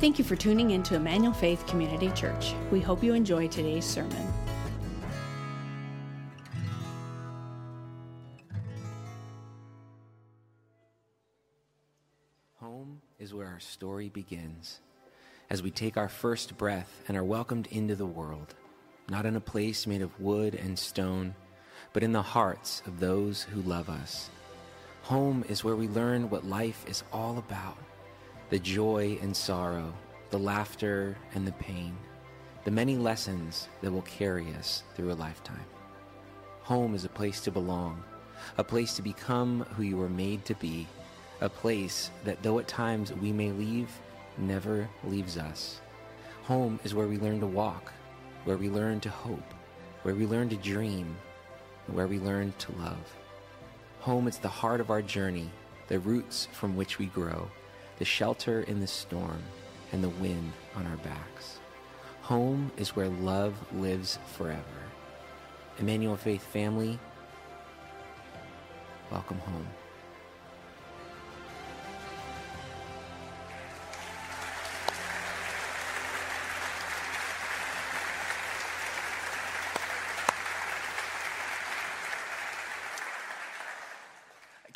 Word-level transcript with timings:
Thank 0.00 0.16
you 0.16 0.24
for 0.24 0.36
tuning 0.36 0.70
in 0.70 0.84
to 0.84 0.94
Emmanuel 0.94 1.32
Faith 1.32 1.66
Community 1.66 2.12
Church. 2.12 2.54
We 2.70 2.80
hope 2.80 3.02
you 3.02 3.14
enjoy 3.14 3.48
today's 3.48 3.84
sermon. 3.84 4.32
Home 12.60 13.00
is 13.18 13.34
where 13.34 13.48
our 13.48 13.58
story 13.58 14.08
begins. 14.08 14.78
As 15.50 15.64
we 15.64 15.72
take 15.72 15.96
our 15.96 16.08
first 16.08 16.56
breath 16.56 17.02
and 17.08 17.16
are 17.16 17.24
welcomed 17.24 17.66
into 17.72 17.96
the 17.96 18.06
world, 18.06 18.54
not 19.10 19.26
in 19.26 19.34
a 19.34 19.40
place 19.40 19.84
made 19.84 20.02
of 20.02 20.20
wood 20.20 20.54
and 20.54 20.78
stone, 20.78 21.34
but 21.92 22.04
in 22.04 22.12
the 22.12 22.22
hearts 22.22 22.84
of 22.86 23.00
those 23.00 23.42
who 23.42 23.62
love 23.62 23.90
us. 23.90 24.30
Home 25.02 25.44
is 25.48 25.64
where 25.64 25.74
we 25.74 25.88
learn 25.88 26.30
what 26.30 26.46
life 26.46 26.84
is 26.86 27.02
all 27.12 27.38
about 27.38 27.78
the 28.50 28.58
joy 28.58 29.18
and 29.20 29.36
sorrow, 29.36 29.92
the 30.30 30.38
laughter 30.38 31.18
and 31.34 31.46
the 31.46 31.52
pain, 31.52 31.94
the 32.64 32.70
many 32.70 32.96
lessons 32.96 33.68
that 33.82 33.92
will 33.92 34.02
carry 34.02 34.46
us 34.54 34.84
through 34.94 35.12
a 35.12 35.14
lifetime. 35.14 35.66
Home 36.62 36.94
is 36.94 37.04
a 37.04 37.10
place 37.10 37.42
to 37.42 37.50
belong, 37.50 38.02
a 38.56 38.64
place 38.64 38.94
to 38.94 39.02
become 39.02 39.66
who 39.76 39.82
you 39.82 39.98
were 39.98 40.08
made 40.08 40.46
to 40.46 40.54
be, 40.54 40.86
a 41.42 41.48
place 41.48 42.10
that, 42.24 42.42
though 42.42 42.58
at 42.58 42.66
times 42.66 43.12
we 43.12 43.32
may 43.32 43.52
leave, 43.52 43.90
never 44.38 44.88
leaves 45.04 45.36
us. 45.36 45.82
Home 46.44 46.80
is 46.84 46.94
where 46.94 47.06
we 47.06 47.18
learn 47.18 47.40
to 47.40 47.46
walk, 47.46 47.92
where 48.44 48.56
we 48.56 48.70
learn 48.70 48.98
to 49.00 49.10
hope, 49.10 49.54
where 50.04 50.14
we 50.14 50.24
learn 50.24 50.48
to 50.48 50.56
dream, 50.56 51.14
and 51.86 51.94
where 51.94 52.06
we 52.06 52.18
learn 52.18 52.54
to 52.60 52.72
love. 52.78 53.14
Home 54.00 54.26
is 54.26 54.38
the 54.38 54.48
heart 54.48 54.80
of 54.80 54.90
our 54.90 55.02
journey, 55.02 55.50
the 55.88 55.98
roots 55.98 56.48
from 56.52 56.76
which 56.76 56.98
we 56.98 57.06
grow 57.06 57.50
the 57.98 58.04
shelter 58.04 58.62
in 58.62 58.80
the 58.80 58.86
storm, 58.86 59.42
and 59.92 60.02
the 60.04 60.08
wind 60.08 60.52
on 60.76 60.86
our 60.86 60.96
backs. 60.98 61.58
Home 62.22 62.70
is 62.76 62.94
where 62.94 63.08
love 63.08 63.54
lives 63.72 64.18
forever. 64.36 64.62
Emmanuel 65.78 66.16
Faith 66.16 66.42
family, 66.42 66.98
welcome 69.10 69.38
home. 69.38 69.66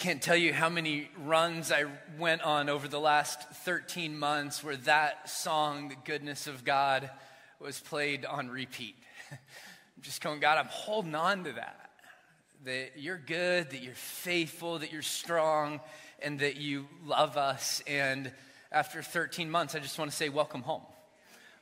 Can't 0.03 0.21
tell 0.21 0.37
you 0.37 0.53
how 0.53 0.69
many 0.69 1.09
runs 1.17 1.71
I 1.71 1.85
went 2.19 2.43
on 2.43 2.69
over 2.69 2.89
the 2.89 2.99
last 2.99 3.49
13 3.51 4.19
months 4.19 4.65
where 4.65 4.77
that 4.79 5.31
song, 5.31 5.91
The 5.91 5.97
Goodness 6.05 6.49
of 6.49 6.65
God, 6.65 7.09
was 7.61 7.79
played 7.79 8.25
on 8.25 8.51
repeat. 8.51 8.97
I'm 9.31 9.39
just 10.01 10.21
going, 10.21 10.41
God, 10.41 10.59
I'm 10.59 10.67
holding 10.67 11.15
on 11.15 11.45
to 11.45 11.53
that. 11.53 11.91
That 12.65 12.95
you're 12.97 13.17
good, 13.17 13.71
that 13.71 13.81
you're 13.81 13.95
faithful, 13.95 14.81
that 14.81 14.93
you're 14.93 15.03
strong, 15.03 15.79
and 16.21 16.41
that 16.41 16.57
you 16.57 16.89
love 17.05 17.37
us. 17.37 17.81
And 17.87 18.33
after 18.73 19.03
13 19.03 19.49
months, 19.49 19.77
I 19.77 19.79
just 19.79 20.01
want 20.01 20.11
to 20.11 20.17
say, 20.17 20.31
welcome 20.31 20.63
home. 20.63 20.83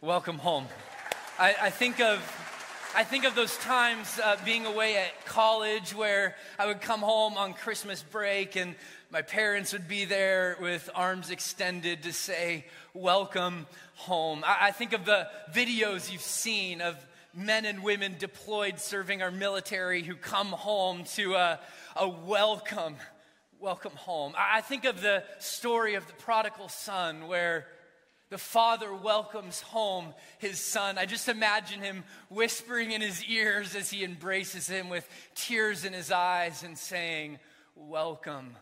Welcome 0.00 0.38
home. 0.38 0.64
I, 1.38 1.56
I 1.60 1.68
think 1.68 2.00
of 2.00 2.20
I 2.92 3.04
think 3.04 3.24
of 3.24 3.36
those 3.36 3.56
times 3.58 4.18
uh, 4.18 4.36
being 4.44 4.66
away 4.66 4.96
at 4.96 5.24
college 5.24 5.94
where 5.94 6.34
I 6.58 6.66
would 6.66 6.80
come 6.80 7.00
home 7.00 7.36
on 7.36 7.54
Christmas 7.54 8.02
break 8.02 8.56
and 8.56 8.74
my 9.12 9.22
parents 9.22 9.72
would 9.72 9.86
be 9.86 10.06
there 10.06 10.56
with 10.60 10.90
arms 10.92 11.30
extended 11.30 12.02
to 12.02 12.12
say, 12.12 12.64
Welcome 12.92 13.68
home. 13.94 14.42
I, 14.44 14.56
I 14.62 14.70
think 14.72 14.92
of 14.92 15.04
the 15.04 15.28
videos 15.52 16.10
you've 16.10 16.20
seen 16.20 16.80
of 16.80 16.96
men 17.32 17.64
and 17.64 17.84
women 17.84 18.16
deployed 18.18 18.80
serving 18.80 19.22
our 19.22 19.30
military 19.30 20.02
who 20.02 20.16
come 20.16 20.48
home 20.48 21.04
to 21.14 21.34
a, 21.34 21.60
a 21.94 22.08
welcome, 22.08 22.96
welcome 23.60 23.94
home. 23.94 24.34
I, 24.36 24.58
I 24.58 24.60
think 24.62 24.84
of 24.84 25.00
the 25.00 25.22
story 25.38 25.94
of 25.94 26.08
the 26.08 26.14
prodigal 26.14 26.68
son 26.68 27.28
where 27.28 27.68
the 28.30 28.38
father 28.38 28.94
welcomes 28.94 29.60
home 29.60 30.14
his 30.38 30.60
son. 30.60 30.96
I 30.98 31.04
just 31.04 31.28
imagine 31.28 31.82
him 31.82 32.04
whispering 32.28 32.92
in 32.92 33.00
his 33.00 33.24
ears 33.24 33.74
as 33.74 33.90
he 33.90 34.04
embraces 34.04 34.68
him 34.68 34.88
with 34.88 35.06
tears 35.34 35.84
in 35.84 35.92
his 35.92 36.10
eyes 36.10 36.62
and 36.62 36.78
saying, 36.78 37.38
Welcome 37.74 38.56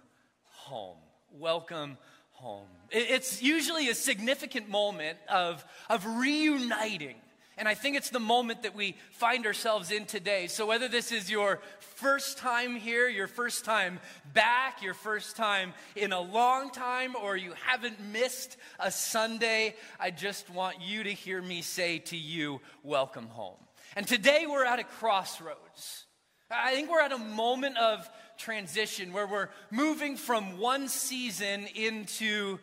home. 0.45 0.97
Welcome 1.31 1.99
home. 2.33 2.67
It's 2.91 3.43
usually 3.43 3.89
a 3.91 3.95
significant 3.95 4.69
moment 4.69 5.19
of, 5.29 5.65
of 5.91 6.07
reuniting 6.07 7.17
and 7.59 7.69
I 7.69 7.75
think 7.75 7.97
it's 7.97 8.11
the 8.11 8.21
moment 8.21 8.63
that 8.63 8.77
we 8.77 8.97
find 9.11 9.45
ourselves 9.45 9.91
in 9.91 10.07
today. 10.07 10.47
So, 10.47 10.67
whether 10.67 10.89
this 10.89 11.11
is 11.11 11.31
your 11.31 11.61
first 11.81 12.39
time 12.39 12.77
here, 12.77 13.09
your 13.09 13.27
first 13.27 13.65
time 13.65 13.99
back, 14.33 14.83
your 14.83 14.95
first 14.95 15.37
time 15.37 15.75
in 15.97 16.13
a 16.13 16.21
long 16.21 16.71
time, 16.71 17.17
or 17.21 17.37
you 17.37 17.53
haven't 17.67 18.01
missed 18.01 18.57
a 18.79 18.91
Sunday, 18.91 19.75
I 19.99 20.13
just 20.13 20.49
want 20.51 20.81
you 20.81 21.03
to 21.03 21.13
hear 21.13 21.43
me 21.43 21.63
say 21.63 21.99
to 21.99 22.17
you, 22.17 22.61
Welcome 22.85 23.27
home. 23.27 23.59
And 23.97 24.07
today 24.07 24.47
we're 24.49 24.65
at 24.65 24.79
a 24.79 24.85
crossroads. 24.85 26.05
I 26.51 26.73
think 26.73 26.91
we're 26.91 27.03
at 27.03 27.13
a 27.13 27.19
moment 27.19 27.77
of 27.77 28.09
transition 28.39 29.13
where 29.13 29.27
we're 29.27 29.49
moving 29.71 30.17
from 30.17 30.59
one 30.59 30.89
season 30.89 31.67
into 31.75 32.59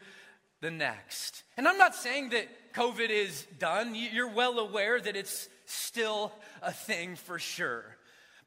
the 0.61 0.71
next. 0.71 1.43
And 1.57 1.67
I'm 1.67 1.77
not 1.77 1.93
saying 1.93 2.29
that 2.29 2.47
COVID 2.75 3.09
is 3.09 3.47
done. 3.57 3.95
You're 3.95 4.27
well 4.27 4.59
aware 4.59 4.99
that 4.99 5.15
it's 5.15 5.47
still 5.65 6.33
a 6.61 6.73
thing 6.73 7.15
for 7.15 7.39
sure. 7.39 7.85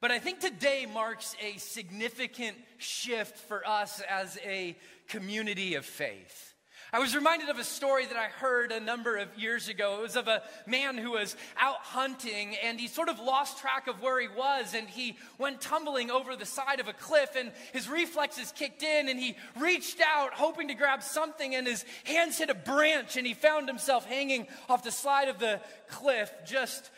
But 0.02 0.10
I 0.10 0.18
think 0.18 0.40
today 0.40 0.86
marks 0.86 1.34
a 1.42 1.56
significant 1.56 2.58
shift 2.76 3.38
for 3.38 3.66
us 3.66 4.02
as 4.06 4.38
a 4.44 4.76
community 5.08 5.76
of 5.76 5.86
faith. 5.86 6.54
I 6.90 7.00
was 7.00 7.14
reminded 7.14 7.50
of 7.50 7.58
a 7.58 7.64
story 7.64 8.06
that 8.06 8.16
I 8.16 8.28
heard 8.28 8.72
a 8.72 8.80
number 8.80 9.18
of 9.18 9.28
years 9.36 9.68
ago. 9.68 9.98
It 9.98 10.02
was 10.02 10.16
of 10.16 10.26
a 10.26 10.42
man 10.66 10.96
who 10.96 11.10
was 11.10 11.36
out 11.58 11.80
hunting 11.80 12.56
and 12.64 12.80
he 12.80 12.88
sort 12.88 13.10
of 13.10 13.20
lost 13.20 13.58
track 13.58 13.88
of 13.88 14.00
where 14.00 14.18
he 14.18 14.28
was 14.28 14.72
and 14.72 14.88
he 14.88 15.18
went 15.36 15.60
tumbling 15.60 16.10
over 16.10 16.34
the 16.34 16.46
side 16.46 16.80
of 16.80 16.88
a 16.88 16.94
cliff 16.94 17.36
and 17.36 17.52
his 17.74 17.90
reflexes 17.90 18.52
kicked 18.52 18.82
in 18.82 19.10
and 19.10 19.20
he 19.20 19.36
reached 19.60 20.00
out 20.00 20.32
hoping 20.32 20.68
to 20.68 20.74
grab 20.74 21.02
something 21.02 21.54
and 21.54 21.66
his 21.66 21.84
hands 22.04 22.38
hit 22.38 22.48
a 22.48 22.54
branch 22.54 23.18
and 23.18 23.26
he 23.26 23.34
found 23.34 23.68
himself 23.68 24.06
hanging 24.06 24.46
off 24.70 24.82
the 24.82 24.90
side 24.90 25.28
of 25.28 25.38
the 25.38 25.60
cliff 25.90 26.32
just 26.46 26.90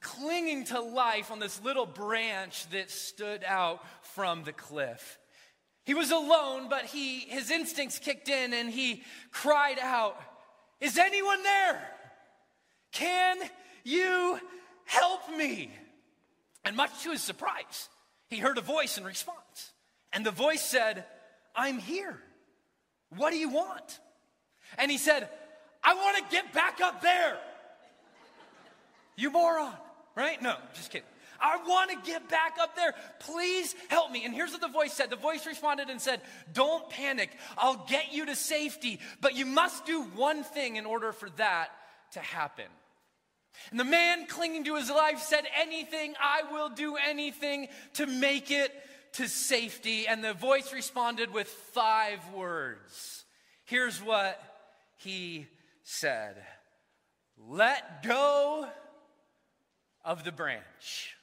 clinging 0.00 0.64
to 0.64 0.78
life 0.78 1.30
on 1.30 1.38
this 1.38 1.62
little 1.62 1.86
branch 1.86 2.68
that 2.68 2.90
stood 2.90 3.44
out 3.44 3.82
from 4.02 4.44
the 4.44 4.52
cliff. 4.52 5.18
He 5.84 5.94
was 5.94 6.10
alone, 6.10 6.68
but 6.68 6.84
he, 6.84 7.20
his 7.20 7.50
instincts 7.50 7.98
kicked 7.98 8.28
in 8.28 8.52
and 8.52 8.70
he 8.70 9.02
cried 9.32 9.78
out, 9.80 10.20
Is 10.80 10.96
anyone 10.96 11.42
there? 11.42 11.88
Can 12.92 13.38
you 13.84 14.38
help 14.84 15.28
me? 15.36 15.70
And 16.64 16.76
much 16.76 17.02
to 17.02 17.10
his 17.10 17.22
surprise, 17.22 17.88
he 18.28 18.36
heard 18.36 18.58
a 18.58 18.62
voice 18.62 18.96
in 18.96 19.04
response. 19.04 19.72
And 20.12 20.24
the 20.24 20.30
voice 20.30 20.62
said, 20.62 21.04
I'm 21.56 21.78
here. 21.78 22.18
What 23.16 23.30
do 23.30 23.38
you 23.38 23.48
want? 23.48 23.98
And 24.78 24.90
he 24.90 24.98
said, 24.98 25.28
I 25.82 25.94
want 25.94 26.16
to 26.18 26.24
get 26.30 26.52
back 26.52 26.80
up 26.80 27.02
there. 27.02 27.38
You 29.16 29.30
moron, 29.30 29.74
right? 30.14 30.40
No, 30.40 30.56
just 30.74 30.90
kidding. 30.90 31.06
I 31.42 31.56
want 31.66 31.90
to 31.90 32.10
get 32.10 32.28
back 32.28 32.56
up 32.60 32.76
there. 32.76 32.94
Please 33.18 33.74
help 33.88 34.10
me. 34.10 34.24
And 34.24 34.32
here's 34.32 34.52
what 34.52 34.60
the 34.60 34.68
voice 34.68 34.92
said 34.92 35.10
the 35.10 35.16
voice 35.16 35.46
responded 35.46 35.90
and 35.90 36.00
said, 36.00 36.20
Don't 36.52 36.88
panic. 36.88 37.30
I'll 37.58 37.84
get 37.88 38.12
you 38.12 38.26
to 38.26 38.36
safety, 38.36 39.00
but 39.20 39.34
you 39.34 39.44
must 39.44 39.84
do 39.84 40.02
one 40.02 40.44
thing 40.44 40.76
in 40.76 40.86
order 40.86 41.12
for 41.12 41.28
that 41.30 41.70
to 42.12 42.20
happen. 42.20 42.66
And 43.70 43.78
the 43.78 43.84
man 43.84 44.26
clinging 44.26 44.64
to 44.64 44.76
his 44.76 44.88
life 44.88 45.18
said, 45.18 45.44
Anything, 45.60 46.14
I 46.20 46.50
will 46.52 46.68
do 46.68 46.96
anything 46.96 47.68
to 47.94 48.06
make 48.06 48.50
it 48.50 48.72
to 49.14 49.28
safety. 49.28 50.06
And 50.06 50.22
the 50.22 50.34
voice 50.34 50.72
responded 50.72 51.32
with 51.32 51.48
five 51.48 52.20
words. 52.32 53.24
Here's 53.64 54.02
what 54.02 54.40
he 54.98 55.46
said 55.82 56.36
Let 57.48 58.02
go 58.02 58.68
of 60.04 60.24
the 60.24 60.32
branch. 60.32 61.16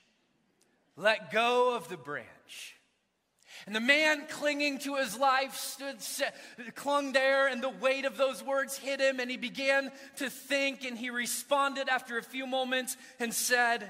Let 0.99 1.31
go 1.31 1.75
of 1.77 1.87
the 1.87 1.95
branch. 1.95 2.75
And 3.65 3.73
the 3.73 3.79
man 3.79 4.25
clinging 4.29 4.79
to 4.79 4.95
his 4.95 5.17
life 5.17 5.55
stood, 5.55 5.97
clung 6.75 7.13
there, 7.13 7.47
and 7.47 7.63
the 7.63 7.69
weight 7.69 8.03
of 8.03 8.17
those 8.17 8.43
words 8.43 8.77
hit 8.77 8.99
him, 8.99 9.21
and 9.21 9.31
he 9.31 9.37
began 9.37 9.91
to 10.17 10.29
think, 10.29 10.83
and 10.83 10.97
he 10.97 11.09
responded 11.09 11.87
after 11.87 12.17
a 12.17 12.23
few 12.23 12.45
moments 12.45 12.97
and 13.17 13.33
said, 13.33 13.87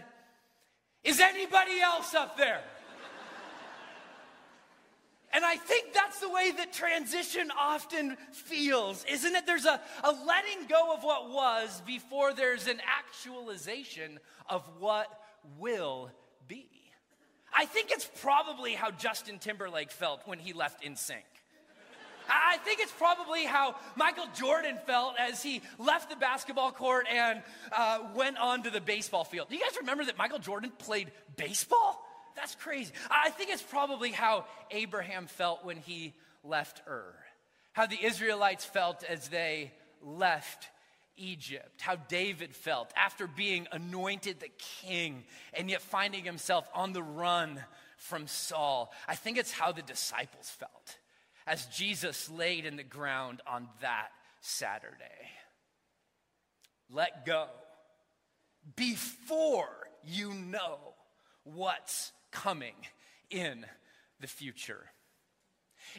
Is 1.03 1.19
anybody 1.19 1.79
else 1.81 2.13
up 2.13 2.38
there? 2.38 2.61
And 5.31 5.45
I 5.45 5.57
think 5.57 5.94
that's 5.94 6.19
the 6.19 6.29
way 6.29 6.51
that 6.57 6.73
transition 6.73 7.51
often 7.55 8.17
feels, 8.31 9.05
isn't 9.07 9.35
it? 9.35 9.45
There's 9.45 9.65
a, 9.65 9.79
a 10.03 10.12
letting 10.12 10.65
go 10.67 10.91
of 10.91 11.03
what 11.03 11.29
was 11.29 11.83
before 11.85 12.33
there's 12.33 12.67
an 12.67 12.81
actualization 12.97 14.19
of 14.50 14.63
what 14.79 15.07
will. 15.59 16.09
I 17.54 17.66
think 17.66 17.92
it's 17.92 18.10
probably 18.22 18.74
how 18.74 18.92
Justin 18.92 19.40
Timberlake 19.40 19.92
felt 19.92 20.22
when 20.25 20.40
he 20.40 20.54
left 20.54 20.84
NSYNC. 20.84 21.24
I 22.30 22.57
think 22.57 22.80
it's 22.80 22.92
probably 22.92 23.44
how 23.46 23.75
Michael 23.96 24.28
Jordan 24.36 24.78
felt 24.86 25.16
as 25.19 25.42
he 25.42 25.62
left 25.80 26.10
the 26.10 26.16
basketball 26.16 26.72
court 26.72 27.07
and 27.12 27.42
uh, 27.72 28.00
went 28.16 28.38
on 28.38 28.63
to 28.63 28.69
the 28.69 28.81
baseball 28.81 29.24
field. 29.24 29.50
Do 29.50 29.56
you 29.56 29.62
guys 29.62 29.78
remember 29.80 30.06
that 30.06 30.18
Michael 30.18 30.40
Jordan 30.40 30.72
played 30.78 31.12
baseball? 31.38 32.06
That's 32.36 32.56
crazy. 32.56 32.94
I 33.10 33.31
think 33.31 33.50
it's 33.50 33.63
probably 33.63 34.12
how 34.12 34.46
Abraham 34.72 35.28
felt 35.28 35.66
when 35.66 35.78
he 35.78 36.13
left 36.44 36.81
Ur, 36.88 37.16
how 37.74 37.88
the 37.88 37.98
Israelites 38.01 38.63
felt 38.63 39.04
as 39.04 39.28
they 39.30 39.72
left 40.01 40.69
Egypt, 41.19 41.81
how 41.81 41.95
David 41.95 42.56
felt 42.56 42.92
after 42.95 43.27
being 43.27 43.68
anointed 43.71 44.39
the 44.39 44.50
king 44.81 45.24
and 45.54 45.69
yet 45.69 45.81
finding 45.81 46.24
himself 46.24 46.68
on 46.74 46.94
the 46.94 47.04
run 47.04 47.62
from 47.98 48.27
Saul. 48.27 48.92
I 49.07 49.16
think 49.16 49.38
it's 49.38 49.51
how 49.51 49.71
the 49.71 49.81
disciples 49.81 50.50
felt 50.50 50.98
as 51.45 51.66
Jesus 51.68 52.30
laid 52.30 52.66
in 52.66 52.77
the 52.77 52.83
ground 52.83 53.42
on 53.45 53.68
that 53.81 54.10
Saturday. 54.42 54.95
Let 56.89 57.25
go 57.25 57.48
before 58.75 59.69
you 60.04 60.33
know 60.33 60.77
what's 61.44 62.12
coming 62.31 62.75
in 63.30 63.65
the 64.19 64.27
future. 64.27 64.86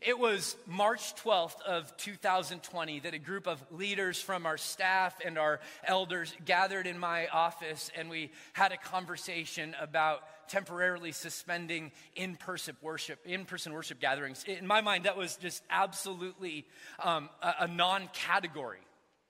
It 0.02 0.18
was 0.18 0.56
March 0.66 1.14
12th 1.16 1.60
of 1.62 1.96
2020 1.96 3.00
that 3.00 3.14
a 3.14 3.18
group 3.18 3.46
of 3.46 3.62
leaders 3.70 4.20
from 4.20 4.46
our 4.46 4.56
staff 4.56 5.16
and 5.24 5.38
our 5.38 5.60
elders 5.84 6.34
gathered 6.44 6.86
in 6.86 6.98
my 6.98 7.28
office 7.28 7.90
and 7.96 8.08
we 8.08 8.30
had 8.52 8.72
a 8.72 8.76
conversation 8.76 9.74
about 9.80 10.22
temporarily 10.48 11.12
suspending 11.12 11.92
in-person 12.16 12.76
worship, 12.82 13.20
in-person 13.24 13.72
worship 13.72 14.00
gatherings. 14.00 14.44
In 14.44 14.66
my 14.66 14.80
mind, 14.80 15.04
that 15.04 15.16
was 15.16 15.36
just 15.36 15.62
absolutely 15.70 16.66
um, 17.02 17.28
a, 17.42 17.54
a 17.60 17.68
non-category 17.68 18.80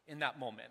in 0.09 0.21
that 0.21 0.39
moment. 0.39 0.71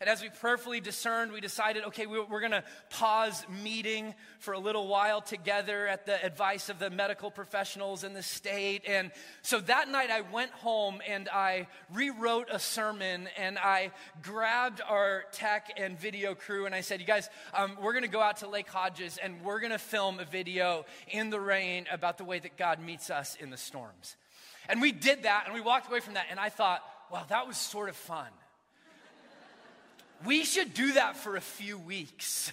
And 0.00 0.08
as 0.08 0.22
we 0.22 0.28
prayerfully 0.28 0.78
discerned, 0.78 1.32
we 1.32 1.40
decided, 1.40 1.82
okay, 1.86 2.06
we're 2.06 2.38
going 2.38 2.52
to 2.52 2.62
pause 2.88 3.44
meeting 3.64 4.14
for 4.38 4.54
a 4.54 4.58
little 4.58 4.86
while 4.86 5.20
together 5.20 5.88
at 5.88 6.06
the 6.06 6.24
advice 6.24 6.68
of 6.68 6.78
the 6.78 6.88
medical 6.88 7.32
professionals 7.32 8.04
in 8.04 8.12
the 8.12 8.22
state. 8.22 8.82
And 8.86 9.10
so 9.42 9.58
that 9.62 9.88
night 9.88 10.12
I 10.12 10.20
went 10.20 10.52
home 10.52 11.00
and 11.04 11.28
I 11.28 11.66
rewrote 11.92 12.46
a 12.48 12.60
sermon 12.60 13.28
and 13.36 13.58
I 13.58 13.90
grabbed 14.22 14.80
our 14.88 15.24
tech 15.32 15.72
and 15.76 15.98
video 15.98 16.36
crew 16.36 16.66
and 16.66 16.76
I 16.76 16.82
said, 16.82 17.00
you 17.00 17.06
guys, 17.06 17.28
um, 17.52 17.76
we're 17.82 17.92
going 17.92 18.04
to 18.04 18.08
go 18.08 18.20
out 18.20 18.36
to 18.36 18.48
Lake 18.48 18.68
Hodges 18.68 19.18
and 19.20 19.42
we're 19.42 19.58
going 19.58 19.72
to 19.72 19.78
film 19.78 20.20
a 20.20 20.24
video 20.24 20.86
in 21.08 21.30
the 21.30 21.40
rain 21.40 21.86
about 21.90 22.18
the 22.18 22.24
way 22.24 22.38
that 22.38 22.56
God 22.56 22.80
meets 22.80 23.10
us 23.10 23.36
in 23.40 23.50
the 23.50 23.56
storms. 23.56 24.14
And 24.68 24.80
we 24.80 24.92
did 24.92 25.24
that 25.24 25.46
and 25.46 25.54
we 25.54 25.60
walked 25.60 25.88
away 25.88 25.98
from 25.98 26.14
that 26.14 26.26
and 26.30 26.38
I 26.38 26.50
thought, 26.50 26.84
wow, 27.10 27.24
that 27.30 27.48
was 27.48 27.56
sort 27.56 27.88
of 27.88 27.96
fun. 27.96 28.28
We 30.26 30.44
should 30.44 30.74
do 30.74 30.94
that 30.94 31.16
for 31.16 31.36
a 31.36 31.40
few 31.40 31.78
weeks. 31.78 32.52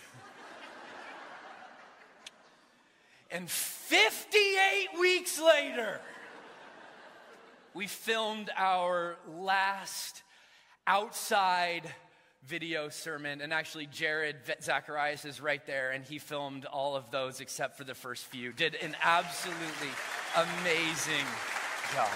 and 3.31 3.49
58 3.49 4.99
weeks 4.99 5.41
later, 5.41 5.99
we 7.73 7.87
filmed 7.87 8.51
our 8.55 9.17
last 9.27 10.21
outside 10.85 11.83
video 12.45 12.89
sermon. 12.89 13.41
And 13.41 13.51
actually, 13.51 13.87
Jared 13.87 14.37
Zacharias 14.61 15.25
is 15.25 15.41
right 15.41 15.65
there, 15.65 15.91
and 15.91 16.05
he 16.05 16.19
filmed 16.19 16.65
all 16.65 16.95
of 16.95 17.09
those 17.09 17.41
except 17.41 17.77
for 17.77 17.83
the 17.83 17.95
first 17.95 18.25
few. 18.25 18.53
Did 18.53 18.75
an 18.75 18.95
absolutely 19.01 19.89
amazing 20.35 21.25
job. 21.93 22.09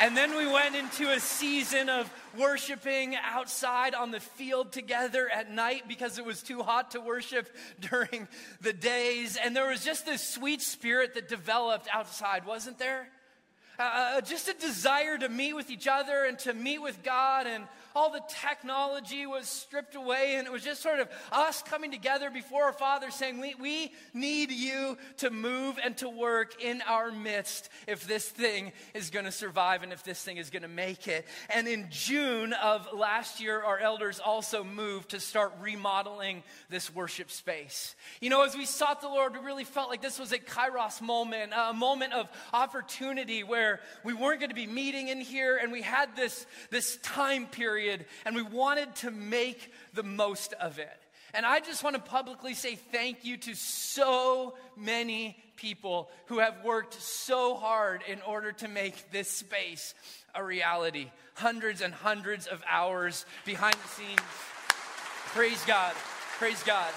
And 0.00 0.16
then 0.16 0.36
we 0.36 0.46
went 0.46 0.74
into 0.74 1.10
a 1.12 1.20
season 1.20 1.88
of 1.88 2.12
worshiping 2.36 3.16
outside 3.22 3.94
on 3.94 4.10
the 4.10 4.20
field 4.20 4.72
together 4.72 5.28
at 5.28 5.50
night 5.50 5.84
because 5.88 6.18
it 6.18 6.24
was 6.24 6.42
too 6.42 6.62
hot 6.62 6.92
to 6.92 7.00
worship 7.00 7.48
during 7.80 8.28
the 8.60 8.72
days. 8.72 9.36
And 9.36 9.54
there 9.54 9.68
was 9.68 9.84
just 9.84 10.06
this 10.06 10.26
sweet 10.26 10.62
spirit 10.62 11.14
that 11.14 11.28
developed 11.28 11.88
outside, 11.92 12.46
wasn't 12.46 12.78
there? 12.78 13.08
Uh, 13.78 13.82
uh 13.82 14.20
just 14.20 14.48
a 14.48 14.54
desire 14.54 15.16
to 15.18 15.28
meet 15.28 15.54
with 15.54 15.70
each 15.70 15.88
other 15.88 16.24
and 16.24 16.38
to 16.40 16.52
meet 16.52 16.80
with 16.80 17.02
God 17.02 17.46
and 17.46 17.64
all 17.94 18.10
the 18.10 18.22
technology 18.28 19.26
was 19.26 19.46
stripped 19.46 19.94
away, 19.94 20.36
and 20.36 20.46
it 20.46 20.52
was 20.52 20.62
just 20.62 20.82
sort 20.82 21.00
of 21.00 21.08
us 21.30 21.62
coming 21.62 21.90
together 21.90 22.30
before 22.30 22.64
our 22.64 22.72
Father 22.72 23.10
saying, 23.10 23.40
we, 23.40 23.54
we 23.54 23.92
need 24.14 24.50
you 24.50 24.96
to 25.18 25.30
move 25.30 25.78
and 25.82 25.96
to 25.98 26.08
work 26.08 26.62
in 26.62 26.82
our 26.82 27.10
midst 27.10 27.68
if 27.86 28.06
this 28.06 28.28
thing 28.28 28.72
is 28.94 29.10
going 29.10 29.24
to 29.24 29.32
survive 29.32 29.82
and 29.82 29.92
if 29.92 30.02
this 30.02 30.22
thing 30.22 30.36
is 30.36 30.50
going 30.50 30.62
to 30.62 30.68
make 30.68 31.08
it. 31.08 31.26
And 31.50 31.68
in 31.68 31.86
June 31.90 32.52
of 32.54 32.88
last 32.94 33.40
year, 33.40 33.62
our 33.62 33.78
elders 33.78 34.20
also 34.20 34.64
moved 34.64 35.10
to 35.10 35.20
start 35.20 35.52
remodeling 35.60 36.42
this 36.70 36.94
worship 36.94 37.30
space. 37.30 37.94
You 38.20 38.30
know, 38.30 38.42
as 38.42 38.56
we 38.56 38.64
sought 38.64 39.00
the 39.00 39.08
Lord, 39.08 39.34
we 39.34 39.40
really 39.40 39.64
felt 39.64 39.90
like 39.90 40.02
this 40.02 40.18
was 40.18 40.32
a 40.32 40.38
kairos 40.38 41.00
moment, 41.00 41.52
a 41.54 41.72
moment 41.72 42.12
of 42.12 42.28
opportunity 42.52 43.42
where 43.42 43.80
we 44.04 44.12
weren't 44.14 44.40
going 44.40 44.50
to 44.50 44.56
be 44.56 44.66
meeting 44.66 45.08
in 45.08 45.20
here 45.20 45.58
and 45.62 45.72
we 45.72 45.82
had 45.82 46.14
this, 46.16 46.46
this 46.70 46.96
time 46.98 47.46
period 47.46 47.81
period, 47.82 48.06
and 48.24 48.34
we 48.36 48.42
wanted 48.42 48.94
to 48.96 49.10
make 49.10 49.72
the 49.94 50.02
most 50.02 50.52
of 50.54 50.78
it. 50.78 50.88
And 51.34 51.46
I 51.46 51.60
just 51.60 51.82
want 51.82 51.96
to 51.96 52.02
publicly 52.02 52.54
say 52.54 52.76
thank 52.76 53.24
you 53.24 53.38
to 53.38 53.54
so 53.54 54.54
many 54.76 55.36
people 55.56 56.10
who 56.26 56.40
have 56.40 56.62
worked 56.62 57.00
so 57.00 57.54
hard 57.54 58.02
in 58.06 58.20
order 58.22 58.52
to 58.52 58.68
make 58.68 59.10
this 59.12 59.28
space 59.28 59.94
a 60.34 60.44
reality. 60.44 61.10
Hundreds 61.34 61.80
and 61.80 61.94
hundreds 61.94 62.46
of 62.46 62.62
hours 62.68 63.24
behind 63.46 63.74
the 63.74 63.88
scenes. 63.88 64.20
Praise 65.34 65.64
God. 65.64 65.94
Praise 66.38 66.62
God. 66.64 66.92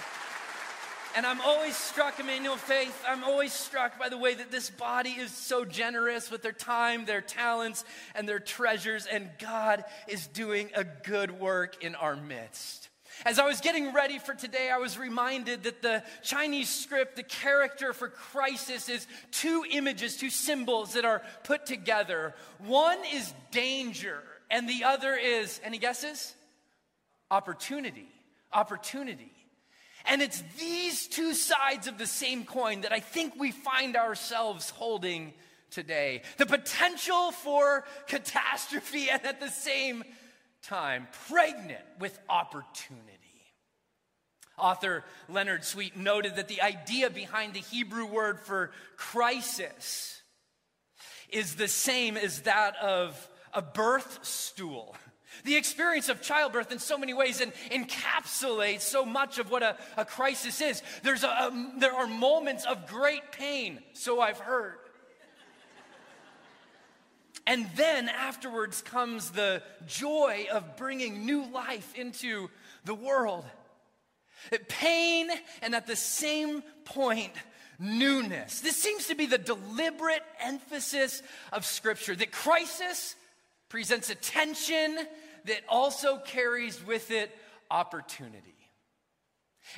And 1.16 1.26
I'm 1.26 1.40
always 1.40 1.78
struck, 1.78 2.20
Emmanuel 2.20 2.58
Faith, 2.58 2.94
I'm 3.08 3.24
always 3.24 3.54
struck 3.54 3.98
by 3.98 4.10
the 4.10 4.18
way 4.18 4.34
that 4.34 4.52
this 4.52 4.70
body 4.70 5.12
is 5.12 5.32
so 5.32 5.64
generous 5.64 6.30
with 6.30 6.42
their 6.42 6.52
time, 6.52 7.06
their 7.06 7.22
talents, 7.22 7.86
and 8.16 8.28
their 8.28 8.40
treasures, 8.40 9.06
and 9.06 9.30
God 9.40 9.86
is 10.10 10.28
doing 10.28 10.72
a 10.76 10.84
good 10.84 11.40
work 11.40 11.82
in 11.82 11.96
our 11.96 12.18
midst. 12.18 12.90
As 13.26 13.40
I 13.40 13.46
was 13.46 13.62
getting 13.62 13.94
ready 13.94 14.20
for 14.20 14.34
today, 14.34 14.70
I 14.70 14.78
was 14.78 14.98
reminded 14.98 15.64
that 15.64 15.82
the 15.82 16.04
Chinese 16.22 16.70
script, 16.70 17.16
the 17.16 17.24
character 17.24 17.94
for 17.94 18.10
crisis, 18.10 18.90
is 18.90 19.08
two 19.32 19.64
images, 19.72 20.18
two 20.18 20.30
symbols 20.30 20.96
that 20.96 21.06
are 21.06 21.22
put 21.46 21.66
together. 21.66 22.36
One 22.60 22.98
is 23.14 23.34
danger, 23.52 24.22
and 24.52 24.68
the 24.68 24.84
other 24.84 25.16
is, 25.16 25.62
any 25.64 25.78
guesses? 25.78 26.36
Opportunity. 27.32 28.10
Opportunity. 28.52 29.32
And 30.08 30.22
it's 30.22 30.44
these 30.60 31.08
two 31.08 31.34
sides 31.34 31.88
of 31.88 31.98
the 31.98 32.08
same 32.08 32.46
coin 32.46 32.82
that 32.82 32.92
I 32.92 33.00
think 33.00 33.34
we 33.38 33.52
find 33.52 33.96
ourselves 33.96 34.70
holding 34.70 35.34
today 35.72 36.22
the 36.38 36.46
potential 36.46 37.32
for 37.32 37.86
catastrophe, 38.08 39.10
and 39.10 39.26
at 39.26 39.40
the 39.40 39.50
same 39.50 40.04
time, 40.64 41.08
pregnant 41.28 41.84
with 42.00 42.18
opportunity. 42.30 43.26
Author 44.58 45.04
Leonard 45.28 45.66
Sweet 45.66 45.98
noted 45.98 46.38
that 46.38 46.48
the 46.48 46.62
idea 46.62 47.10
behind 47.10 47.54
the 47.54 47.60
Hebrew 47.60 48.06
word 48.06 48.40
for 48.40 48.72
crisis 48.96 50.22
is 51.30 51.56
the 51.56 51.68
same 51.68 52.16
as 52.16 52.42
that 52.42 52.78
of 52.78 53.30
a 53.54 53.62
birth 53.62 54.20
stool. 54.24 54.96
The 55.44 55.56
experience 55.56 56.10
of 56.10 56.22
childbirth, 56.22 56.72
in 56.72 56.80
so 56.80 56.98
many 56.98 57.14
ways, 57.14 57.42
and 57.42 57.54
encapsulates 57.72 58.82
so 58.82 59.06
much 59.06 59.38
of 59.38 59.52
what 59.52 59.64
a, 59.64 59.78
a 59.98 60.06
crisis 60.06 60.62
is. 60.62 60.82
There's 61.04 61.24
a, 61.24 61.28
a, 61.28 61.72
there 61.78 61.94
are 61.94 62.08
moments 62.08 62.66
of 62.66 62.88
great 62.88 63.32
pain, 63.32 63.80
so 63.94 64.22
I've 64.22 64.40
heard. 64.40 64.78
And 67.48 67.68
then 67.76 68.10
afterwards 68.10 68.82
comes 68.82 69.30
the 69.30 69.62
joy 69.86 70.48
of 70.52 70.78
bringing 70.78 71.26
new 71.26 71.46
life 71.52 71.94
into 71.96 72.50
the 72.86 72.96
world. 72.96 73.46
Pain, 74.68 75.30
and 75.62 75.76
at 75.76 75.86
the 75.86 75.96
same 75.96 76.64
point, 76.86 77.34
newness. 77.80 78.62
This 78.62 78.76
seems 78.76 79.08
to 79.08 79.16
be 79.16 79.26
the 79.26 79.38
deliberate 79.38 80.24
emphasis 80.40 81.22
of 81.52 81.66
Scripture 81.66 82.16
that 82.16 82.32
crisis 82.32 83.16
presents 83.70 84.10
a 84.10 84.16
tension 84.16 84.98
that 85.46 85.62
also 85.70 86.18
carries 86.18 86.84
with 86.86 87.12
it 87.12 87.36
opportunity. 87.70 88.54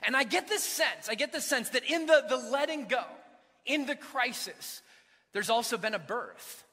And 0.03 0.15
I 0.15 0.23
get 0.23 0.47
this 0.47 0.63
sense, 0.63 1.09
I 1.09 1.15
get 1.15 1.31
the 1.31 1.41
sense 1.41 1.69
that 1.69 1.89
in 1.89 2.05
the, 2.05 2.23
the 2.27 2.37
letting 2.37 2.85
go, 2.85 3.03
in 3.65 3.85
the 3.85 3.95
crisis, 3.95 4.81
there's 5.33 5.49
also 5.49 5.77
been 5.77 5.93
a 5.93 5.99
birth. 5.99 6.63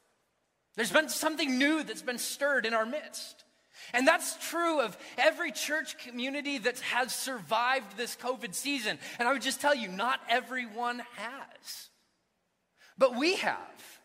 There's 0.75 0.91
been 0.91 1.09
something 1.09 1.57
new 1.57 1.83
that's 1.83 2.01
been 2.01 2.17
stirred 2.17 2.65
in 2.65 2.73
our 2.73 2.85
midst. 2.85 3.43
And 3.93 4.07
that's 4.07 4.49
true 4.49 4.81
of 4.81 4.97
every 5.17 5.51
church 5.51 5.97
community 5.99 6.57
that 6.59 6.79
has 6.79 7.13
survived 7.13 7.97
this 7.97 8.15
COVID 8.15 8.53
season. 8.53 8.97
And 9.19 9.27
I 9.27 9.33
would 9.33 9.41
just 9.41 9.61
tell 9.61 9.75
you, 9.75 9.87
not 9.87 10.19
everyone 10.29 11.03
has. 11.15 11.89
But 12.97 13.15
we 13.15 13.35
have. 13.35 13.99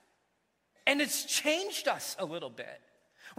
And 0.86 1.00
it's 1.00 1.24
changed 1.24 1.88
us 1.88 2.16
a 2.18 2.24
little 2.24 2.50
bit. 2.50 2.80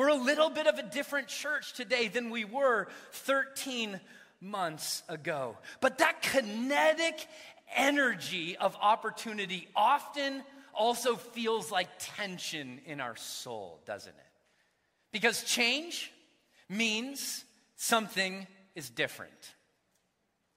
We're 0.02 0.08
a 0.08 0.16
little 0.16 0.50
bit 0.50 0.66
of 0.66 0.80
a 0.80 0.82
different 0.82 1.28
church 1.28 1.74
today 1.74 2.08
than 2.08 2.32
we 2.32 2.44
were 2.44 2.88
13 3.12 4.00
months 4.42 5.04
ago. 5.08 5.60
But 5.80 6.00
that 6.00 6.24
kinetic 6.24 7.28
energy 7.76 8.58
of 8.58 8.76
opportunity 8.82 9.68
often 9.76 10.42
also 10.74 11.18
feels 11.18 11.72
like 11.72 11.88
tension 12.00 12.82
in 12.88 13.00
our 13.00 13.16
soul, 13.16 13.80
doesn't 13.86 14.10
it? 14.10 14.32
Because 15.12 15.44
change 15.44 16.12
means 16.68 17.46
something 17.76 18.48
is 18.74 18.90
different, 18.90 19.54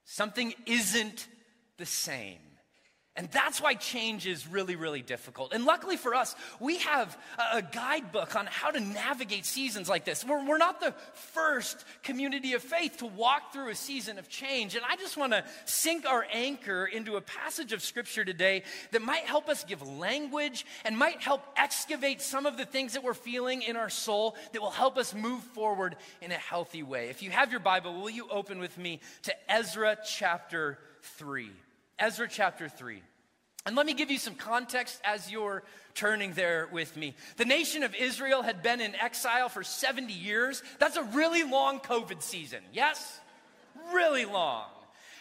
something 0.06 0.54
isn't 0.64 1.28
the 1.76 1.84
same. 1.84 2.40
And 3.16 3.30
that's 3.30 3.60
why 3.60 3.74
change 3.74 4.26
is 4.26 4.48
really, 4.48 4.74
really 4.74 5.00
difficult. 5.00 5.52
And 5.52 5.64
luckily 5.64 5.96
for 5.96 6.16
us, 6.16 6.34
we 6.58 6.78
have 6.78 7.16
a 7.52 7.62
guidebook 7.62 8.34
on 8.34 8.46
how 8.46 8.72
to 8.72 8.80
navigate 8.80 9.46
seasons 9.46 9.88
like 9.88 10.04
this. 10.04 10.24
We're, 10.24 10.44
we're 10.44 10.58
not 10.58 10.80
the 10.80 10.92
first 11.12 11.84
community 12.02 12.54
of 12.54 12.62
faith 12.62 12.96
to 12.98 13.06
walk 13.06 13.52
through 13.52 13.68
a 13.68 13.76
season 13.76 14.18
of 14.18 14.28
change. 14.28 14.74
And 14.74 14.84
I 14.84 14.96
just 14.96 15.16
want 15.16 15.32
to 15.32 15.44
sink 15.64 16.06
our 16.06 16.26
anchor 16.32 16.86
into 16.86 17.14
a 17.14 17.20
passage 17.20 17.72
of 17.72 17.82
scripture 17.82 18.24
today 18.24 18.64
that 18.90 19.00
might 19.00 19.26
help 19.26 19.48
us 19.48 19.62
give 19.62 19.86
language 19.86 20.66
and 20.84 20.98
might 20.98 21.22
help 21.22 21.44
excavate 21.56 22.20
some 22.20 22.46
of 22.46 22.56
the 22.56 22.64
things 22.64 22.94
that 22.94 23.04
we're 23.04 23.14
feeling 23.14 23.62
in 23.62 23.76
our 23.76 23.90
soul 23.90 24.34
that 24.52 24.60
will 24.60 24.70
help 24.70 24.98
us 24.98 25.14
move 25.14 25.44
forward 25.54 25.94
in 26.20 26.32
a 26.32 26.34
healthy 26.34 26.82
way. 26.82 27.10
If 27.10 27.22
you 27.22 27.30
have 27.30 27.52
your 27.52 27.60
Bible, 27.60 28.00
will 28.00 28.10
you 28.10 28.26
open 28.28 28.58
with 28.58 28.76
me 28.76 28.98
to 29.22 29.34
Ezra 29.48 29.98
chapter 30.04 30.80
3? 31.16 31.52
Ezra 31.98 32.28
chapter 32.28 32.68
3. 32.68 33.02
And 33.66 33.76
let 33.76 33.86
me 33.86 33.94
give 33.94 34.10
you 34.10 34.18
some 34.18 34.34
context 34.34 35.00
as 35.04 35.30
you're 35.30 35.62
turning 35.94 36.34
there 36.34 36.68
with 36.70 36.96
me. 36.96 37.14
The 37.38 37.46
nation 37.46 37.82
of 37.82 37.94
Israel 37.94 38.42
had 38.42 38.62
been 38.62 38.80
in 38.80 38.94
exile 38.94 39.48
for 39.48 39.62
70 39.62 40.12
years. 40.12 40.62
That's 40.78 40.96
a 40.96 41.02
really 41.02 41.44
long 41.44 41.80
COVID 41.80 42.22
season, 42.22 42.62
yes? 42.72 43.20
Really 43.92 44.26
long. 44.26 44.66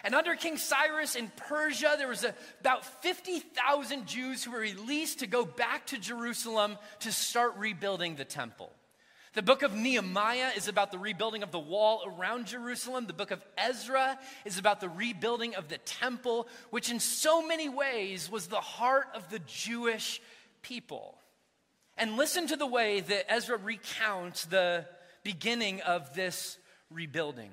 And 0.04 0.14
under 0.14 0.36
King 0.36 0.58
Cyrus 0.58 1.16
in 1.16 1.32
Persia, 1.48 1.96
there 1.98 2.10
was 2.10 2.26
a, 2.26 2.36
about 2.60 2.84
50,000 3.02 4.06
Jews 4.06 4.44
who 4.44 4.52
were 4.52 4.60
released 4.60 5.20
to 5.20 5.28
go 5.28 5.46
back 5.46 5.88
to 5.88 5.98
Jerusalem 5.98 6.78
to 7.02 7.12
start 7.14 7.56
rebuilding 7.58 8.16
the 8.16 8.26
temple. 8.26 8.74
The 9.34 9.42
book 9.42 9.64
of 9.64 9.74
Nehemiah 9.74 10.52
is 10.56 10.68
about 10.68 10.92
the 10.92 11.00
rebuilding 11.00 11.42
of 11.42 11.52
the 11.52 11.58
wall 11.58 12.04
around 12.06 12.46
Jerusalem. 12.46 13.08
The 13.08 13.14
book 13.14 13.32
of 13.32 13.44
Ezra 13.58 14.20
is 14.46 14.60
about 14.60 14.80
the 14.80 14.90
rebuilding 14.90 15.56
of 15.56 15.70
the 15.70 15.80
temple, 15.80 16.48
which 16.70 16.92
in 16.92 17.00
so 17.00 17.46
many 17.46 17.68
ways 17.68 18.30
was 18.30 18.46
the 18.46 18.62
heart 18.62 19.08
of 19.16 19.32
the 19.32 19.40
Jewish 19.40 20.22
people. 20.62 21.18
And 21.98 22.16
listen 22.16 22.46
to 22.48 22.56
the 22.56 22.68
way 22.68 23.00
that 23.00 23.32
Ezra 23.32 23.58
recounts 23.58 24.46
the 24.46 24.86
beginning 25.24 25.82
of 25.82 26.14
this 26.14 26.60
rebuilding. 26.92 27.50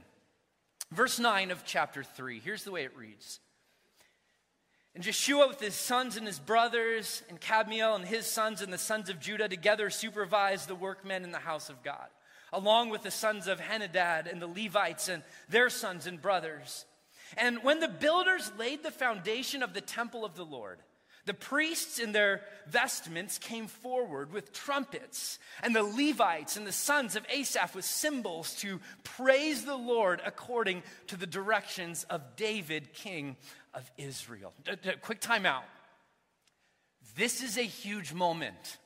Verse 0.93 1.19
9 1.19 1.51
of 1.51 1.65
chapter 1.65 2.03
3, 2.03 2.41
here's 2.41 2.65
the 2.65 2.73
way 2.73 2.85
it 2.85 2.95
reads. 2.95 3.41
And 4.95 5.05
Joshua 5.05 5.47
with 5.47 5.61
his 5.61 5.75
sons 5.75 6.17
and 6.17 6.27
his 6.27 6.41
brothers, 6.41 7.23
and 7.29 7.41
Kadmiel 7.41 7.95
and 7.95 8.05
his 8.05 8.27
sons 8.27 8.61
and 8.61 8.73
the 8.73 8.79
sons 8.79 9.09
of 9.09 9.21
Judah 9.21 9.49
together 9.49 9.89
supervised 9.89 10.69
the 10.69 10.75
workmen 10.75 11.23
in 11.23 11.31
the 11.31 11.39
house 11.39 11.71
of 11.71 11.83
God, 11.85 12.09
along 12.53 12.91
with 12.91 13.03
the 13.03 13.11
sons 13.11 13.47
of 13.47 13.61
Henadad 13.61 14.31
and 14.31 14.43
the 14.43 14.49
Levites 14.49 15.09
and 15.09 15.23
their 15.49 15.71
sons 15.71 16.07
and 16.07 16.21
brothers. 16.21 16.87
And 17.37 17.63
when 17.63 17.79
the 17.79 17.89
builders 17.89 18.51
laid 18.59 18.83
the 18.83 18.91
foundation 18.91 19.63
of 19.63 19.75
the 19.75 19.81
temple 19.81 20.25
of 20.25 20.35
the 20.35 20.45
Lord, 20.45 20.81
the 21.27 21.35
priests 21.35 22.01
in 22.01 22.11
their 22.11 22.41
vestments 22.67 23.39
came 23.39 23.69
forward 23.69 24.33
with 24.33 24.53
trumpets, 24.53 25.39
and 25.63 25.77
the 25.77 25.85
Levites 25.85 26.57
and 26.57 26.67
the 26.67 26.73
sons 26.73 27.15
of 27.15 27.25
Asaph 27.31 27.77
with 27.77 27.85
cymbals 27.85 28.55
to 28.57 28.81
praise 29.05 29.65
the 29.65 29.77
Lord 29.77 30.21
according 30.27 30.83
to 31.07 31.17
the 31.17 31.27
directions 31.27 32.05
of 32.05 32.37
David, 32.37 32.95
king 32.95 33.37
of 33.75 33.91
Israel. 33.97 34.53
D- 34.65 34.73
d- 34.83 34.91
quick 35.01 35.21
timeout. 35.21 35.63
This 37.17 37.43
is 37.43 37.57
a 37.57 37.63
huge 37.63 38.13
moment. 38.13 38.79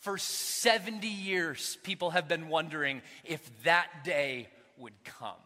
For 0.00 0.18
70 0.18 1.06
years, 1.06 1.78
people 1.82 2.10
have 2.10 2.28
been 2.28 2.48
wondering 2.48 3.00
if 3.24 3.40
that 3.64 4.04
day 4.04 4.48
would 4.76 4.92
come. 5.04 5.40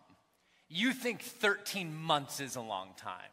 You 0.69 0.93
think 0.93 1.23
13 1.23 1.95
months 1.95 2.41
is 2.41 2.57
a 2.57 2.61
long 2.61 2.89
time. 2.97 3.31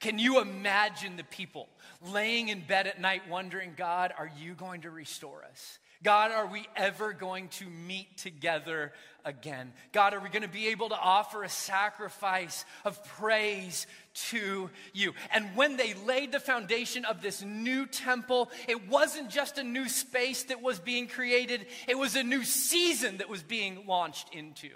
Can 0.00 0.18
you 0.18 0.40
imagine 0.40 1.16
the 1.16 1.24
people 1.24 1.68
laying 2.10 2.48
in 2.48 2.60
bed 2.60 2.88
at 2.88 3.00
night 3.00 3.28
wondering, 3.28 3.74
God, 3.76 4.12
are 4.18 4.30
you 4.36 4.54
going 4.54 4.80
to 4.80 4.90
restore 4.90 5.44
us? 5.44 5.78
God, 6.02 6.32
are 6.32 6.46
we 6.46 6.66
ever 6.74 7.12
going 7.12 7.48
to 7.48 7.66
meet 7.66 8.16
together 8.18 8.92
again? 9.24 9.72
God, 9.92 10.14
are 10.14 10.20
we 10.20 10.30
going 10.30 10.42
to 10.42 10.48
be 10.48 10.68
able 10.68 10.88
to 10.88 10.98
offer 10.98 11.44
a 11.44 11.48
sacrifice 11.48 12.64
of 12.84 13.02
praise 13.04 13.86
to 14.30 14.68
you? 14.92 15.12
And 15.32 15.54
when 15.54 15.76
they 15.76 15.94
laid 15.94 16.32
the 16.32 16.40
foundation 16.40 17.04
of 17.04 17.22
this 17.22 17.42
new 17.42 17.86
temple, 17.86 18.50
it 18.68 18.88
wasn't 18.88 19.30
just 19.30 19.58
a 19.58 19.62
new 19.62 19.88
space 19.88 20.44
that 20.44 20.60
was 20.60 20.80
being 20.80 21.06
created, 21.06 21.66
it 21.86 21.96
was 21.96 22.16
a 22.16 22.24
new 22.24 22.42
season 22.42 23.18
that 23.18 23.28
was 23.28 23.42
being 23.42 23.86
launched 23.86 24.34
into. 24.34 24.70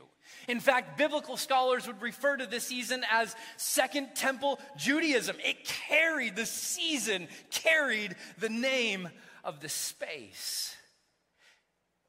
In 0.46 0.60
fact, 0.60 0.96
biblical 0.96 1.36
scholars 1.36 1.88
would 1.88 2.00
refer 2.00 2.36
to 2.36 2.46
this 2.46 2.64
season 2.64 3.04
as 3.10 3.34
Second 3.56 4.10
Temple 4.14 4.60
Judaism. 4.76 5.36
It 5.44 5.64
carried, 5.64 6.36
the 6.36 6.46
season 6.46 7.26
carried 7.50 8.14
the 8.38 8.48
name 8.48 9.08
of 9.42 9.58
the 9.58 9.68
space. 9.68 10.75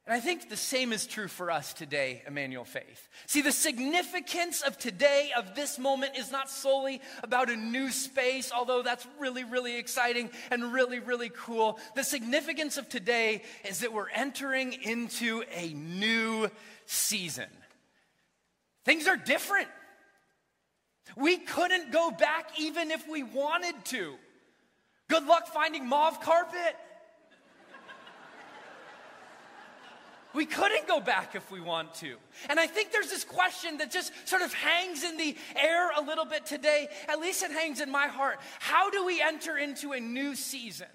And 0.08 0.16
I 0.16 0.22
think 0.22 0.48
the 0.48 0.56
same 0.56 0.94
is 0.94 1.06
true 1.06 1.28
for 1.28 1.52
us 1.52 1.74
today, 1.74 2.24
Emmanuel 2.26 2.64
Faith. 2.64 3.10
See, 3.26 3.42
the 3.42 3.52
significance 3.52 4.62
of 4.62 4.78
today, 4.78 5.32
of 5.36 5.54
this 5.54 5.78
moment, 5.78 6.18
is 6.18 6.32
not 6.32 6.50
solely 6.50 7.02
about 7.24 7.50
a 7.50 7.58
new 7.58 7.92
space, 7.92 8.50
although 8.56 8.82
that's 8.82 9.06
really, 9.20 9.44
really 9.44 9.76
exciting 9.76 10.30
and 10.50 10.72
really, 10.72 11.00
really 11.00 11.30
cool. 11.36 11.78
The 11.96 12.06
significance 12.06 12.78
of 12.78 12.88
today 12.88 13.44
is 13.66 13.80
that 13.80 13.92
we're 13.92 14.10
entering 14.10 14.72
into 14.82 15.44
a 15.54 15.74
new 15.74 16.50
season. 16.86 17.50
Things 18.86 19.08
are 19.08 19.18
different. 19.18 19.68
We 21.18 21.36
couldn't 21.36 21.92
go 21.92 22.12
back 22.12 22.52
even 22.58 22.92
if 22.92 23.06
we 23.10 23.24
wanted 23.24 23.76
to. 23.86 24.16
Good 25.10 25.26
luck 25.26 25.48
finding 25.50 25.86
mauve 25.86 26.22
carpet. 26.22 26.78
We 30.34 30.46
couldn't 30.46 30.88
go 30.88 31.00
back 31.00 31.36
if 31.36 31.50
we 31.52 31.60
want 31.60 31.94
to. 31.96 32.18
And 32.50 32.60
I 32.60 32.68
think 32.68 32.92
there's 32.92 33.10
this 33.10 33.24
question 33.24 33.78
that 33.78 33.92
just 33.92 34.12
sort 34.28 34.42
of 34.42 34.54
hangs 34.54 35.04
in 35.04 35.18
the 35.18 35.36
air 35.56 35.90
a 35.98 36.02
little 36.02 36.26
bit 36.26 36.46
today. 36.46 36.88
At 37.08 37.20
least 37.20 37.44
it 37.44 37.52
hangs 37.52 37.82
in 37.82 37.92
my 37.92 38.08
heart. 38.08 38.40
How 38.60 38.90
do 38.90 39.06
we 39.06 39.22
enter 39.22 39.58
into 39.58 39.94
a 39.94 40.00
new 40.00 40.36
season 40.36 40.88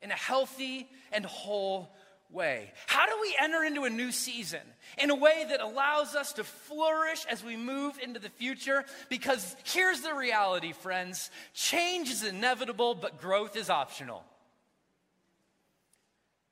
in 0.00 0.10
a 0.10 0.14
healthy 0.14 0.88
and 1.12 1.26
whole 1.26 1.94
way? 2.30 2.72
How 2.86 3.06
do 3.06 3.12
we 3.20 3.36
enter 3.40 3.64
into 3.64 3.84
a 3.84 3.90
new 3.90 4.12
season 4.12 4.60
in 4.98 5.10
a 5.10 5.16
way 5.16 5.44
that 5.48 5.60
allows 5.60 6.14
us 6.14 6.32
to 6.34 6.44
flourish 6.44 7.24
as 7.28 7.44
we 7.44 7.56
move 7.56 7.98
into 8.02 8.20
the 8.20 8.30
future? 8.30 8.84
Because 9.08 9.56
here's 9.64 10.00
the 10.02 10.14
reality, 10.14 10.72
friends 10.72 11.30
change 11.52 12.10
is 12.10 12.24
inevitable, 12.24 12.94
but 12.94 13.20
growth 13.20 13.56
is 13.56 13.68
optional. 13.68 14.24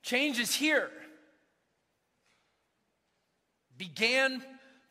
Change 0.03 0.39
is 0.39 0.55
here 0.55 0.91
began 3.79 4.43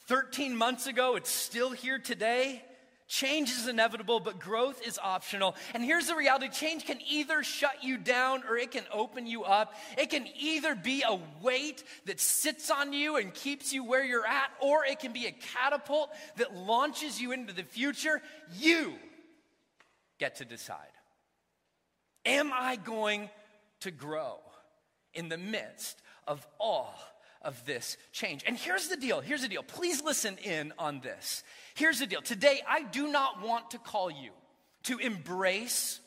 13 0.07 0.55
months 0.55 0.87
ago, 0.87 1.15
it's 1.15 1.29
still 1.29 1.71
here 1.71 1.99
today. 1.99 2.63
Change 3.07 3.49
is 3.51 3.67
inevitable, 3.67 4.19
but 4.19 4.37
growth 4.37 4.85
is 4.85 4.99
optional. 5.01 5.55
And 5.73 5.81
here's 5.81 6.07
the 6.07 6.15
reality 6.15 6.49
change 6.49 6.85
can 6.85 6.99
either 7.09 7.41
shut 7.41 7.81
you 7.81 7.97
down 7.97 8.43
or 8.49 8.57
it 8.57 8.71
can 8.71 8.83
open 8.91 9.25
you 9.25 9.43
up. 9.43 9.73
It 9.97 10.09
can 10.09 10.27
either 10.37 10.75
be 10.75 11.03
a 11.07 11.17
weight 11.41 11.83
that 12.05 12.19
sits 12.19 12.69
on 12.69 12.91
you 12.91 13.15
and 13.15 13.33
keeps 13.33 13.71
you 13.71 13.85
where 13.85 14.03
you're 14.03 14.27
at, 14.27 14.49
or 14.59 14.83
it 14.83 14.99
can 14.99 15.13
be 15.13 15.25
a 15.25 15.31
catapult 15.31 16.09
that 16.35 16.53
launches 16.53 17.21
you 17.21 17.31
into 17.31 17.53
the 17.53 17.63
future. 17.63 18.21
You 18.57 18.95
get 20.19 20.37
to 20.37 20.45
decide. 20.45 20.77
Am 22.25 22.51
I 22.53 22.75
going 22.75 23.29
to 23.81 23.91
grow 23.91 24.37
in 25.13 25.29
the 25.29 25.37
midst 25.37 26.01
of 26.27 26.45
all 26.59 26.93
of 27.47 27.65
this 27.65 27.97
change. 28.11 28.43
And 28.45 28.55
here's 28.55 28.89
the 28.89 28.97
deal 28.97 29.21
here's 29.21 29.41
the 29.41 29.47
deal. 29.47 29.63
Please 29.63 30.03
listen 30.03 30.37
in 30.43 30.71
on 30.77 30.99
this. 30.99 31.43
Here's 31.73 31.97
the 31.97 32.05
deal. 32.05 32.21
Today, 32.21 32.61
I 32.67 32.83
do 32.83 33.07
not 33.07 33.41
want 33.41 33.71
to 33.71 33.79
call 33.79 34.11
you 34.11 34.29
to 34.83 34.99
embrace 34.99 35.99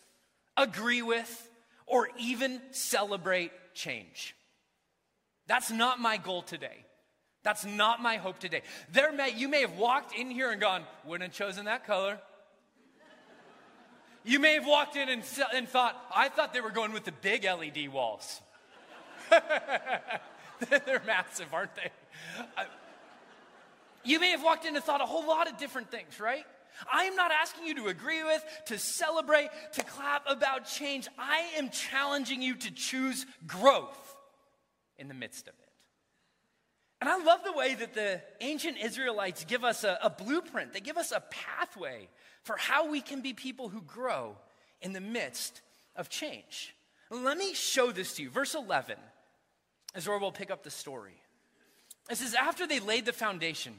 agree 0.56 1.02
with, 1.02 1.48
or 1.86 2.08
even 2.18 2.60
celebrate 2.70 3.52
change. 3.74 4.36
That's 5.46 5.70
not 5.70 6.00
my 6.00 6.16
goal 6.16 6.42
today. 6.42 6.84
That's 7.42 7.64
not 7.64 8.02
my 8.02 8.18
hope 8.18 8.38
today. 8.38 8.62
There 8.92 9.12
may, 9.12 9.32
you 9.34 9.48
may 9.48 9.62
have 9.62 9.76
walked 9.76 10.14
in 10.14 10.30
here 10.30 10.50
and 10.50 10.60
gone, 10.60 10.84
wouldn't 11.04 11.32
have 11.32 11.46
chosen 11.46 11.64
that 11.64 11.86
color. 11.86 12.18
You 14.22 14.38
may 14.38 14.54
have 14.54 14.66
walked 14.66 14.96
in 14.96 15.08
and, 15.08 15.22
and 15.54 15.66
thought, 15.66 15.96
I 16.14 16.28
thought 16.28 16.52
they 16.52 16.60
were 16.60 16.70
going 16.70 16.92
with 16.92 17.04
the 17.04 17.12
big 17.12 17.44
LED 17.44 17.90
walls. 17.90 18.42
They're 20.86 21.02
massive, 21.06 21.52
aren't 21.52 21.74
they? 21.74 21.90
you 24.04 24.20
may 24.20 24.30
have 24.30 24.42
walked 24.42 24.64
in 24.64 24.74
and 24.74 24.84
thought 24.84 25.00
a 25.00 25.06
whole 25.06 25.26
lot 25.26 25.50
of 25.50 25.58
different 25.58 25.90
things, 25.90 26.20
right? 26.20 26.44
I 26.92 27.04
am 27.04 27.16
not 27.16 27.30
asking 27.30 27.66
you 27.66 27.74
to 27.76 27.86
agree 27.88 28.22
with, 28.24 28.44
to 28.66 28.78
celebrate, 28.78 29.50
to 29.74 29.82
clap 29.82 30.24
about 30.28 30.66
change. 30.66 31.08
I 31.18 31.44
am 31.56 31.70
challenging 31.70 32.42
you 32.42 32.54
to 32.54 32.70
choose 32.72 33.26
growth 33.46 34.16
in 34.98 35.08
the 35.08 35.14
midst 35.14 35.48
of 35.48 35.54
it. 35.54 35.70
And 37.00 37.08
I 37.08 37.16
love 37.22 37.40
the 37.44 37.52
way 37.52 37.74
that 37.74 37.94
the 37.94 38.20
ancient 38.40 38.76
Israelites 38.78 39.44
give 39.44 39.64
us 39.64 39.84
a, 39.84 39.98
a, 40.02 40.10
blueprint, 40.10 40.74
they 40.74 40.80
give 40.80 40.98
us 40.98 41.12
a 41.12 41.20
pathway 41.30 42.08
for 42.42 42.56
how 42.56 42.90
we 42.90 43.00
can 43.00 43.22
be 43.22 43.32
people 43.32 43.70
who 43.70 43.80
grow 43.80 44.36
in 44.82 44.92
the 44.92 45.00
midst 45.00 45.62
of 45.96 46.10
change. 46.10 46.74
Let 47.10 47.38
me 47.38 47.54
show 47.54 47.90
this 47.90 48.14
to 48.14 48.22
you. 48.22 48.30
Verse 48.30 48.54
11 48.54 48.96
is 49.94 50.08
where 50.08 50.18
we'll 50.18 50.32
pick 50.32 50.50
up 50.50 50.62
the 50.62 50.70
story. 50.70 51.20
It 52.10 52.16
says, 52.16 52.34
After 52.34 52.66
they 52.66 52.80
laid 52.80 53.06
the 53.06 53.12
foundation, 53.12 53.74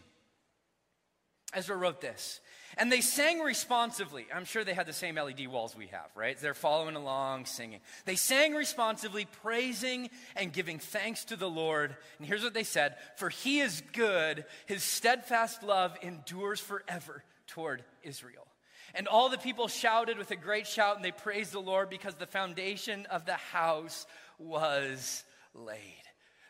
Ezra 1.53 1.75
wrote 1.75 2.01
this. 2.01 2.39
And 2.77 2.89
they 2.89 3.01
sang 3.01 3.41
responsively. 3.41 4.25
I'm 4.33 4.45
sure 4.45 4.63
they 4.63 4.73
had 4.73 4.87
the 4.87 4.93
same 4.93 5.15
LED 5.15 5.47
walls 5.47 5.75
we 5.75 5.87
have, 5.87 6.09
right? 6.15 6.37
They're 6.37 6.53
following 6.53 6.95
along, 6.95 7.45
singing. 7.45 7.81
They 8.05 8.15
sang 8.15 8.53
responsively, 8.53 9.25
praising 9.43 10.09
and 10.37 10.53
giving 10.53 10.79
thanks 10.79 11.25
to 11.25 11.35
the 11.35 11.49
Lord. 11.49 11.95
And 12.17 12.27
here's 12.27 12.43
what 12.43 12.53
they 12.53 12.63
said 12.63 12.95
For 13.17 13.29
he 13.29 13.59
is 13.59 13.83
good, 13.91 14.45
his 14.67 14.83
steadfast 14.83 15.63
love 15.63 15.97
endures 16.01 16.61
forever 16.61 17.23
toward 17.47 17.83
Israel. 18.03 18.47
And 18.93 19.07
all 19.07 19.29
the 19.29 19.37
people 19.37 19.67
shouted 19.67 20.17
with 20.17 20.31
a 20.31 20.35
great 20.35 20.67
shout, 20.67 20.95
and 20.95 21.03
they 21.03 21.11
praised 21.11 21.51
the 21.51 21.59
Lord 21.59 21.89
because 21.89 22.15
the 22.15 22.27
foundation 22.27 23.05
of 23.07 23.25
the 23.25 23.33
house 23.33 24.05
was 24.37 25.23
laid. 25.53 26.00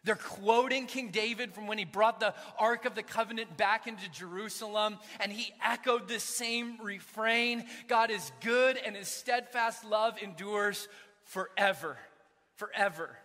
They're 0.03 0.15
quoting 0.15 0.88
King 0.88 1.10
David 1.10 1.53
from 1.53 1.67
when 1.67 1.77
he 1.77 1.86
brought 1.86 2.20
the 2.20 2.34
Ark 2.58 2.86
of 2.86 2.96
the 2.96 3.03
Covenant 3.03 3.55
back 3.55 3.86
into 3.86 4.10
Jerusalem, 4.10 4.98
and 5.20 5.31
he 5.31 5.53
echoed 5.63 6.08
the 6.08 6.20
same 6.20 6.77
refrain 6.81 7.65
God 7.88 8.10
is 8.10 8.31
good, 8.41 8.77
and 8.77 8.96
his 8.96 9.08
steadfast 9.08 9.86
love 9.86 10.17
endures 10.22 10.88
forever. 11.25 11.98
Forever. 12.55 13.15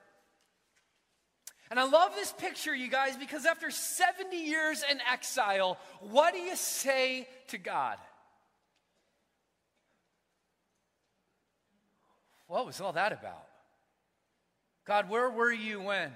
And 1.70 1.80
I 1.80 1.84
love 1.84 2.14
this 2.14 2.32
picture, 2.32 2.74
you 2.74 2.88
guys, 2.88 3.16
because 3.16 3.46
after 3.46 3.70
70 3.70 4.36
years 4.36 4.84
in 4.88 4.98
exile, 5.10 5.78
what 6.00 6.34
do 6.34 6.40
you 6.40 6.56
say 6.56 7.26
to 7.48 7.58
God? 7.58 7.96
What 12.46 12.66
was 12.66 12.80
all 12.80 12.92
that 12.92 13.12
about? 13.12 13.46
God, 14.86 15.08
where 15.08 15.28
were 15.28 15.52
you 15.52 15.80
when? 15.80 16.12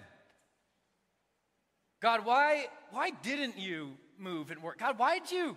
God, 2.01 2.25
why, 2.25 2.67
why 2.91 3.11
didn't 3.11 3.59
you 3.59 3.93
move 4.19 4.51
and 4.51 4.63
work? 4.63 4.79
God, 4.79 4.99
why 4.99 5.19
did 5.19 5.31
you 5.31 5.57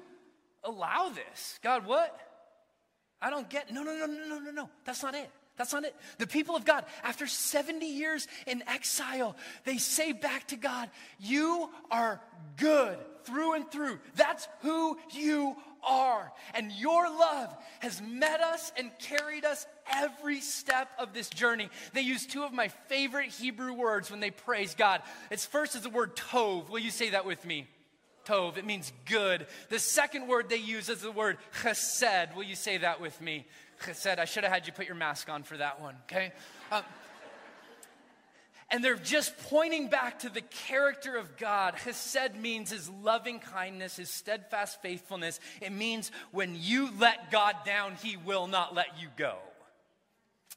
allow 0.64 1.10
this? 1.10 1.60
God, 1.64 1.86
what? 1.86 2.20
I 3.22 3.30
don't 3.30 3.50
get. 3.50 3.72
No, 3.72 3.84
no, 3.84 3.96
no, 3.96 4.06
no, 4.06 4.28
no, 4.28 4.40
no, 4.40 4.52
no. 4.52 4.70
That's 4.86 5.02
not 5.02 5.16
it. 5.16 5.30
That's 5.56 5.72
not 5.72 5.86
it. 5.86 5.96
The 6.18 6.28
people 6.28 6.56
of 6.56 6.66
God, 6.66 6.86
after 7.04 7.28
70 7.28 7.86
years 7.86 8.28
in 8.48 8.64
exile, 8.68 9.36
they 9.66 9.78
say 9.78 10.12
back 10.12 10.48
to 10.48 10.56
God, 10.56 10.90
You 11.20 11.70
are 11.92 12.20
good 12.58 12.98
through 13.24 13.54
and 13.54 13.72
through. 13.72 14.00
That's 14.16 14.48
who 14.62 14.98
you 15.12 15.56
are. 15.88 16.32
And 16.54 16.72
your 16.72 17.10
love 17.10 17.56
has 17.80 18.02
met 18.02 18.42
us 18.42 18.72
and 18.78 18.92
carried 19.00 19.46
us 19.46 19.66
every 19.92 20.40
step 20.42 20.90
of 21.00 21.14
this 21.14 21.30
journey. 21.30 21.70
They 21.94 22.02
use 22.02 22.26
two 22.26 22.44
of 22.44 22.54
my 22.54 22.68
favorite 22.68 23.30
Hebrew 23.30 23.74
words 23.74 24.12
when 24.12 24.20
they 24.20 24.32
praise 24.32 24.76
God. 24.76 25.02
It's 25.32 25.46
first 25.46 25.76
is 25.76 25.82
the 25.82 25.90
word 25.90 26.16
tov. 26.16 26.70
Will 26.70 26.80
you 26.80 26.92
say 26.92 27.12
that 27.12 27.26
with 27.26 27.46
me? 27.46 27.68
Tov. 28.26 28.58
It 28.58 28.66
means 28.66 28.92
good. 29.06 29.48
The 29.70 29.80
second 29.80 30.28
word 30.28 30.50
they 30.50 30.58
use 30.58 30.90
is 30.90 31.02
the 31.02 31.12
word 31.12 31.38
chesed. 31.62 32.36
Will 32.36 32.44
you 32.44 32.56
say 32.56 32.78
that 32.78 33.02
with 33.02 33.20
me? 33.22 33.46
Chesed. 33.84 34.20
I 34.20 34.26
should 34.26 34.44
have 34.44 34.54
had 34.54 34.68
you 34.68 34.74
put 34.74 34.86
your 34.86 34.96
mask 34.96 35.30
on 35.30 35.44
for 35.44 35.58
that 35.58 35.82
one, 35.82 35.96
okay? 36.06 36.32
Um, 36.72 36.84
and 38.74 38.84
they're 38.84 38.96
just 38.96 39.38
pointing 39.50 39.88
back 39.88 40.20
to 40.20 40.30
the 40.30 40.42
character 40.42 41.16
of 41.16 41.38
God. 41.38 41.76
Hesed 41.76 42.36
means 42.36 42.72
his 42.72 42.90
loving 42.90 43.40
kindness, 43.40 43.98
his 43.98 44.10
steadfast 44.10 44.82
faithfulness. 44.82 45.40
It 45.62 45.72
means 45.72 46.12
when 46.32 46.56
you 46.58 46.90
let 47.00 47.30
God 47.30 47.56
down, 47.66 47.96
he 48.02 48.18
will 48.18 48.48
not 48.48 48.74
let 48.74 49.00
you 49.00 49.10
go. 49.16 49.38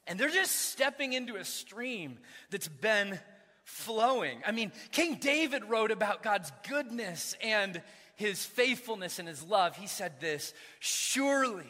And 0.07 0.19
they're 0.19 0.29
just 0.29 0.55
stepping 0.55 1.13
into 1.13 1.35
a 1.35 1.43
stream 1.43 2.17
that's 2.49 2.67
been 2.67 3.19
flowing. 3.63 4.41
I 4.45 4.51
mean, 4.51 4.71
King 4.91 5.15
David 5.15 5.65
wrote 5.65 5.91
about 5.91 6.23
God's 6.23 6.51
goodness 6.67 7.35
and 7.41 7.81
his 8.15 8.45
faithfulness 8.45 9.19
and 9.19 9.27
his 9.27 9.43
love. 9.43 9.75
He 9.75 9.87
said 9.87 10.19
this 10.19 10.53
Surely 10.79 11.67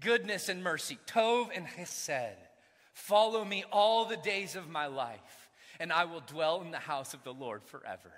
goodness 0.00 0.48
and 0.48 0.62
mercy, 0.62 0.98
Tov 1.06 1.48
and 1.54 1.66
Hesed, 1.66 2.36
follow 2.92 3.44
me 3.44 3.64
all 3.72 4.04
the 4.04 4.18
days 4.18 4.54
of 4.56 4.68
my 4.68 4.86
life 4.86 5.46
and 5.80 5.92
I 5.92 6.04
will 6.04 6.22
dwell 6.26 6.62
in 6.62 6.70
the 6.70 6.78
house 6.78 7.14
of 7.14 7.22
the 7.24 7.32
Lord 7.32 7.62
forever. 7.64 8.12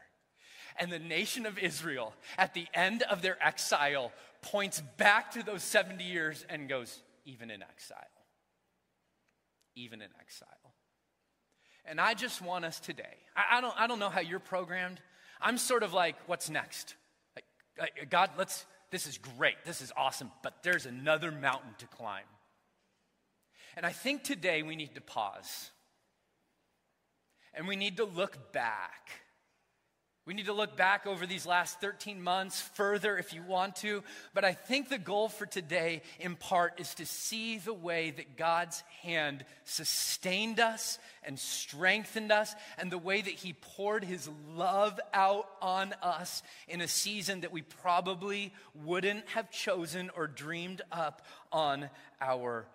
And 0.77 0.93
the 0.93 0.99
nation 0.99 1.47
of 1.47 1.59
Israel, 1.59 2.15
at 2.37 2.55
the 2.55 2.67
end 2.73 3.03
of 3.03 3.21
their 3.21 3.37
exile, 3.45 4.13
points 4.43 4.81
back 4.97 5.33
to 5.33 5.43
those 5.43 5.63
70 5.63 6.05
years 6.05 6.45
and 6.49 6.69
goes, 6.69 7.01
even 7.25 7.51
in 7.51 7.63
exile. 7.63 7.99
Even 9.79 10.03
in 10.03 10.09
exile. 10.21 10.49
And 11.85 12.01
I 12.01 12.15
just 12.15 12.43
want 12.43 12.65
us 12.65 12.81
today, 12.81 13.17
I, 13.37 13.59
I 13.59 13.61
don't, 13.61 13.75
I 13.81 13.87
don't 13.87 13.99
know 13.99 14.11
how 14.11 14.21
you're 14.21 14.41
programmed. 14.41 15.01
I'm 15.41 15.57
sort 15.57 15.83
of 15.83 15.93
like, 15.93 16.17
what's 16.27 16.51
next? 16.51 16.97
Like, 17.37 17.45
like, 17.79 18.11
God, 18.11 18.31
let's, 18.37 18.67
this 18.91 19.07
is 19.07 19.19
great, 19.19 19.57
this 19.65 19.81
is 19.81 19.93
awesome, 19.97 20.33
but 20.43 20.63
there's 20.63 20.85
another 20.85 21.31
mountain 21.31 21.71
to 21.79 21.87
climb. 21.87 22.25
And 23.77 23.87
I 23.87 23.93
think 23.93 24.25
today 24.25 24.63
we 24.63 24.75
need 24.75 24.97
to 24.97 25.01
pause 25.01 25.71
and 27.55 27.69
we 27.69 27.77
need 27.77 27.99
to 27.99 28.05
look 28.05 28.53
back. 28.53 29.11
We 30.29 30.35
need 30.35 30.45
to 30.45 30.53
look 30.53 30.77
back 30.77 31.07
over 31.07 31.25
these 31.25 31.47
last 31.47 31.81
13 31.81 32.23
months 32.23 32.61
further 32.61 33.17
if 33.17 33.33
you 33.33 33.43
want 33.43 33.77
to. 33.77 34.03
But 34.35 34.45
I 34.45 34.53
think 34.53 34.91
the 34.91 34.99
goal 34.99 35.31
for 35.31 35.47
today, 35.47 36.03
in 36.21 36.37
part, 36.37 36.79
is 36.79 36.95
to 36.97 37.07
see 37.07 37.57
the 37.57 37.73
way 37.73 38.11
that 38.11 38.37
God's 38.37 38.83
hand 39.01 39.47
sustained 39.65 40.61
us 40.61 40.99
and 41.23 41.39
strengthened 41.39 42.31
us, 42.31 42.55
and 42.77 42.93
the 42.93 42.99
way 42.99 43.23
that 43.23 43.33
He 43.33 43.55
poured 43.55 44.05
His 44.05 44.29
love 44.55 45.01
out 45.15 45.49
on 45.63 45.95
us 46.03 46.43
in 46.69 46.83
a 46.83 46.89
season 46.89 47.41
that 47.41 47.53
we 47.53 47.63
probably 47.63 48.53
wouldn't 48.85 49.27
have 49.31 49.51
chosen 49.51 50.11
or 50.15 50.27
dreamed 50.27 50.83
up 50.93 51.23
on 51.51 51.89
our 52.21 52.67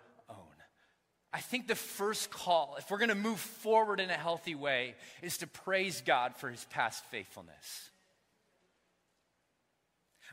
I 1.34 1.40
think 1.40 1.66
the 1.66 1.74
first 1.74 2.30
call, 2.30 2.76
if 2.78 2.92
we're 2.92 2.98
going 2.98 3.08
to 3.08 3.16
move 3.16 3.40
forward 3.40 3.98
in 3.98 4.08
a 4.08 4.14
healthy 4.14 4.54
way, 4.54 4.94
is 5.20 5.38
to 5.38 5.48
praise 5.48 6.00
God 6.00 6.36
for 6.36 6.48
his 6.48 6.64
past 6.66 7.04
faithfulness. 7.06 7.90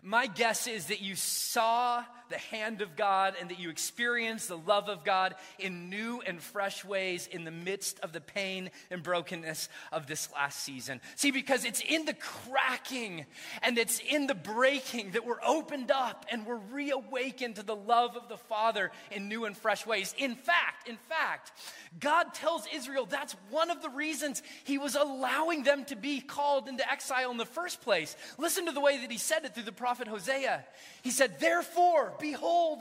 My 0.03 0.27
guess 0.27 0.67
is 0.67 0.87
that 0.87 1.01
you 1.01 1.15
saw 1.15 2.03
the 2.31 2.37
hand 2.37 2.81
of 2.81 2.95
God 2.95 3.35
and 3.39 3.49
that 3.49 3.59
you 3.59 3.69
experienced 3.69 4.47
the 4.47 4.57
love 4.57 4.89
of 4.89 5.03
God 5.03 5.35
in 5.59 5.89
new 5.89 6.21
and 6.25 6.41
fresh 6.41 6.83
ways 6.83 7.27
in 7.27 7.43
the 7.43 7.51
midst 7.51 7.99
of 7.99 8.13
the 8.13 8.21
pain 8.21 8.71
and 8.89 9.03
brokenness 9.03 9.69
of 9.91 10.07
this 10.07 10.31
last 10.31 10.63
season. 10.63 11.01
See, 11.17 11.29
because 11.29 11.65
it's 11.65 11.81
in 11.81 12.05
the 12.05 12.13
cracking 12.15 13.25
and 13.61 13.77
it's 13.77 13.99
in 13.99 14.27
the 14.27 14.33
breaking 14.33 15.11
that 15.11 15.25
we're 15.25 15.43
opened 15.45 15.91
up 15.91 16.25
and 16.31 16.45
we're 16.45 16.55
reawakened 16.55 17.57
to 17.57 17.63
the 17.63 17.75
love 17.75 18.15
of 18.15 18.29
the 18.29 18.37
Father 18.37 18.91
in 19.11 19.27
new 19.27 19.45
and 19.45 19.55
fresh 19.55 19.85
ways. 19.85 20.15
In 20.17 20.35
fact, 20.35 20.87
in 20.87 20.97
fact, 21.09 21.51
God 21.99 22.33
tells 22.33 22.65
Israel 22.73 23.05
that's 23.05 23.35
one 23.49 23.69
of 23.69 23.81
the 23.81 23.89
reasons 23.89 24.41
he 24.63 24.77
was 24.77 24.95
allowing 24.95 25.63
them 25.63 25.83
to 25.85 25.97
be 25.97 26.21
called 26.21 26.69
into 26.69 26.89
exile 26.89 27.31
in 27.31 27.37
the 27.37 27.45
first 27.45 27.81
place. 27.81 28.15
Listen 28.37 28.65
to 28.67 28.71
the 28.71 28.79
way 28.79 29.01
that 29.01 29.11
he 29.11 29.17
said 29.17 29.43
it 29.43 29.53
through 29.53 29.63
the 29.63 29.71
prophet 29.73 29.90
Hosea. 30.07 30.65
He 31.03 31.11
said, 31.11 31.39
Therefore, 31.39 32.13
behold, 32.19 32.79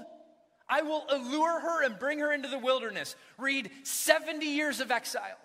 I 0.69 0.83
will 0.83 1.05
allure 1.11 1.61
her 1.61 1.85
and 1.85 1.99
bring 1.99 2.21
her 2.21 2.33
into 2.33 2.49
the 2.49 2.59
wilderness. 2.59 3.17
Read 3.39 3.71
70 3.83 4.47
years 4.47 4.81
of 4.81 4.91
exile. 4.91 5.39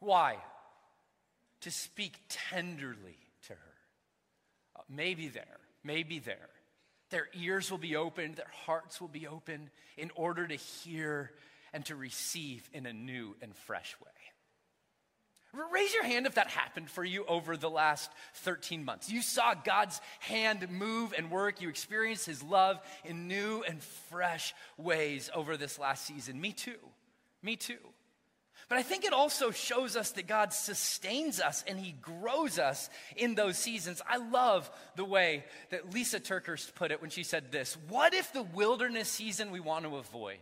Why? 0.00 0.36
To 1.62 1.70
speak 1.70 2.14
tenderly 2.28 3.18
to 3.48 3.52
her. 3.52 3.74
Uh, 4.76 4.82
maybe 4.88 5.28
there, 5.28 5.58
maybe 5.82 6.20
there. 6.20 6.48
Their 7.10 7.28
ears 7.34 7.70
will 7.70 7.78
be 7.78 7.96
opened, 7.96 8.36
their 8.36 8.52
hearts 8.66 9.00
will 9.00 9.08
be 9.08 9.26
opened 9.26 9.70
in 9.96 10.10
order 10.14 10.46
to 10.46 10.54
hear 10.54 11.32
and 11.72 11.84
to 11.86 11.96
receive 11.96 12.68
in 12.72 12.86
a 12.86 12.92
new 12.92 13.36
and 13.42 13.54
fresh 13.54 13.96
way. 14.04 14.10
Raise 15.72 15.94
your 15.94 16.04
hand 16.04 16.26
if 16.26 16.34
that 16.34 16.48
happened 16.48 16.90
for 16.90 17.04
you 17.04 17.24
over 17.26 17.56
the 17.56 17.70
last 17.70 18.10
13 18.34 18.84
months. 18.84 19.10
You 19.10 19.22
saw 19.22 19.54
God's 19.54 20.00
hand 20.20 20.70
move 20.70 21.14
and 21.16 21.30
work. 21.30 21.60
You 21.60 21.68
experienced 21.68 22.26
His 22.26 22.42
love 22.42 22.80
in 23.04 23.28
new 23.28 23.62
and 23.66 23.82
fresh 24.10 24.54
ways 24.76 25.30
over 25.34 25.56
this 25.56 25.78
last 25.78 26.04
season. 26.04 26.40
Me 26.40 26.52
too. 26.52 26.78
Me 27.42 27.56
too. 27.56 27.78
But 28.68 28.78
I 28.78 28.82
think 28.82 29.04
it 29.04 29.12
also 29.12 29.52
shows 29.52 29.96
us 29.96 30.10
that 30.12 30.26
God 30.26 30.52
sustains 30.52 31.40
us 31.40 31.64
and 31.68 31.78
He 31.78 31.92
grows 31.92 32.58
us 32.58 32.90
in 33.16 33.34
those 33.34 33.56
seasons. 33.56 34.02
I 34.08 34.16
love 34.16 34.68
the 34.96 35.04
way 35.04 35.44
that 35.70 35.90
Lysa 35.90 36.20
TerKeurst 36.20 36.74
put 36.74 36.90
it 36.90 37.00
when 37.00 37.10
she 37.10 37.22
said 37.22 37.52
this 37.52 37.76
What 37.88 38.12
if 38.12 38.32
the 38.32 38.42
wilderness 38.42 39.08
season 39.08 39.52
we 39.52 39.60
want 39.60 39.84
to 39.84 39.96
avoid 39.96 40.40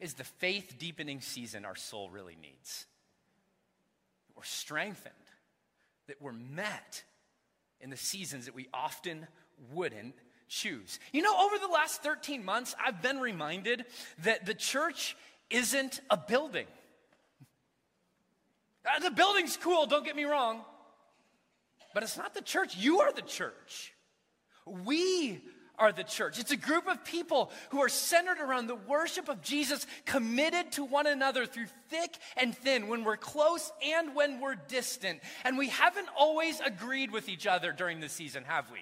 is 0.00 0.14
the 0.14 0.24
faith 0.24 0.76
deepening 0.78 1.20
season 1.20 1.64
our 1.64 1.76
soul 1.76 2.08
really 2.08 2.36
needs? 2.40 2.86
We're 4.38 4.44
strengthened, 4.44 5.14
that 6.06 6.22
we're 6.22 6.32
met 6.32 7.02
in 7.80 7.90
the 7.90 7.96
seasons 7.96 8.44
that 8.44 8.54
we 8.54 8.68
often 8.72 9.26
wouldn't 9.72 10.14
choose. 10.46 11.00
You 11.12 11.22
know, 11.22 11.36
over 11.44 11.58
the 11.58 11.66
last 11.66 12.04
13 12.04 12.44
months, 12.44 12.72
I've 12.80 13.02
been 13.02 13.18
reminded 13.18 13.84
that 14.22 14.46
the 14.46 14.54
church 14.54 15.16
isn't 15.50 16.00
a 16.08 16.16
building. 16.16 16.68
Uh, 18.86 19.00
the 19.00 19.10
building's 19.10 19.56
cool, 19.56 19.86
don't 19.86 20.04
get 20.04 20.14
me 20.14 20.22
wrong, 20.22 20.60
but 21.92 22.04
it's 22.04 22.16
not 22.16 22.32
the 22.32 22.40
church. 22.40 22.76
You 22.76 23.00
are 23.00 23.12
the 23.12 23.22
church. 23.22 23.92
We 24.64 25.40
are 25.78 25.92
the 25.92 26.04
church. 26.04 26.38
It's 26.38 26.50
a 26.50 26.56
group 26.56 26.86
of 26.88 27.04
people 27.04 27.50
who 27.70 27.80
are 27.80 27.88
centered 27.88 28.38
around 28.38 28.66
the 28.66 28.74
worship 28.74 29.28
of 29.28 29.42
Jesus, 29.42 29.86
committed 30.04 30.72
to 30.72 30.84
one 30.84 31.06
another 31.06 31.46
through 31.46 31.66
thick 31.88 32.16
and 32.36 32.56
thin, 32.56 32.88
when 32.88 33.04
we're 33.04 33.16
close 33.16 33.72
and 33.84 34.14
when 34.14 34.40
we're 34.40 34.56
distant. 34.56 35.20
And 35.44 35.58
we 35.58 35.68
haven't 35.68 36.08
always 36.16 36.60
agreed 36.60 37.10
with 37.10 37.28
each 37.28 37.46
other 37.46 37.72
during 37.72 38.00
the 38.00 38.08
season, 38.08 38.44
have 38.44 38.70
we? 38.70 38.80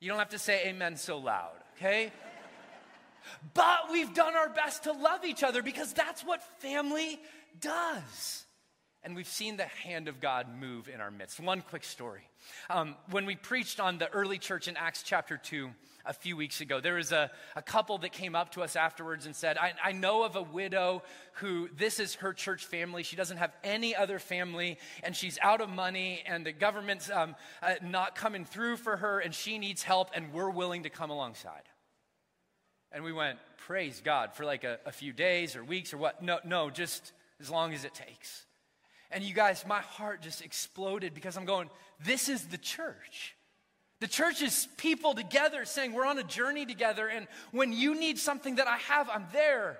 You 0.00 0.08
don't 0.08 0.18
have 0.18 0.30
to 0.30 0.38
say 0.38 0.68
amen 0.68 0.96
so 0.96 1.18
loud, 1.18 1.56
okay? 1.76 2.12
but 3.54 3.90
we've 3.90 4.14
done 4.14 4.34
our 4.34 4.48
best 4.48 4.84
to 4.84 4.92
love 4.92 5.24
each 5.24 5.42
other 5.42 5.62
because 5.62 5.92
that's 5.92 6.22
what 6.22 6.42
family 6.60 7.20
does 7.60 8.45
and 9.06 9.14
we've 9.14 9.28
seen 9.28 9.56
the 9.56 9.66
hand 9.66 10.08
of 10.08 10.20
God 10.20 10.48
move 10.60 10.88
in 10.88 11.00
our 11.00 11.12
midst. 11.12 11.38
One 11.38 11.60
quick 11.60 11.84
story. 11.84 12.28
Um, 12.68 12.96
when 13.08 13.24
we 13.24 13.36
preached 13.36 13.78
on 13.78 13.98
the 13.98 14.08
early 14.10 14.36
church 14.36 14.66
in 14.66 14.76
Acts 14.76 15.04
chapter 15.04 15.36
2 15.36 15.70
a 16.04 16.12
few 16.12 16.36
weeks 16.36 16.60
ago, 16.60 16.80
there 16.80 16.94
was 16.94 17.12
a, 17.12 17.30
a 17.54 17.62
couple 17.62 17.98
that 17.98 18.10
came 18.10 18.34
up 18.34 18.50
to 18.54 18.62
us 18.62 18.74
afterwards 18.74 19.24
and 19.24 19.36
said, 19.36 19.58
I, 19.58 19.74
I 19.82 19.92
know 19.92 20.24
of 20.24 20.34
a 20.34 20.42
widow 20.42 21.04
who 21.34 21.68
this 21.76 22.00
is 22.00 22.16
her 22.16 22.32
church 22.32 22.66
family. 22.66 23.04
She 23.04 23.14
doesn't 23.14 23.36
have 23.36 23.52
any 23.62 23.94
other 23.94 24.18
family, 24.18 24.76
and 25.04 25.14
she's 25.14 25.38
out 25.40 25.60
of 25.60 25.70
money, 25.70 26.24
and 26.26 26.44
the 26.44 26.50
government's 26.50 27.08
um, 27.08 27.36
uh, 27.62 27.74
not 27.84 28.16
coming 28.16 28.44
through 28.44 28.76
for 28.76 28.96
her, 28.96 29.20
and 29.20 29.32
she 29.32 29.58
needs 29.58 29.84
help, 29.84 30.10
and 30.14 30.32
we're 30.32 30.50
willing 30.50 30.82
to 30.82 30.90
come 30.90 31.10
alongside. 31.10 31.62
And 32.90 33.04
we 33.04 33.12
went, 33.12 33.38
Praise 33.68 34.02
God, 34.04 34.34
for 34.34 34.44
like 34.44 34.64
a, 34.64 34.80
a 34.84 34.90
few 34.90 35.12
days 35.12 35.54
or 35.54 35.62
weeks 35.62 35.94
or 35.94 35.98
what? 35.98 36.24
No, 36.24 36.40
no, 36.44 36.70
just 36.70 37.12
as 37.40 37.50
long 37.50 37.72
as 37.72 37.84
it 37.84 37.94
takes. 37.94 38.45
And 39.10 39.22
you 39.22 39.34
guys, 39.34 39.64
my 39.66 39.80
heart 39.80 40.20
just 40.22 40.42
exploded 40.42 41.14
because 41.14 41.36
I'm 41.36 41.44
going, 41.44 41.70
this 42.04 42.28
is 42.28 42.46
the 42.46 42.58
church. 42.58 43.34
The 44.00 44.08
church 44.08 44.42
is 44.42 44.68
people 44.76 45.14
together 45.14 45.64
saying, 45.64 45.92
we're 45.92 46.06
on 46.06 46.18
a 46.18 46.24
journey 46.24 46.66
together. 46.66 47.08
And 47.08 47.26
when 47.50 47.72
you 47.72 47.98
need 47.98 48.18
something 48.18 48.56
that 48.56 48.68
I 48.68 48.76
have, 48.76 49.08
I'm 49.08 49.26
there. 49.32 49.78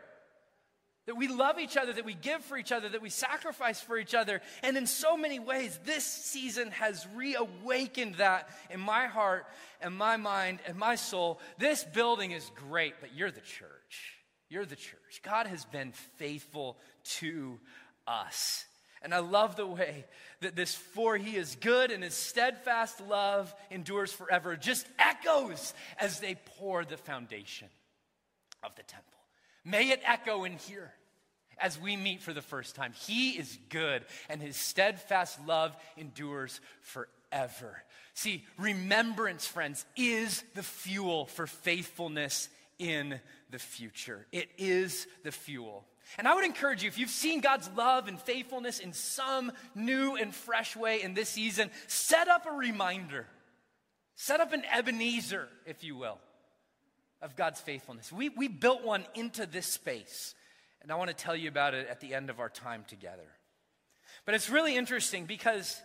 That 1.07 1.17
we 1.17 1.29
love 1.29 1.61
each 1.61 1.77
other, 1.77 1.93
that 1.93 2.05
we 2.05 2.15
give 2.15 2.45
for 2.45 2.57
each 2.57 2.73
other, 2.73 2.89
that 2.89 3.03
we 3.03 3.11
sacrifice 3.11 3.81
for 3.81 3.97
each 3.97 4.15
other. 4.15 4.41
And 4.65 4.77
in 4.77 4.87
so 4.87 5.17
many 5.17 5.39
ways, 5.39 5.79
this 5.85 6.05
season 6.05 6.73
has 6.73 7.07
reawakened 7.15 8.17
that 8.17 8.49
in 8.71 8.81
my 8.81 9.07
heart 9.07 9.47
and 9.81 9.95
my 9.95 10.17
mind 10.17 10.59
and 10.67 10.77
my 10.77 10.97
soul. 10.97 11.39
This 11.59 11.85
building 11.85 12.33
is 12.33 12.51
great, 12.69 12.95
but 13.01 13.15
you're 13.15 13.31
the 13.31 13.41
church. 13.41 14.17
You're 14.49 14.65
the 14.65 14.77
church. 14.77 15.21
God 15.23 15.47
has 15.47 15.65
been 15.65 15.93
faithful 16.17 16.77
to 17.19 17.61
us. 18.07 18.65
And 19.03 19.15
I 19.15 19.19
love 19.19 19.57
the 19.57 19.67
way 19.67 20.05
that 20.41 20.57
this 20.57 20.75
for 20.75 21.17
he 21.17 21.37
is 21.37 21.57
good 21.61 21.91
and 21.91 22.03
his 22.03 22.15
steadfast 22.15 23.01
love 23.01 23.55
endures 23.71 24.13
forever 24.13 24.57
just 24.57 24.87
echoes 24.99 25.75
as 25.99 26.21
they 26.21 26.37
pour 26.59 26.85
the 26.85 26.97
foundation 26.97 27.69
of 28.63 28.75
the 28.75 28.83
temple. 28.83 29.13
May 29.65 29.91
it 29.91 30.01
echo 30.05 30.45
in 30.45 30.53
here 30.53 30.93
as 31.59 31.81
we 31.81 31.97
meet 31.97 32.23
for 32.23 32.33
the 32.33 32.43
first 32.43 32.75
time. 32.75 32.93
He 33.07 33.31
is 33.31 33.59
good 33.69 34.05
and 34.29 34.41
his 34.41 34.57
steadfast 34.57 35.39
love 35.47 35.77
endures 35.97 36.61
forever. 36.81 37.83
See, 38.15 38.45
remembrance, 38.59 39.47
friends, 39.47 39.85
is 39.97 40.43
the 40.55 40.63
fuel 40.63 41.27
for 41.27 41.47
faithfulness 41.47 42.49
in 42.79 43.21
the 43.51 43.59
future. 43.59 44.27
It 44.33 44.49
is 44.59 45.07
the 45.23 45.33
fuel. 45.33 45.85
And 46.19 46.29
I 46.29 46.35
would 46.35 46.45
encourage 46.45 46.83
you, 46.83 46.89
if 46.89 46.99
you've 46.99 47.11
seen 47.11 47.41
God's 47.41 47.69
love 47.77 48.09
and 48.09 48.21
faithfulness 48.21 48.79
in 48.79 48.93
some 48.93 49.53
new 49.75 50.17
and 50.17 50.35
fresh 50.35 50.77
way 50.77 51.03
in 51.03 51.15
this 51.15 51.29
season, 51.29 51.71
set 51.89 52.29
up 52.29 52.47
a 52.47 52.53
reminder. 52.53 53.27
Set 54.15 54.41
up 54.41 54.53
an 54.53 54.63
Ebenezer, 54.73 55.49
if 55.67 55.85
you 55.85 55.97
will, 55.97 56.19
of 57.21 57.37
God's 57.37 57.61
faithfulness. 57.61 58.11
We, 58.11 58.31
we 58.31 58.49
built 58.49 58.83
one 58.83 59.05
into 59.15 59.45
this 59.45 59.67
space, 59.67 60.35
and 60.81 60.91
I 60.91 60.95
want 60.95 61.09
to 61.09 61.17
tell 61.17 61.37
you 61.37 61.49
about 61.49 61.75
it 61.75 61.87
at 61.89 62.01
the 62.01 62.15
end 62.15 62.31
of 62.31 62.41
our 62.41 62.49
time 62.49 62.85
together. 62.89 63.29
But 64.25 64.35
it's 64.35 64.49
really 64.49 64.77
interesting 64.77 65.27
because 65.27 65.81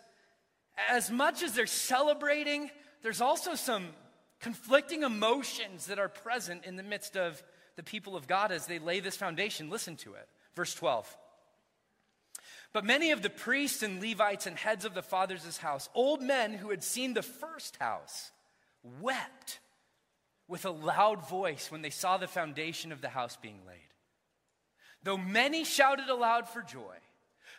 as 0.89 1.11
much 1.11 1.43
as 1.43 1.53
they're 1.53 1.67
celebrating, 1.67 2.71
there's 3.03 3.21
also 3.21 3.55
some 3.55 3.87
conflicting 4.39 5.03
emotions 5.03 5.87
that 5.87 5.99
are 5.99 6.09
present 6.09 6.65
in 6.65 6.75
the 6.75 6.83
midst 6.83 7.17
of 7.17 7.43
the 7.75 7.83
people 7.83 8.15
of 8.15 8.27
God 8.27 8.51
as 8.51 8.67
they 8.67 8.79
lay 8.79 8.99
this 8.99 9.17
foundation. 9.17 9.69
Listen 9.69 9.95
to 9.97 10.13
it. 10.13 10.27
Verse 10.55 10.73
12. 10.75 11.17
But 12.73 12.85
many 12.85 13.11
of 13.11 13.21
the 13.21 13.29
priests 13.29 13.83
and 13.83 14.01
Levites 14.01 14.47
and 14.47 14.57
heads 14.57 14.85
of 14.85 14.93
the 14.93 15.01
fathers' 15.01 15.57
house, 15.57 15.89
old 15.93 16.21
men 16.21 16.53
who 16.53 16.69
had 16.69 16.83
seen 16.83 17.13
the 17.13 17.21
first 17.21 17.77
house, 17.77 18.31
wept 19.01 19.59
with 20.47 20.65
a 20.65 20.71
loud 20.71 21.27
voice 21.29 21.71
when 21.71 21.81
they 21.81 21.89
saw 21.89 22.17
the 22.17 22.27
foundation 22.27 22.91
of 22.91 23.01
the 23.01 23.09
house 23.09 23.37
being 23.41 23.59
laid. 23.67 23.77
Though 25.03 25.17
many 25.17 25.63
shouted 25.63 26.09
aloud 26.09 26.47
for 26.47 26.61
joy, 26.61 26.95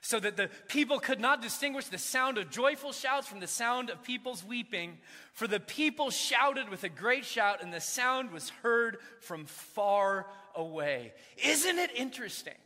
so 0.05 0.19
that 0.19 0.37
the 0.37 0.51
people 0.67 0.99
could 0.99 1.21
not 1.21 1.41
distinguish 1.41 1.87
the 1.87 1.97
sound 1.97 2.37
of 2.37 2.51
joyful 2.51 2.93
shouts 2.93 3.29
from 3.29 3.39
the 3.39 3.47
sound 3.47 3.89
of 3.89 4.03
people's 4.03 4.45
weeping. 4.45 4.99
For 5.33 5.47
the 5.47 5.61
people 5.61 6.11
shouted 6.11 6.69
with 6.69 6.83
a 6.83 6.89
great 6.89 7.25
shout, 7.25 7.63
and 7.63 7.73
the 7.73 7.81
sound 7.81 8.33
was 8.33 8.51
heard 8.63 8.99
from 9.21 9.47
far 9.47 10.27
away. 10.57 11.13
Isn't 11.43 11.79
it 11.79 11.93
interesting 11.95 12.59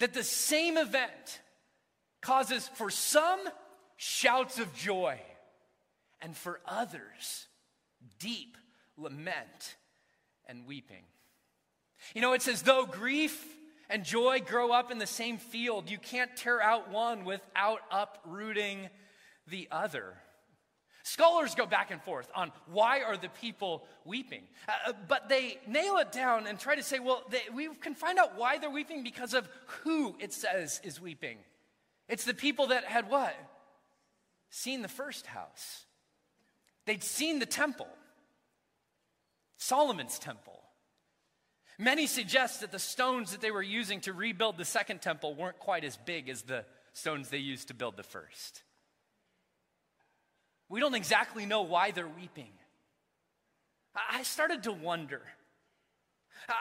that 0.00 0.12
the 0.12 0.24
same 0.24 0.76
event 0.76 1.40
causes 2.20 2.68
for 2.74 2.90
some 2.90 3.38
shouts 3.96 4.58
of 4.58 4.74
joy, 4.74 5.20
and 6.20 6.36
for 6.36 6.60
others, 6.66 7.46
deep 8.18 8.56
lament 8.96 9.76
and 10.48 10.66
weeping? 10.66 11.04
You 12.12 12.22
know, 12.22 12.32
it's 12.32 12.48
as 12.48 12.62
though 12.62 12.86
grief 12.86 13.46
and 13.90 14.04
joy 14.04 14.40
grow 14.40 14.72
up 14.72 14.90
in 14.90 14.98
the 14.98 15.06
same 15.06 15.38
field. 15.38 15.90
You 15.90 15.98
can't 15.98 16.34
tear 16.36 16.60
out 16.60 16.90
one 16.90 17.24
without 17.24 17.80
uprooting 17.90 18.88
the 19.46 19.68
other. 19.70 20.14
Scholars 21.04 21.54
go 21.54 21.66
back 21.66 21.90
and 21.90 22.00
forth 22.00 22.30
on 22.34 22.52
why 22.66 23.00
are 23.00 23.16
the 23.16 23.28
people 23.28 23.84
weeping, 24.04 24.44
uh, 24.68 24.90
uh, 24.90 24.92
but 25.08 25.28
they 25.28 25.58
nail 25.66 25.96
it 25.96 26.12
down 26.12 26.46
and 26.46 26.60
try 26.60 26.76
to 26.76 26.82
say, 26.82 27.00
well, 27.00 27.24
they, 27.28 27.42
we 27.52 27.68
can 27.74 27.94
find 27.94 28.18
out 28.18 28.38
why 28.38 28.58
they're 28.58 28.70
weeping 28.70 29.02
because 29.02 29.34
of 29.34 29.48
who 29.82 30.14
it 30.20 30.32
says 30.32 30.80
is 30.84 31.00
weeping. 31.00 31.38
It's 32.08 32.24
the 32.24 32.34
people 32.34 32.68
that 32.68 32.84
had 32.84 33.10
what? 33.10 33.34
Seen 34.50 34.82
the 34.82 34.88
first 34.88 35.26
house. 35.26 35.86
They'd 36.86 37.02
seen 37.02 37.40
the 37.40 37.46
temple, 37.46 37.88
Solomon's 39.56 40.18
temple. 40.18 40.51
Many 41.78 42.06
suggest 42.06 42.60
that 42.60 42.72
the 42.72 42.78
stones 42.78 43.32
that 43.32 43.40
they 43.40 43.50
were 43.50 43.62
using 43.62 44.00
to 44.02 44.12
rebuild 44.12 44.56
the 44.56 44.64
second 44.64 45.00
temple 45.00 45.34
weren't 45.34 45.58
quite 45.58 45.84
as 45.84 45.96
big 45.96 46.28
as 46.28 46.42
the 46.42 46.64
stones 46.92 47.28
they 47.28 47.38
used 47.38 47.68
to 47.68 47.74
build 47.74 47.96
the 47.96 48.02
first. 48.02 48.62
We 50.68 50.80
don't 50.80 50.94
exactly 50.94 51.46
know 51.46 51.62
why 51.62 51.90
they're 51.90 52.08
weeping. 52.08 52.52
I 54.10 54.22
started 54.22 54.62
to 54.64 54.72
wonder. 54.72 55.22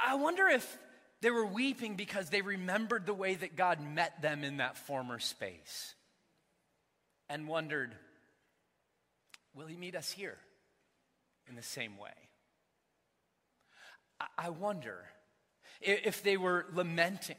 I 0.05 0.15
wonder 0.15 0.47
if 0.47 0.77
they 1.21 1.31
were 1.31 1.45
weeping 1.45 1.95
because 1.95 2.29
they 2.29 2.41
remembered 2.41 3.05
the 3.05 3.13
way 3.13 3.35
that 3.35 3.55
God 3.55 3.79
met 3.79 4.21
them 4.21 4.43
in 4.43 4.57
that 4.57 4.77
former 4.77 5.19
space 5.19 5.95
and 7.29 7.47
wondered, 7.47 7.95
will 9.53 9.67
He 9.67 9.77
meet 9.77 9.95
us 9.95 10.11
here 10.11 10.37
in 11.47 11.55
the 11.55 11.61
same 11.61 11.97
way? 11.97 12.11
I 14.37 14.49
wonder 14.49 15.05
if 15.81 16.21
they 16.23 16.37
were 16.37 16.65
lamenting 16.73 17.37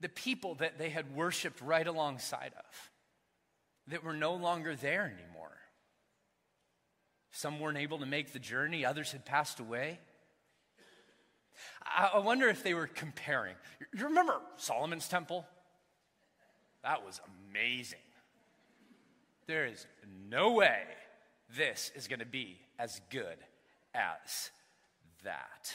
the 0.00 0.08
people 0.08 0.54
that 0.56 0.78
they 0.78 0.90
had 0.90 1.14
worshiped 1.14 1.60
right 1.60 1.86
alongside 1.86 2.52
of 2.56 2.90
that 3.88 4.02
were 4.02 4.14
no 4.14 4.34
longer 4.34 4.74
there 4.76 5.04
anymore. 5.04 5.56
Some 7.30 7.58
weren't 7.60 7.78
able 7.78 7.98
to 7.98 8.06
make 8.06 8.32
the 8.32 8.38
journey, 8.38 8.84
others 8.84 9.12
had 9.12 9.24
passed 9.24 9.60
away. 9.60 9.98
I, 11.84 12.18
wonder 12.18 12.48
if 12.48 12.62
they 12.62 12.74
were 12.74 12.86
comparing. 12.86 13.54
You 13.96 14.06
remember 14.06 14.40
Solomon's 14.56 15.08
temple? 15.08 15.46
That 16.82 17.04
was 17.04 17.20
amazing. 17.50 17.98
There 19.46 19.66
is 19.66 19.86
no 20.28 20.52
way 20.52 20.82
this 21.56 21.92
is 21.94 22.08
going 22.08 22.20
to 22.20 22.26
be 22.26 22.58
as 22.78 23.00
good 23.10 23.36
as 23.94 24.50
that. 25.24 25.72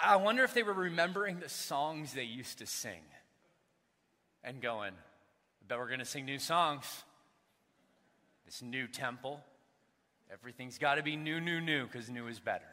I 0.00 0.16
wonder 0.16 0.42
if 0.42 0.54
they 0.54 0.62
were 0.62 0.72
remembering 0.72 1.38
the 1.38 1.48
songs 1.48 2.12
they 2.12 2.24
used 2.24 2.58
to 2.58 2.66
sing 2.66 3.02
and 4.42 4.60
going, 4.60 4.92
I 4.92 5.64
bet 5.68 5.78
we're 5.78 5.86
going 5.86 6.00
to 6.00 6.04
sing 6.04 6.24
new 6.24 6.38
songs. 6.38 6.84
This 8.44 8.60
new 8.60 8.86
temple. 8.86 9.40
Everything's 10.32 10.78
got 10.78 10.96
to 10.96 11.02
be 11.02 11.16
new, 11.16 11.40
new, 11.40 11.60
new, 11.60 11.86
because 11.86 12.10
new 12.10 12.26
is 12.26 12.40
better, 12.40 12.64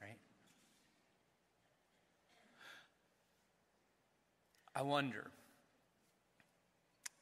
right? 0.00 0.18
I 4.74 4.82
wonder 4.82 5.30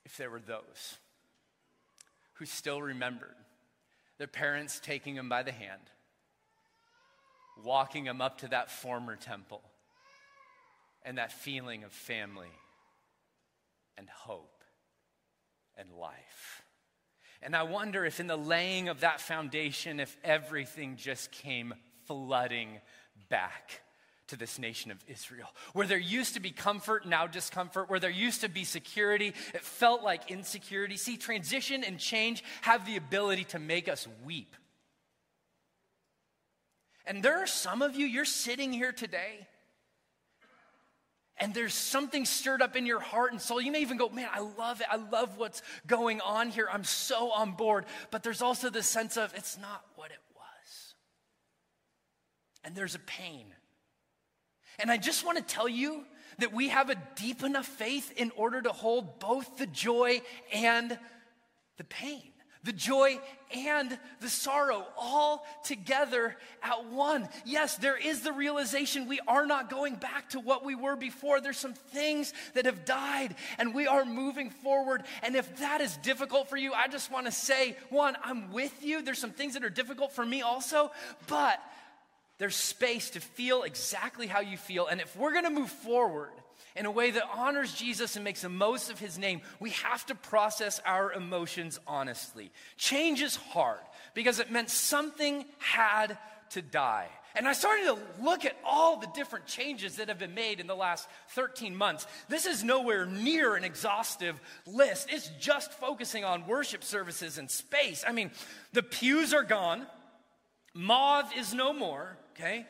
if 0.04 0.16
there 0.16 0.30
were 0.30 0.40
those 0.40 0.98
who 2.34 2.46
still 2.46 2.80
remembered 2.80 3.34
their 4.18 4.26
parents 4.26 4.80
taking 4.80 5.14
them 5.14 5.28
by 5.28 5.42
the 5.42 5.52
hand, 5.52 5.82
walking 7.64 8.04
them 8.04 8.20
up 8.20 8.38
to 8.38 8.48
that 8.48 8.70
former 8.70 9.16
temple, 9.16 9.62
and 11.04 11.18
that 11.18 11.32
feeling 11.32 11.84
of 11.84 11.92
family 11.92 12.50
and 13.96 14.08
hope 14.08 14.62
and 15.76 15.92
life. 15.92 16.62
And 17.42 17.54
I 17.54 17.62
wonder 17.64 18.04
if, 18.04 18.18
in 18.18 18.26
the 18.26 18.36
laying 18.36 18.88
of 18.88 19.00
that 19.00 19.20
foundation, 19.20 20.00
if 20.00 20.16
everything 20.24 20.96
just 20.96 21.30
came 21.30 21.74
flooding 22.06 22.80
back 23.28 23.82
to 24.28 24.36
this 24.36 24.58
nation 24.58 24.90
of 24.90 24.98
Israel. 25.06 25.48
Where 25.72 25.86
there 25.86 25.98
used 25.98 26.34
to 26.34 26.40
be 26.40 26.50
comfort, 26.50 27.06
now 27.06 27.26
discomfort. 27.26 27.88
Where 27.88 28.00
there 28.00 28.10
used 28.10 28.40
to 28.40 28.48
be 28.48 28.64
security, 28.64 29.28
it 29.54 29.62
felt 29.62 30.02
like 30.02 30.30
insecurity. 30.30 30.96
See, 30.96 31.16
transition 31.16 31.84
and 31.84 31.98
change 31.98 32.42
have 32.62 32.86
the 32.86 32.96
ability 32.96 33.44
to 33.44 33.58
make 33.58 33.88
us 33.88 34.08
weep. 34.24 34.56
And 37.06 37.22
there 37.22 37.42
are 37.42 37.46
some 37.46 37.82
of 37.82 37.94
you, 37.94 38.06
you're 38.06 38.24
sitting 38.24 38.72
here 38.72 38.92
today, 38.92 39.46
and 41.38 41.54
there's 41.54 41.74
something 41.74 42.24
stirred 42.24 42.62
up 42.62 42.76
in 42.76 42.86
your 42.86 43.00
heart 43.00 43.32
and 43.32 43.40
soul. 43.40 43.60
You 43.60 43.70
may 43.70 43.82
even 43.82 43.98
go, 43.98 44.08
Man, 44.08 44.28
I 44.32 44.40
love 44.40 44.80
it. 44.80 44.86
I 44.90 44.96
love 44.96 45.38
what's 45.38 45.62
going 45.86 46.20
on 46.20 46.50
here. 46.50 46.68
I'm 46.72 46.84
so 46.84 47.30
on 47.30 47.52
board. 47.52 47.84
But 48.10 48.22
there's 48.22 48.42
also 48.42 48.70
this 48.70 48.86
sense 48.86 49.16
of, 49.16 49.34
it's 49.34 49.58
not 49.58 49.84
what 49.96 50.10
it 50.10 50.20
was. 50.34 50.94
And 52.64 52.74
there's 52.74 52.94
a 52.94 53.00
pain 53.00 53.52
and 54.78 54.90
I 54.90 54.96
just 54.96 55.24
want 55.24 55.38
to 55.38 55.44
tell 55.44 55.68
you 55.68 56.04
that 56.38 56.52
we 56.52 56.68
have 56.68 56.90
a 56.90 56.96
deep 57.14 57.42
enough 57.42 57.66
faith 57.66 58.12
in 58.16 58.30
order 58.36 58.60
to 58.60 58.70
hold 58.70 59.18
both 59.18 59.56
the 59.56 59.66
joy 59.66 60.20
and 60.52 60.98
the 61.78 61.84
pain, 61.84 62.32
the 62.66 62.72
joy 62.72 63.18
and 63.54 63.96
the 64.20 64.28
sorrow 64.28 64.84
all 64.98 65.46
together 65.64 66.36
at 66.62 66.86
one. 66.86 67.28
Yes, 67.44 67.76
there 67.76 67.96
is 67.96 68.20
the 68.20 68.32
realization 68.32 69.06
we 69.06 69.20
are 69.28 69.46
not 69.46 69.70
going 69.70 69.94
back 69.94 70.30
to 70.30 70.40
what 70.40 70.64
we 70.64 70.74
were 70.74 70.96
before. 70.96 71.40
There's 71.40 71.56
some 71.56 71.74
things 71.74 72.34
that 72.54 72.66
have 72.66 72.84
died 72.84 73.36
and 73.58 73.72
we 73.72 73.86
are 73.86 74.04
moving 74.04 74.50
forward. 74.50 75.04
And 75.22 75.36
if 75.36 75.58
that 75.58 75.80
is 75.80 75.96
difficult 75.98 76.50
for 76.50 76.56
you, 76.56 76.72
I 76.72 76.88
just 76.88 77.10
want 77.10 77.26
to 77.26 77.32
say, 77.32 77.76
one, 77.88 78.16
I'm 78.22 78.52
with 78.52 78.84
you. 78.84 79.00
There's 79.00 79.20
some 79.20 79.30
things 79.30 79.54
that 79.54 79.64
are 79.64 79.70
difficult 79.70 80.12
for 80.12 80.26
me 80.26 80.42
also, 80.42 80.90
but 81.28 81.60
there's 82.38 82.56
space 82.56 83.10
to 83.10 83.20
feel 83.20 83.62
exactly 83.62 84.26
how 84.26 84.40
you 84.40 84.56
feel. 84.56 84.88
And 84.88 85.00
if 85.00 85.16
we're 85.16 85.32
going 85.32 85.44
to 85.44 85.50
move 85.50 85.70
forward 85.70 86.32
in 86.76 86.86
a 86.86 86.90
way 86.90 87.10
that 87.10 87.22
honors 87.34 87.74
Jesus 87.74 88.16
and 88.16 88.24
makes 88.24 88.42
the 88.42 88.48
most 88.48 88.90
of 88.90 88.98
his 88.98 89.18
name, 89.18 89.40
we 89.60 89.70
have 89.70 90.04
to 90.06 90.14
process 90.14 90.80
our 90.84 91.12
emotions 91.12 91.80
honestly. 91.86 92.52
Change 92.76 93.22
is 93.22 93.36
hard 93.36 93.80
because 94.14 94.38
it 94.38 94.50
meant 94.50 94.70
something 94.70 95.44
had 95.58 96.18
to 96.50 96.62
die. 96.62 97.08
And 97.34 97.46
I 97.46 97.52
started 97.52 97.84
to 97.86 97.98
look 98.22 98.44
at 98.46 98.56
all 98.64 98.96
the 98.98 99.08
different 99.14 99.46
changes 99.46 99.96
that 99.96 100.08
have 100.08 100.18
been 100.18 100.34
made 100.34 100.58
in 100.58 100.66
the 100.66 100.76
last 100.76 101.06
13 101.30 101.76
months. 101.76 102.06
This 102.28 102.46
is 102.46 102.64
nowhere 102.64 103.04
near 103.04 103.56
an 103.56 103.64
exhaustive 103.64 104.40
list. 104.66 105.08
It's 105.10 105.28
just 105.38 105.72
focusing 105.74 106.24
on 106.24 106.46
worship 106.46 106.82
services 106.82 107.36
and 107.36 107.50
space. 107.50 108.04
I 108.06 108.12
mean, 108.12 108.30
the 108.72 108.82
pews 108.82 109.34
are 109.34 109.42
gone, 109.42 109.86
Mauve 110.72 111.30
is 111.36 111.52
no 111.52 111.72
more 111.72 112.16
okay? 112.36 112.66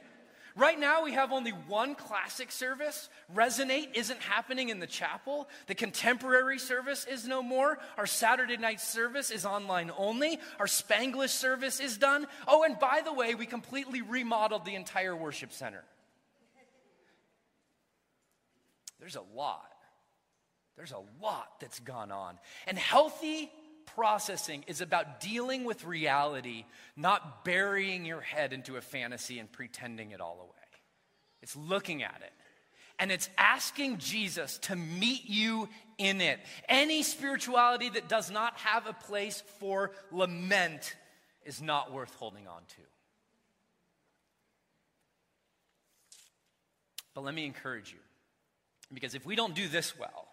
Right 0.57 0.81
now, 0.81 1.05
we 1.05 1.13
have 1.13 1.33
only 1.33 1.51
one 1.51 1.95
classic 1.95 2.51
service. 2.51 3.11
Resonate 3.35 3.89
isn't 3.95 4.21
happening 4.21 4.71
in 4.71 4.81
the 4.81 4.87
chapel. 4.87 5.51
The 5.67 5.75
contemporary 5.75 6.59
service 6.59 7.07
is 7.07 7.29
no 7.29 7.43
more. 7.43 7.79
Our 7.99 8.07
Saturday 8.07 8.57
night 8.57 8.81
service 8.81 9.31
is 9.31 9.45
online 9.45 9.91
only. 9.99 10.41
Our 10.59 10.67
Spanglish 10.67 11.29
service 11.29 11.79
is 11.79 11.99
done. 11.99 12.27
Oh, 12.49 12.65
and 12.65 12.79
by 12.79 13.03
the 13.05 13.13
way, 13.13 13.35
we 13.35 13.45
completely 13.45 14.01
remodeled 14.01 14.65
the 14.65 14.75
entire 14.75 15.15
worship 15.15 15.53
center. 15.53 15.85
There's 18.99 19.17
a 19.17 19.25
lot. 19.37 19.75
There's 20.79 20.93
a 20.93 21.03
lot 21.23 21.61
that's 21.61 21.81
gone 21.81 22.11
on. 22.11 22.39
And 22.67 22.79
healthy 22.79 23.51
processing 23.97 24.63
is 24.69 24.81
about 24.81 25.21
dealing 25.21 25.65
with 25.65 25.85
reality, 25.85 26.65
not 26.97 27.45
burying 27.45 28.05
your 28.05 28.21
head 28.21 28.53
into 28.53 28.77
a 28.77 28.81
fantasy 28.81 29.41
and 29.41 29.51
pretending 29.51 30.13
it 30.13 30.21
all 30.21 30.39
away. 30.41 30.53
It's 31.43 31.57
looking 31.57 32.03
at 32.05 32.21
it. 32.23 32.33
And 32.99 33.11
it's 33.11 33.29
asking 33.37 33.99
Jesus 33.99 34.59
to 34.59 34.77
meet 34.77 35.25
you 35.25 35.69
in 35.99 36.21
it. 36.21 36.39
Any 36.69 37.03
spirituality 37.03 37.89
that 37.91 38.09
does 38.09 38.31
not 38.31 38.57
have 38.59 38.87
a 38.87 38.93
place 38.93 39.43
for 39.59 39.91
lament 40.13 40.95
is 41.45 41.61
not 41.61 41.93
worth 41.93 42.15
holding 42.15 42.47
on 42.47 42.63
to. 42.69 42.83
But 47.15 47.25
let 47.25 47.35
me 47.35 47.47
encourage 47.47 47.93
you, 47.93 47.99
because 48.93 49.15
if 49.15 49.25
we 49.25 49.37
don't 49.37 49.55
do 49.55 49.69
this 49.69 49.99
well, 49.99 50.26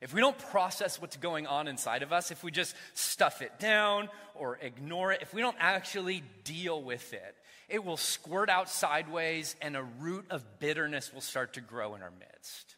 if 0.00 0.14
we 0.14 0.20
don't 0.20 0.38
process 0.38 1.00
what's 1.00 1.16
going 1.16 1.46
on 1.46 1.68
inside 1.68 2.02
of 2.02 2.12
us, 2.12 2.30
if 2.30 2.42
we 2.42 2.50
just 2.50 2.74
stuff 2.94 3.42
it 3.42 3.58
down 3.58 4.08
or 4.34 4.58
ignore 4.62 5.12
it, 5.12 5.20
if 5.20 5.34
we 5.34 5.42
don't 5.42 5.56
actually 5.60 6.22
deal 6.44 6.82
with 6.82 7.12
it, 7.12 7.36
it 7.68 7.84
will 7.84 7.98
squirt 7.98 8.48
out 8.48 8.68
sideways 8.68 9.56
and 9.60 9.76
a 9.76 9.82
root 9.82 10.24
of 10.30 10.42
bitterness 10.58 11.12
will 11.12 11.20
start 11.20 11.54
to 11.54 11.60
grow 11.60 11.94
in 11.94 12.02
our 12.02 12.12
midst. 12.18 12.76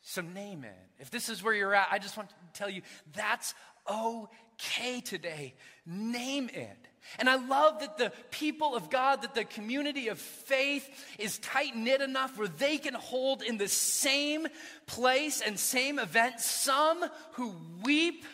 So, 0.00 0.22
name 0.22 0.64
it. 0.64 0.90
If 0.98 1.10
this 1.10 1.28
is 1.28 1.42
where 1.42 1.52
you're 1.52 1.74
at, 1.74 1.88
I 1.90 1.98
just 1.98 2.16
want 2.16 2.28
to 2.28 2.34
tell 2.54 2.70
you 2.70 2.82
that's 3.14 3.54
okay 3.90 5.00
today. 5.00 5.54
Name 5.84 6.48
it. 6.52 6.78
And 7.18 7.28
I 7.28 7.36
love 7.36 7.80
that 7.80 7.98
the 7.98 8.12
people 8.30 8.74
of 8.74 8.90
God, 8.90 9.22
that 9.22 9.34
the 9.34 9.44
community 9.44 10.08
of 10.08 10.18
faith 10.18 10.88
is 11.18 11.38
tight 11.38 11.74
knit 11.74 12.00
enough 12.00 12.38
where 12.38 12.48
they 12.48 12.78
can 12.78 12.94
hold 12.94 13.42
in 13.42 13.56
the 13.56 13.68
same 13.68 14.46
place 14.86 15.40
and 15.40 15.58
same 15.58 15.98
event 15.98 16.40
some 16.40 17.04
who 17.32 17.54
weep 17.82 18.24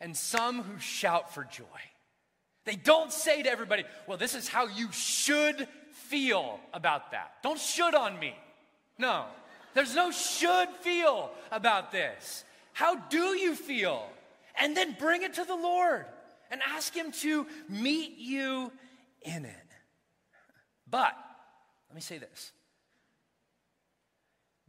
and 0.00 0.16
some 0.16 0.62
who 0.62 0.78
shout 0.78 1.32
for 1.32 1.44
joy. 1.44 1.64
They 2.64 2.76
don't 2.76 3.12
say 3.12 3.42
to 3.42 3.50
everybody, 3.50 3.84
well, 4.06 4.18
this 4.18 4.34
is 4.34 4.46
how 4.46 4.66
you 4.66 4.92
should 4.92 5.66
feel 5.92 6.60
about 6.74 7.12
that. 7.12 7.32
Don't 7.42 7.58
should 7.58 7.94
on 7.94 8.18
me. 8.18 8.34
No, 8.98 9.24
there's 9.74 9.94
no 9.94 10.10
should 10.10 10.68
feel 10.80 11.30
about 11.50 11.92
this. 11.92 12.44
How 12.72 12.96
do 12.96 13.36
you 13.36 13.54
feel? 13.54 14.06
And 14.60 14.76
then 14.76 14.96
bring 14.98 15.22
it 15.22 15.34
to 15.34 15.44
the 15.44 15.56
Lord 15.56 16.04
and 16.50 16.60
ask 16.66 16.94
Him 16.94 17.12
to 17.12 17.46
meet 17.68 18.18
you 18.18 18.72
in 19.22 19.44
it. 19.44 19.54
But, 20.90 21.14
let 21.88 21.94
me 21.94 22.00
say 22.00 22.18
this. 22.18 22.52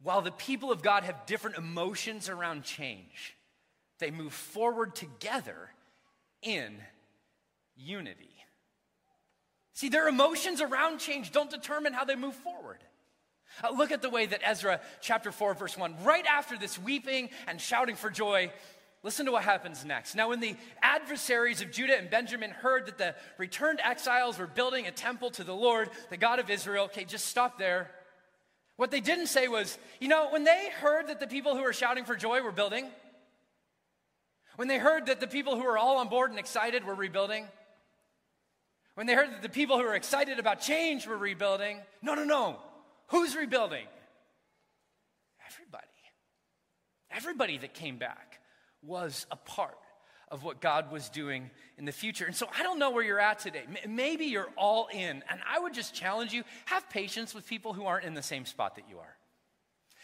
While 0.01 0.21
the 0.21 0.31
people 0.31 0.71
of 0.71 0.81
God 0.81 1.03
have 1.03 1.25
different 1.25 1.57
emotions 1.57 2.29
around 2.29 2.63
change, 2.63 3.35
they 3.99 4.11
move 4.11 4.33
forward 4.33 4.95
together 4.95 5.71
in 6.41 6.77
unity. 7.75 8.29
See, 9.73 9.89
their 9.89 10.07
emotions 10.07 10.61
around 10.61 10.99
change 10.99 11.31
don't 11.31 11.49
determine 11.49 11.93
how 11.93 12.05
they 12.05 12.15
move 12.15 12.35
forward. 12.35 12.79
Uh, 13.63 13.71
look 13.71 13.91
at 13.91 14.01
the 14.01 14.09
way 14.09 14.25
that 14.25 14.41
Ezra 14.43 14.79
chapter 15.01 15.31
4, 15.31 15.53
verse 15.53 15.77
1, 15.77 16.03
right 16.03 16.25
after 16.25 16.57
this 16.57 16.77
weeping 16.77 17.29
and 17.47 17.59
shouting 17.59 17.95
for 17.95 18.09
joy, 18.09 18.51
Listen 19.01 19.25
to 19.27 19.31
what 19.31 19.43
happens 19.43 19.85
next. 19.85 20.13
Now, 20.13 20.29
when 20.29 20.41
the 20.41 20.57
adversaries 20.81 21.61
of 21.61 21.71
Judah 21.71 21.97
and 21.97 22.09
Benjamin 22.09 22.51
heard 22.51 22.87
that 22.87 22.97
the 22.97 23.15
returned 23.37 23.79
exiles 23.81 24.37
were 24.37 24.47
building 24.47 24.87
a 24.87 24.91
temple 24.91 25.31
to 25.31 25.43
the 25.45 25.55
Lord, 25.55 25.89
the 26.09 26.17
God 26.17 26.39
of 26.39 26.49
Israel, 26.49 26.85
okay, 26.85 27.05
just 27.05 27.27
stop 27.27 27.57
there. 27.57 27.89
What 28.75 28.91
they 28.91 28.99
didn't 28.99 29.27
say 29.27 29.47
was, 29.47 29.77
you 30.01 30.09
know, 30.09 30.29
when 30.31 30.43
they 30.43 30.69
heard 30.81 31.07
that 31.07 31.21
the 31.21 31.27
people 31.27 31.55
who 31.55 31.63
were 31.63 31.73
shouting 31.73 32.03
for 32.03 32.15
joy 32.15 32.41
were 32.41 32.51
building, 32.51 32.87
when 34.57 34.67
they 34.67 34.77
heard 34.77 35.05
that 35.05 35.21
the 35.21 35.27
people 35.27 35.55
who 35.55 35.63
were 35.63 35.77
all 35.77 35.99
on 35.99 36.09
board 36.09 36.31
and 36.31 36.39
excited 36.39 36.83
were 36.83 36.95
rebuilding, 36.95 37.47
when 38.95 39.07
they 39.07 39.13
heard 39.13 39.31
that 39.31 39.41
the 39.41 39.47
people 39.47 39.77
who 39.77 39.85
were 39.85 39.95
excited 39.95 40.39
about 40.39 40.59
change 40.59 41.07
were 41.07 41.17
rebuilding, 41.17 41.79
no, 42.01 42.15
no, 42.15 42.25
no. 42.25 42.57
Who's 43.07 43.33
rebuilding? 43.33 43.85
Everybody. 45.47 45.85
Everybody 47.11 47.57
that 47.59 47.73
came 47.73 47.97
back 47.97 48.28
was 48.81 49.25
a 49.31 49.35
part 49.35 49.77
of 50.31 50.43
what 50.43 50.61
God 50.61 50.91
was 50.91 51.09
doing 51.09 51.49
in 51.77 51.85
the 51.85 51.91
future. 51.91 52.25
And 52.25 52.35
so 52.35 52.47
I 52.57 52.63
don't 52.63 52.79
know 52.79 52.91
where 52.91 53.03
you're 53.03 53.19
at 53.19 53.39
today. 53.39 53.63
Maybe 53.87 54.25
you're 54.25 54.49
all 54.55 54.87
in. 54.93 55.23
And 55.29 55.39
I 55.49 55.59
would 55.59 55.73
just 55.73 55.93
challenge 55.93 56.33
you 56.33 56.43
have 56.65 56.87
patience 56.89 57.33
with 57.33 57.47
people 57.47 57.73
who 57.73 57.85
aren't 57.85 58.05
in 58.05 58.13
the 58.13 58.21
same 58.21 58.45
spot 58.45 58.75
that 58.75 58.85
you 58.89 58.99
are. 58.99 59.15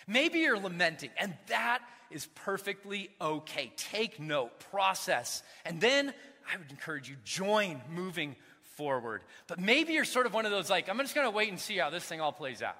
Maybe 0.07 0.39
you're 0.39 0.59
lamenting, 0.59 1.09
and 1.17 1.35
that 1.47 1.79
is 2.11 2.27
perfectly 2.35 3.09
okay. 3.19 3.71
Take 3.75 4.19
note, 4.19 4.59
process, 4.71 5.41
and 5.63 5.81
then 5.81 6.13
I 6.51 6.57
would 6.57 6.69
encourage 6.69 7.09
you 7.09 7.15
join 7.23 7.81
moving 7.89 8.35
forward. 8.75 9.23
But 9.47 9.59
maybe 9.59 9.93
you're 9.93 10.05
sort 10.05 10.27
of 10.27 10.33
one 10.33 10.45
of 10.45 10.51
those 10.51 10.69
like, 10.69 10.89
I'm 10.89 10.99
just 10.99 11.15
going 11.15 11.25
to 11.25 11.35
wait 11.35 11.49
and 11.49 11.59
see 11.59 11.77
how 11.77 11.89
this 11.89 12.03
thing 12.03 12.21
all 12.21 12.31
plays 12.31 12.61
out. 12.61 12.75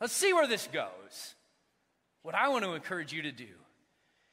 Let's 0.00 0.12
see 0.12 0.32
where 0.32 0.48
this 0.48 0.68
goes. 0.72 1.34
What 2.22 2.34
I 2.34 2.48
want 2.48 2.64
to 2.64 2.72
encourage 2.72 3.12
you 3.12 3.22
to 3.22 3.32
do 3.32 3.46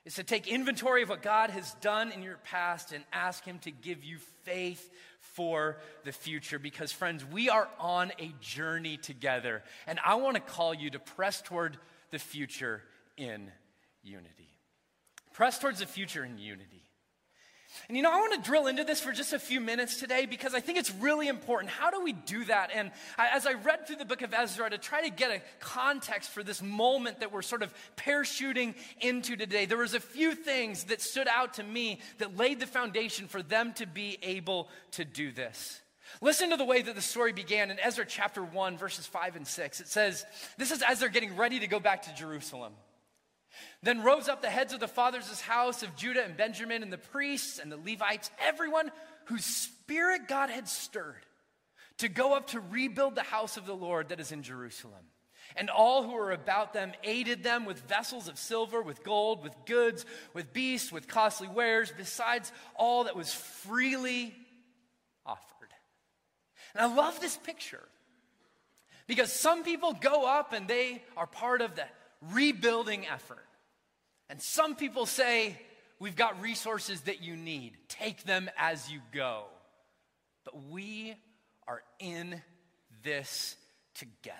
is 0.05 0.15
to 0.15 0.23
take 0.23 0.47
inventory 0.47 1.01
of 1.01 1.09
what 1.09 1.23
God 1.23 1.49
has 1.49 1.73
done 1.81 2.11
in 2.11 2.21
your 2.21 2.37
past 2.37 2.91
and 2.91 3.03
ask 3.11 3.43
Him 3.43 3.59
to 3.59 3.71
give 3.71 4.03
you 4.03 4.19
faith 4.43 4.89
for 5.19 5.77
the 6.03 6.11
future. 6.11 6.59
Because, 6.59 6.91
friends, 6.91 7.25
we 7.25 7.49
are 7.49 7.67
on 7.79 8.11
a 8.19 8.33
journey 8.39 8.97
together, 8.97 9.63
and 9.87 9.99
I 10.05 10.15
want 10.15 10.35
to 10.35 10.41
call 10.41 10.73
you 10.73 10.91
to 10.91 10.99
press 10.99 11.41
toward 11.41 11.77
the 12.11 12.19
future 12.19 12.83
in 13.17 13.51
unity. 14.03 14.49
Press 15.33 15.59
towards 15.59 15.79
the 15.79 15.85
future 15.85 16.23
in 16.23 16.37
unity. 16.37 16.84
And 17.87 17.95
you 17.95 18.03
know, 18.03 18.11
I 18.11 18.17
want 18.17 18.33
to 18.33 18.47
drill 18.47 18.67
into 18.67 18.83
this 18.83 18.99
for 18.99 19.11
just 19.11 19.33
a 19.33 19.39
few 19.39 19.61
minutes 19.61 19.97
today 19.97 20.25
because 20.25 20.53
I 20.53 20.59
think 20.59 20.77
it's 20.77 20.93
really 20.95 21.27
important. 21.27 21.71
How 21.71 21.91
do 21.91 22.01
we 22.01 22.13
do 22.13 22.45
that? 22.45 22.71
And 22.73 22.91
as 23.17 23.45
I 23.45 23.53
read 23.53 23.85
through 23.85 23.97
the 23.97 24.05
book 24.05 24.21
of 24.21 24.33
Ezra 24.33 24.69
to 24.69 24.77
try 24.77 25.01
to 25.01 25.09
get 25.09 25.31
a 25.31 25.41
context 25.59 26.31
for 26.31 26.43
this 26.43 26.61
moment 26.61 27.19
that 27.19 27.31
we're 27.31 27.41
sort 27.41 27.63
of 27.63 27.73
parachuting 27.97 28.75
into 29.01 29.35
today, 29.35 29.65
there 29.65 29.77
was 29.77 29.93
a 29.93 29.99
few 29.99 30.35
things 30.35 30.85
that 30.85 31.01
stood 31.01 31.27
out 31.27 31.55
to 31.55 31.63
me 31.63 31.99
that 32.17 32.37
laid 32.37 32.59
the 32.59 32.67
foundation 32.67 33.27
for 33.27 33.41
them 33.41 33.73
to 33.73 33.85
be 33.85 34.17
able 34.23 34.69
to 34.91 35.05
do 35.05 35.31
this. 35.31 35.81
Listen 36.21 36.51
to 36.51 36.57
the 36.57 36.65
way 36.65 36.81
that 36.81 36.95
the 36.95 37.01
story 37.01 37.33
began 37.33 37.71
in 37.71 37.79
Ezra 37.79 38.05
chapter 38.05 38.43
1, 38.43 38.77
verses 38.77 39.05
5 39.05 39.35
and 39.35 39.47
6. 39.47 39.79
It 39.79 39.87
says, 39.87 40.25
This 40.57 40.71
is 40.71 40.81
as 40.81 40.99
they're 40.99 41.09
getting 41.09 41.35
ready 41.35 41.59
to 41.59 41.67
go 41.67 41.79
back 41.79 42.03
to 42.03 42.15
Jerusalem. 42.15 42.73
Then 43.83 44.03
rose 44.03 44.27
up 44.27 44.41
the 44.41 44.49
heads 44.49 44.73
of 44.73 44.79
the 44.79 44.87
fathers' 44.87 45.41
house 45.41 45.83
of 45.83 45.95
Judah 45.95 46.23
and 46.23 46.37
Benjamin, 46.37 46.83
and 46.83 46.91
the 46.91 46.97
priests 46.97 47.59
and 47.59 47.71
the 47.71 47.77
Levites, 47.77 48.31
everyone 48.39 48.91
whose 49.25 49.45
spirit 49.45 50.27
God 50.27 50.49
had 50.49 50.67
stirred 50.67 51.25
to 51.97 52.09
go 52.09 52.33
up 52.33 52.47
to 52.47 52.59
rebuild 52.59 53.15
the 53.15 53.23
house 53.23 53.57
of 53.57 53.65
the 53.65 53.75
Lord 53.75 54.09
that 54.09 54.19
is 54.19 54.31
in 54.31 54.43
Jerusalem. 54.43 55.05
And 55.55 55.69
all 55.69 56.03
who 56.03 56.13
were 56.13 56.31
about 56.31 56.73
them 56.73 56.91
aided 57.03 57.43
them 57.43 57.65
with 57.65 57.87
vessels 57.87 58.27
of 58.27 58.37
silver, 58.37 58.81
with 58.81 59.03
gold, 59.03 59.43
with 59.43 59.53
goods, 59.65 60.05
with 60.33 60.51
beasts, 60.51 60.91
with 60.91 61.07
costly 61.07 61.47
wares, 61.47 61.93
besides 61.95 62.51
all 62.75 63.05
that 63.05 63.15
was 63.15 63.33
freely 63.33 64.33
offered. 65.25 65.69
And 66.73 66.83
I 66.83 66.93
love 66.93 67.21
this 67.21 67.37
picture 67.37 67.83
because 69.07 69.31
some 69.31 69.63
people 69.63 69.93
go 69.93 70.25
up 70.25 70.51
and 70.51 70.67
they 70.67 71.03
are 71.15 71.27
part 71.27 71.61
of 71.61 71.75
the 71.75 71.85
rebuilding 72.31 73.05
effort. 73.07 73.45
And 74.29 74.41
some 74.41 74.75
people 74.75 75.05
say, 75.05 75.57
We've 75.97 76.15
got 76.15 76.41
resources 76.41 77.01
that 77.01 77.21
you 77.21 77.37
need, 77.37 77.77
take 77.87 78.23
them 78.23 78.49
as 78.57 78.91
you 78.91 78.99
go. 79.13 79.45
But 80.43 80.69
we 80.69 81.15
are 81.67 81.81
in 81.99 82.41
this 83.03 83.55
together. 83.93 84.35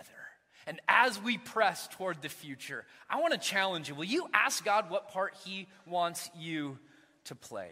And 0.67 0.81
as 0.87 1.21
we 1.21 1.37
press 1.37 1.87
toward 1.87 2.21
the 2.21 2.29
future, 2.29 2.85
I 3.09 3.21
want 3.21 3.33
to 3.33 3.39
challenge 3.39 3.87
you. 3.87 3.95
Will 3.95 4.03
you 4.03 4.27
ask 4.33 4.65
God 4.65 4.89
what 4.89 5.09
part 5.09 5.35
He 5.45 5.67
wants 5.85 6.29
you 6.37 6.77
to 7.25 7.35
play? 7.35 7.71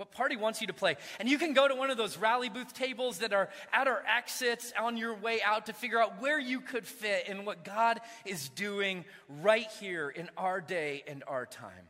What 0.00 0.12
party 0.12 0.36
wants 0.36 0.62
you 0.62 0.66
to 0.68 0.72
play? 0.72 0.96
And 1.18 1.28
you 1.28 1.36
can 1.36 1.52
go 1.52 1.68
to 1.68 1.74
one 1.74 1.90
of 1.90 1.98
those 1.98 2.16
rally 2.16 2.48
booth 2.48 2.72
tables 2.72 3.18
that 3.18 3.34
are 3.34 3.50
at 3.70 3.86
our 3.86 4.02
exits 4.08 4.72
on 4.80 4.96
your 4.96 5.12
way 5.12 5.42
out 5.42 5.66
to 5.66 5.74
figure 5.74 6.00
out 6.00 6.22
where 6.22 6.40
you 6.40 6.62
could 6.62 6.86
fit 6.86 7.28
in 7.28 7.44
what 7.44 7.64
God 7.64 8.00
is 8.24 8.48
doing 8.48 9.04
right 9.42 9.68
here 9.78 10.08
in 10.08 10.30
our 10.38 10.62
day 10.62 11.04
and 11.06 11.22
our 11.26 11.44
time. 11.44 11.86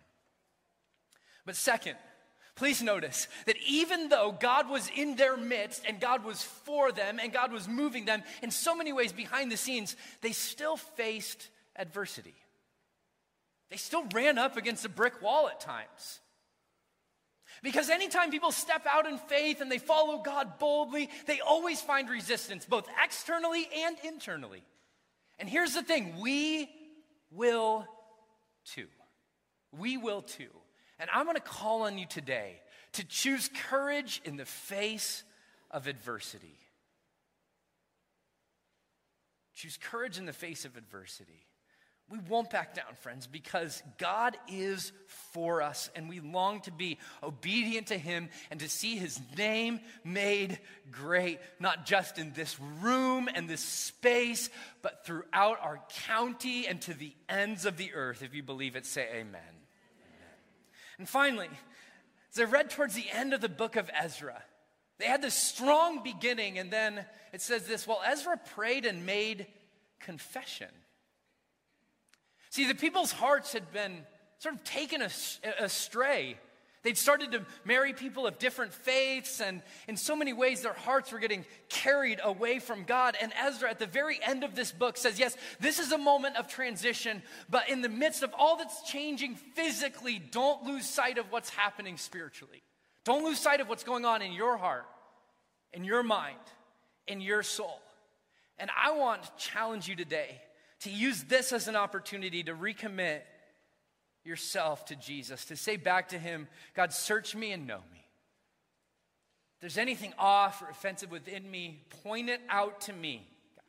But 1.46 1.54
second, 1.54 1.94
please 2.56 2.82
notice 2.82 3.28
that 3.46 3.54
even 3.64 4.08
though 4.08 4.32
God 4.32 4.68
was 4.68 4.90
in 4.96 5.14
their 5.14 5.36
midst 5.36 5.84
and 5.86 6.00
God 6.00 6.24
was 6.24 6.42
for 6.42 6.90
them 6.90 7.20
and 7.22 7.32
God 7.32 7.52
was 7.52 7.68
moving 7.68 8.06
them 8.06 8.24
in 8.42 8.50
so 8.50 8.74
many 8.74 8.92
ways 8.92 9.12
behind 9.12 9.52
the 9.52 9.56
scenes, 9.56 9.94
they 10.20 10.32
still 10.32 10.76
faced 10.76 11.48
adversity. 11.76 12.34
They 13.70 13.76
still 13.76 14.02
ran 14.12 14.36
up 14.36 14.56
against 14.56 14.84
a 14.84 14.88
brick 14.88 15.22
wall 15.22 15.48
at 15.48 15.60
times. 15.60 16.18
Because 17.62 17.90
anytime 17.90 18.30
people 18.30 18.52
step 18.52 18.86
out 18.88 19.06
in 19.06 19.18
faith 19.18 19.60
and 19.60 19.70
they 19.70 19.78
follow 19.78 20.18
God 20.18 20.58
boldly, 20.58 21.10
they 21.26 21.40
always 21.40 21.80
find 21.80 22.08
resistance, 22.08 22.64
both 22.64 22.86
externally 23.02 23.68
and 23.84 23.96
internally. 24.04 24.62
And 25.38 25.48
here's 25.48 25.74
the 25.74 25.82
thing 25.82 26.20
we 26.20 26.70
will 27.30 27.86
too. 28.64 28.88
We 29.76 29.98
will 29.98 30.22
too. 30.22 30.50
And 30.98 31.08
I'm 31.12 31.24
going 31.24 31.36
to 31.36 31.42
call 31.42 31.82
on 31.82 31.98
you 31.98 32.06
today 32.06 32.60
to 32.92 33.04
choose 33.04 33.50
courage 33.68 34.20
in 34.24 34.36
the 34.36 34.44
face 34.44 35.22
of 35.70 35.86
adversity. 35.86 36.58
Choose 39.54 39.76
courage 39.76 40.18
in 40.18 40.26
the 40.26 40.32
face 40.32 40.64
of 40.64 40.76
adversity. 40.76 41.46
We 42.10 42.18
won't 42.28 42.50
back 42.50 42.74
down, 42.74 42.92
friends, 43.02 43.28
because 43.28 43.84
God 43.96 44.36
is 44.48 44.90
for 45.32 45.62
us 45.62 45.88
and 45.94 46.08
we 46.08 46.18
long 46.18 46.60
to 46.62 46.72
be 46.72 46.98
obedient 47.22 47.86
to 47.88 47.98
Him 47.98 48.30
and 48.50 48.58
to 48.58 48.68
see 48.68 48.96
His 48.96 49.20
name 49.38 49.78
made 50.02 50.58
great, 50.90 51.38
not 51.60 51.86
just 51.86 52.18
in 52.18 52.32
this 52.32 52.58
room 52.80 53.28
and 53.32 53.48
this 53.48 53.60
space, 53.60 54.50
but 54.82 55.06
throughout 55.06 55.60
our 55.62 55.80
county 56.08 56.66
and 56.66 56.80
to 56.82 56.94
the 56.94 57.12
ends 57.28 57.64
of 57.64 57.76
the 57.76 57.94
earth. 57.94 58.24
If 58.24 58.34
you 58.34 58.42
believe 58.42 58.74
it, 58.74 58.86
say 58.86 59.02
amen. 59.02 59.20
amen. 59.20 59.40
And 60.98 61.08
finally, 61.08 61.48
as 62.32 62.40
I 62.40 62.44
read 62.44 62.70
towards 62.70 62.94
the 62.94 63.06
end 63.12 63.34
of 63.34 63.40
the 63.40 63.48
book 63.48 63.76
of 63.76 63.88
Ezra, 63.96 64.42
they 64.98 65.06
had 65.06 65.22
this 65.22 65.34
strong 65.34 66.02
beginning, 66.02 66.58
and 66.58 66.72
then 66.72 67.04
it 67.32 67.40
says 67.40 67.68
this 67.68 67.86
Well, 67.86 68.02
Ezra 68.04 68.36
prayed 68.36 68.84
and 68.84 69.06
made 69.06 69.46
confession. 70.00 70.70
See, 72.50 72.66
the 72.66 72.74
people's 72.74 73.12
hearts 73.12 73.52
had 73.52 73.72
been 73.72 74.04
sort 74.38 74.54
of 74.54 74.64
taken 74.64 75.02
astray 75.02 76.38
They'd 76.82 76.96
started 76.96 77.32
to 77.32 77.44
marry 77.66 77.92
people 77.92 78.26
of 78.26 78.38
different 78.38 78.72
faiths, 78.72 79.40
and 79.42 79.60
in 79.86 79.98
so 79.98 80.16
many 80.16 80.32
ways, 80.32 80.62
their 80.62 80.72
hearts 80.72 81.12
were 81.12 81.18
getting 81.18 81.44
carried 81.68 82.20
away 82.24 82.58
from 82.58 82.84
God. 82.84 83.16
And 83.20 83.32
Ezra, 83.38 83.68
at 83.68 83.78
the 83.78 83.86
very 83.86 84.18
end 84.22 84.44
of 84.44 84.54
this 84.54 84.72
book, 84.72 84.96
says, 84.96 85.18
Yes, 85.18 85.36
this 85.60 85.78
is 85.78 85.92
a 85.92 85.98
moment 85.98 86.36
of 86.36 86.48
transition, 86.48 87.22
but 87.50 87.68
in 87.68 87.82
the 87.82 87.90
midst 87.90 88.22
of 88.22 88.32
all 88.38 88.56
that's 88.56 88.82
changing 88.90 89.34
physically, 89.34 90.18
don't 90.18 90.64
lose 90.64 90.86
sight 90.86 91.18
of 91.18 91.30
what's 91.30 91.50
happening 91.50 91.98
spiritually. 91.98 92.62
Don't 93.04 93.24
lose 93.24 93.38
sight 93.38 93.60
of 93.60 93.68
what's 93.68 93.84
going 93.84 94.06
on 94.06 94.22
in 94.22 94.32
your 94.32 94.56
heart, 94.56 94.86
in 95.74 95.84
your 95.84 96.02
mind, 96.02 96.38
in 97.06 97.20
your 97.20 97.42
soul. 97.42 97.78
And 98.58 98.70
I 98.74 98.92
want 98.92 99.22
to 99.22 99.30
challenge 99.36 99.86
you 99.86 99.96
today 99.96 100.40
to 100.80 100.90
use 100.90 101.24
this 101.24 101.52
as 101.52 101.68
an 101.68 101.76
opportunity 101.76 102.42
to 102.42 102.54
recommit 102.54 103.20
yourself 104.24 104.84
to 104.86 104.96
Jesus, 104.96 105.44
to 105.46 105.56
say 105.56 105.76
back 105.76 106.08
to 106.08 106.18
Him, 106.18 106.48
God, 106.74 106.92
search 106.92 107.34
me 107.34 107.52
and 107.52 107.66
know 107.66 107.80
me. 107.92 108.04
If 109.54 109.60
there's 109.60 109.78
anything 109.78 110.12
off 110.18 110.62
or 110.62 110.68
offensive 110.68 111.10
within 111.10 111.50
me, 111.50 111.82
point 112.02 112.28
it 112.28 112.40
out 112.48 112.82
to 112.82 112.92
me, 112.92 113.26
God. 113.56 113.64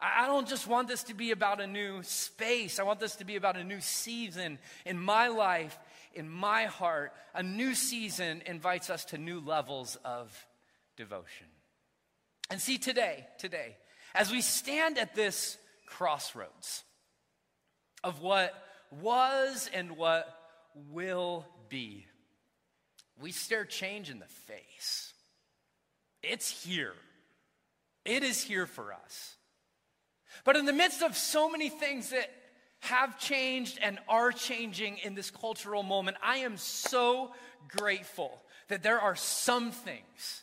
I 0.00 0.26
don't 0.26 0.48
just 0.48 0.66
want 0.66 0.88
this 0.88 1.02
to 1.04 1.14
be 1.14 1.32
about 1.32 1.60
a 1.60 1.66
new 1.66 2.02
space, 2.02 2.78
I 2.78 2.82
want 2.82 3.00
this 3.00 3.16
to 3.16 3.24
be 3.24 3.36
about 3.36 3.56
a 3.56 3.64
new 3.64 3.80
season 3.80 4.58
in 4.86 4.98
my 4.98 5.28
life, 5.28 5.78
in 6.14 6.28
my 6.28 6.64
heart. 6.64 7.12
A 7.34 7.42
new 7.42 7.74
season 7.74 8.42
invites 8.46 8.90
us 8.90 9.04
to 9.06 9.18
new 9.18 9.40
levels 9.40 9.96
of 10.04 10.46
devotion. 10.96 11.46
And 12.50 12.60
see, 12.60 12.78
today, 12.78 13.26
today, 13.38 13.76
as 14.14 14.32
we 14.32 14.40
stand 14.40 14.98
at 14.98 15.14
this 15.14 15.56
crossroads 15.90 16.84
of 18.02 18.22
what 18.22 18.54
was 19.02 19.68
and 19.74 19.96
what 19.96 20.26
will 20.90 21.46
be. 21.68 22.06
We 23.20 23.32
stare 23.32 23.64
change 23.64 24.08
in 24.08 24.18
the 24.18 24.26
face. 24.26 25.12
It's 26.22 26.64
here. 26.64 26.94
It 28.04 28.22
is 28.22 28.42
here 28.42 28.66
for 28.66 28.92
us. 28.92 29.36
But 30.44 30.56
in 30.56 30.64
the 30.64 30.72
midst 30.72 31.02
of 31.02 31.16
so 31.16 31.50
many 31.50 31.68
things 31.68 32.10
that 32.10 32.30
have 32.80 33.18
changed 33.18 33.78
and 33.82 33.98
are 34.08 34.32
changing 34.32 34.98
in 34.98 35.14
this 35.14 35.30
cultural 35.30 35.82
moment, 35.82 36.16
I 36.22 36.38
am 36.38 36.56
so 36.56 37.32
grateful 37.68 38.40
that 38.68 38.82
there 38.82 39.00
are 39.00 39.16
some 39.16 39.70
things 39.70 40.42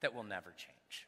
that 0.00 0.14
will 0.14 0.24
never 0.24 0.52
change. 0.56 1.06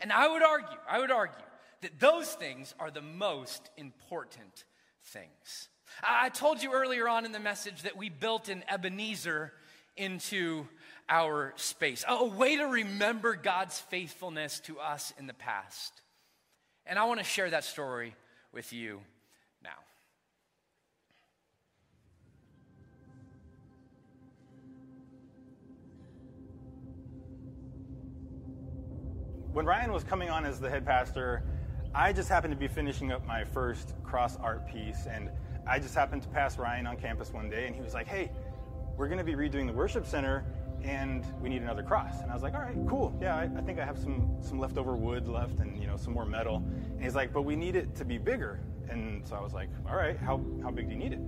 And 0.00 0.12
I 0.12 0.28
would 0.28 0.42
argue, 0.42 0.76
I 0.88 0.98
would 0.98 1.10
argue 1.10 1.45
that 1.82 2.00
those 2.00 2.32
things 2.32 2.74
are 2.78 2.90
the 2.90 3.02
most 3.02 3.70
important 3.76 4.64
things. 5.04 5.68
I 6.02 6.28
told 6.30 6.62
you 6.62 6.72
earlier 6.72 7.08
on 7.08 7.24
in 7.24 7.32
the 7.32 7.40
message 7.40 7.82
that 7.82 7.96
we 7.96 8.08
built 8.08 8.48
an 8.48 8.64
Ebenezer 8.68 9.52
into 9.96 10.66
our 11.08 11.52
space, 11.56 12.04
a 12.06 12.24
way 12.24 12.56
to 12.56 12.64
remember 12.64 13.34
God's 13.34 13.78
faithfulness 13.78 14.60
to 14.60 14.78
us 14.78 15.12
in 15.18 15.26
the 15.26 15.34
past. 15.34 16.02
And 16.84 16.98
I 16.98 17.04
want 17.04 17.20
to 17.20 17.24
share 17.24 17.50
that 17.50 17.64
story 17.64 18.14
with 18.52 18.72
you 18.72 19.00
now. 19.62 19.70
When 29.52 29.64
Ryan 29.64 29.92
was 29.92 30.04
coming 30.04 30.28
on 30.28 30.44
as 30.44 30.60
the 30.60 30.68
head 30.68 30.84
pastor, 30.84 31.42
I 31.94 32.12
just 32.12 32.28
happened 32.28 32.52
to 32.52 32.58
be 32.58 32.68
finishing 32.68 33.12
up 33.12 33.26
my 33.26 33.44
first 33.44 33.94
cross 34.02 34.36
art 34.36 34.66
piece, 34.66 35.06
and 35.06 35.30
I 35.66 35.78
just 35.78 35.94
happened 35.94 36.22
to 36.22 36.28
pass 36.28 36.58
Ryan 36.58 36.86
on 36.86 36.96
campus 36.96 37.32
one 37.32 37.48
day, 37.50 37.66
and 37.66 37.74
he 37.74 37.82
was 37.82 37.94
like, 37.94 38.06
Hey, 38.06 38.30
we're 38.96 39.08
going 39.08 39.18
to 39.18 39.24
be 39.24 39.34
redoing 39.34 39.66
the 39.66 39.72
worship 39.72 40.06
center, 40.06 40.44
and 40.82 41.24
we 41.40 41.48
need 41.48 41.62
another 41.62 41.82
cross. 41.82 42.20
And 42.20 42.30
I 42.30 42.34
was 42.34 42.42
like, 42.42 42.54
All 42.54 42.60
right, 42.60 42.76
cool. 42.88 43.16
Yeah, 43.20 43.36
I, 43.36 43.44
I 43.56 43.60
think 43.62 43.78
I 43.78 43.84
have 43.84 43.98
some, 43.98 44.36
some 44.40 44.58
leftover 44.58 44.94
wood 44.94 45.26
left 45.26 45.60
and 45.60 45.80
you 45.80 45.86
know 45.86 45.96
some 45.96 46.12
more 46.12 46.26
metal. 46.26 46.56
And 46.56 47.02
he's 47.02 47.14
like, 47.14 47.32
But 47.32 47.42
we 47.42 47.56
need 47.56 47.76
it 47.76 47.94
to 47.96 48.04
be 48.04 48.18
bigger. 48.18 48.60
And 48.88 49.26
so 49.26 49.34
I 49.34 49.40
was 49.40 49.52
like, 49.52 49.68
All 49.88 49.96
right, 49.96 50.16
how, 50.16 50.40
how 50.62 50.70
big 50.70 50.88
do 50.88 50.94
you 50.94 50.98
need 50.98 51.12
it? 51.12 51.20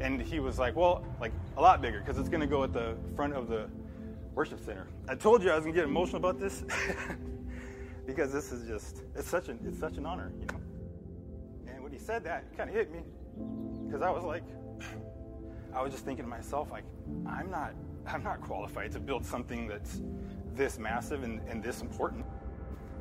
And 0.00 0.20
he 0.20 0.40
was 0.40 0.58
like, 0.58 0.76
Well, 0.76 1.04
like 1.20 1.32
a 1.56 1.60
lot 1.60 1.80
bigger, 1.80 2.00
because 2.00 2.18
it's 2.18 2.28
going 2.28 2.40
to 2.40 2.46
go 2.46 2.64
at 2.64 2.72
the 2.72 2.96
front 3.16 3.34
of 3.34 3.48
the 3.48 3.68
worship 4.34 4.60
center. 4.64 4.86
I 5.08 5.14
told 5.14 5.42
you 5.42 5.50
I 5.50 5.54
was 5.54 5.64
going 5.64 5.74
to 5.74 5.80
get 5.80 5.88
emotional 5.88 6.18
about 6.18 6.38
this. 6.38 6.64
because 8.06 8.32
this 8.32 8.52
is 8.52 8.66
just 8.66 9.02
it's 9.14 9.28
such 9.28 9.48
an 9.48 9.58
it's 9.66 9.78
such 9.78 9.96
an 9.96 10.06
honor, 10.06 10.32
you 10.38 10.46
know. 10.46 10.60
And 11.66 11.82
when 11.82 11.92
he 11.92 11.98
said 11.98 12.24
that, 12.24 12.44
it 12.50 12.56
kind 12.56 12.68
of 12.68 12.76
hit 12.76 12.90
me 12.92 13.00
because 13.86 14.02
I 14.02 14.10
was 14.10 14.24
like, 14.24 14.44
I 15.74 15.82
was 15.82 15.92
just 15.92 16.04
thinking 16.04 16.24
to 16.24 16.28
myself, 16.28 16.70
like, 16.70 16.84
I'm 17.26 17.50
not 17.50 17.74
I'm 18.06 18.22
not 18.22 18.40
qualified 18.40 18.92
to 18.92 19.00
build 19.00 19.24
something 19.24 19.66
that's 19.66 20.00
this 20.54 20.78
massive 20.78 21.22
and, 21.22 21.40
and 21.48 21.62
this 21.62 21.80
important. 21.80 22.24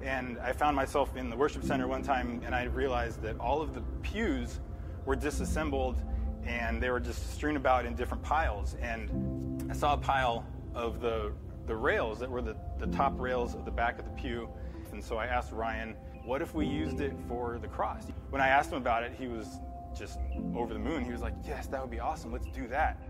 And 0.01 0.37
I 0.39 0.53
found 0.53 0.75
myself 0.75 1.15
in 1.17 1.29
the 1.29 1.35
worship 1.35 1.63
center 1.63 1.87
one 1.87 2.03
time, 2.03 2.41
and 2.45 2.55
I 2.55 2.63
realized 2.63 3.21
that 3.23 3.37
all 3.39 3.61
of 3.61 3.73
the 3.73 3.81
pews 4.01 4.59
were 5.05 5.15
disassembled 5.15 6.01
and 6.45 6.81
they 6.81 6.89
were 6.89 6.99
just 6.99 7.33
strewn 7.33 7.57
about 7.57 7.85
in 7.85 7.95
different 7.95 8.23
piles. 8.23 8.75
And 8.81 9.69
I 9.69 9.73
saw 9.73 9.93
a 9.93 9.97
pile 9.97 10.45
of 10.73 11.01
the 11.01 11.33
the 11.67 11.75
rails 11.75 12.17
that 12.17 12.29
were 12.29 12.41
the, 12.41 12.55
the 12.79 12.87
top 12.87 13.13
rails 13.19 13.53
of 13.53 13.63
the 13.63 13.69
back 13.69 13.99
of 13.99 14.05
the 14.05 14.11
pew 14.11 14.49
and 14.91 15.03
so 15.03 15.17
I 15.17 15.25
asked 15.25 15.51
Ryan, 15.51 15.95
what 16.25 16.41
if 16.41 16.53
we 16.53 16.65
used 16.65 16.99
it 16.99 17.13
for 17.27 17.59
the 17.59 17.67
cross? 17.67 18.07
When 18.29 18.41
I 18.41 18.49
asked 18.49 18.71
him 18.71 18.77
about 18.77 19.03
it, 19.03 19.13
he 19.17 19.27
was 19.27 19.59
just 19.97 20.19
over 20.55 20.73
the 20.73 20.79
moon. 20.79 21.03
He 21.03 21.11
was 21.11 21.21
like, 21.21 21.33
yes, 21.45 21.67
that 21.67 21.81
would 21.81 21.91
be 21.91 21.99
awesome. 21.99 22.31
Let's 22.31 22.47
do 22.47 22.67
that. 22.67 23.01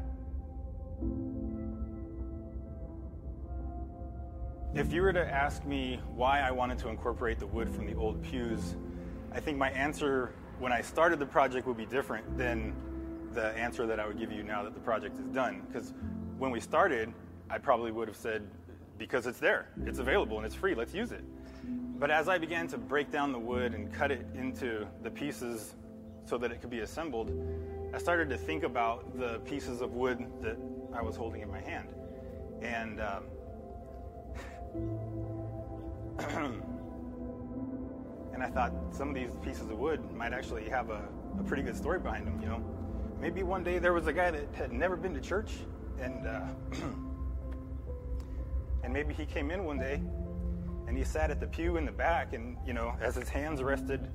If 4.76 4.94
you 4.94 5.02
were 5.02 5.14
to 5.14 5.26
ask 5.26 5.66
me 5.66 6.00
why 6.16 6.42
I 6.42 6.52
wanted 6.52 6.78
to 6.80 6.90
incorporate 6.90 7.40
the 7.40 7.48
wood 7.48 7.74
from 7.74 7.88
the 7.88 7.96
old 7.96 8.22
pews, 8.22 8.76
I 9.32 9.40
think 9.40 9.58
my 9.58 9.72
answer 9.72 10.34
when 10.60 10.72
I 10.72 10.82
started 10.82 11.20
the 11.20 11.26
project 11.26 11.66
would 11.66 11.78
be 11.78 11.86
different 11.86 12.38
than 12.38 12.76
the 13.34 13.48
answer 13.58 13.88
that 13.88 14.00
I 14.00 14.08
would 14.08 14.20
give 14.20 14.32
you 14.32 14.44
now 14.44 14.64
that 14.64 14.74
the 14.74 14.80
project 14.80 15.18
is 15.20 15.28
done. 15.28 15.64
Because 15.68 15.94
when 16.38 16.52
we 16.52 16.60
started, 16.60 17.12
I 17.50 17.58
probably 17.58 17.92
would 17.92 18.08
have 18.08 18.18
said, 18.18 18.48
because 18.98 19.26
it's 19.26 19.40
there, 19.40 19.70
it's 19.86 20.00
available, 20.00 20.38
and 20.38 20.46
it's 20.46 20.56
free, 20.56 20.76
let's 20.76 20.94
use 20.94 21.12
it. 21.12 21.24
But 22.00 22.12
as 22.12 22.30
I 22.30 22.38
began 22.38 22.68
to 22.70 22.78
break 22.78 23.12
down 23.12 23.32
the 23.34 23.40
wood 23.40 23.74
and 23.74 23.92
cut 23.94 24.12
it 24.12 24.26
into 24.34 24.88
the 25.04 25.10
pieces 25.12 25.76
so 26.26 26.38
that 26.38 26.52
it 26.52 26.62
could 26.62 26.70
be 26.70 26.80
assembled, 26.80 27.32
I 27.94 27.98
started 27.98 28.30
to 28.30 28.38
think 28.38 28.64
about 28.64 29.18
the 29.20 29.40
pieces 29.40 29.82
of 29.82 29.94
wood 29.94 30.26
that 30.42 30.58
I 30.94 31.02
was 31.02 31.16
holding 31.16 31.42
in 31.42 31.52
my 31.52 31.60
hand. 31.60 31.90
And 32.62 33.02
um, 33.02 33.24
and 38.34 38.44
I 38.44 38.48
thought 38.50 38.72
some 38.92 39.10
of 39.10 39.16
these 39.16 39.32
pieces 39.44 39.70
of 39.70 39.78
wood 39.78 40.00
might 40.14 40.34
actually 40.34 40.70
have 40.70 40.90
a, 40.90 41.02
a, 41.40 41.44
pretty 41.44 41.64
good 41.64 41.76
story 41.76 42.00
behind 42.00 42.26
them, 42.28 42.40
you 42.42 42.48
know. 42.48 42.64
Maybe 43.20 43.44
one 43.44 43.64
day 43.64 43.80
there 43.80 43.94
was 43.94 44.08
a 44.08 44.14
guy 44.14 44.32
that 44.32 44.54
had 44.54 44.72
never 44.72 44.96
been 44.96 45.14
to 45.14 45.22
church, 45.22 45.52
and 46.00 46.26
uh, 46.26 46.42
and 48.84 48.94
maybe 48.94 49.14
he 49.14 49.26
came 49.26 49.52
in 49.52 49.66
one 49.66 49.78
day 49.78 50.02
and 50.90 50.98
he 50.98 51.04
sat 51.04 51.30
at 51.30 51.40
the 51.40 51.46
pew 51.46 51.78
in 51.78 51.86
the 51.86 51.92
back, 51.92 52.34
and, 52.34 52.58
you 52.66 52.74
know, 52.74 52.96
as 53.00 53.14
his 53.14 53.30
hands 53.30 53.62
rested 53.62 54.10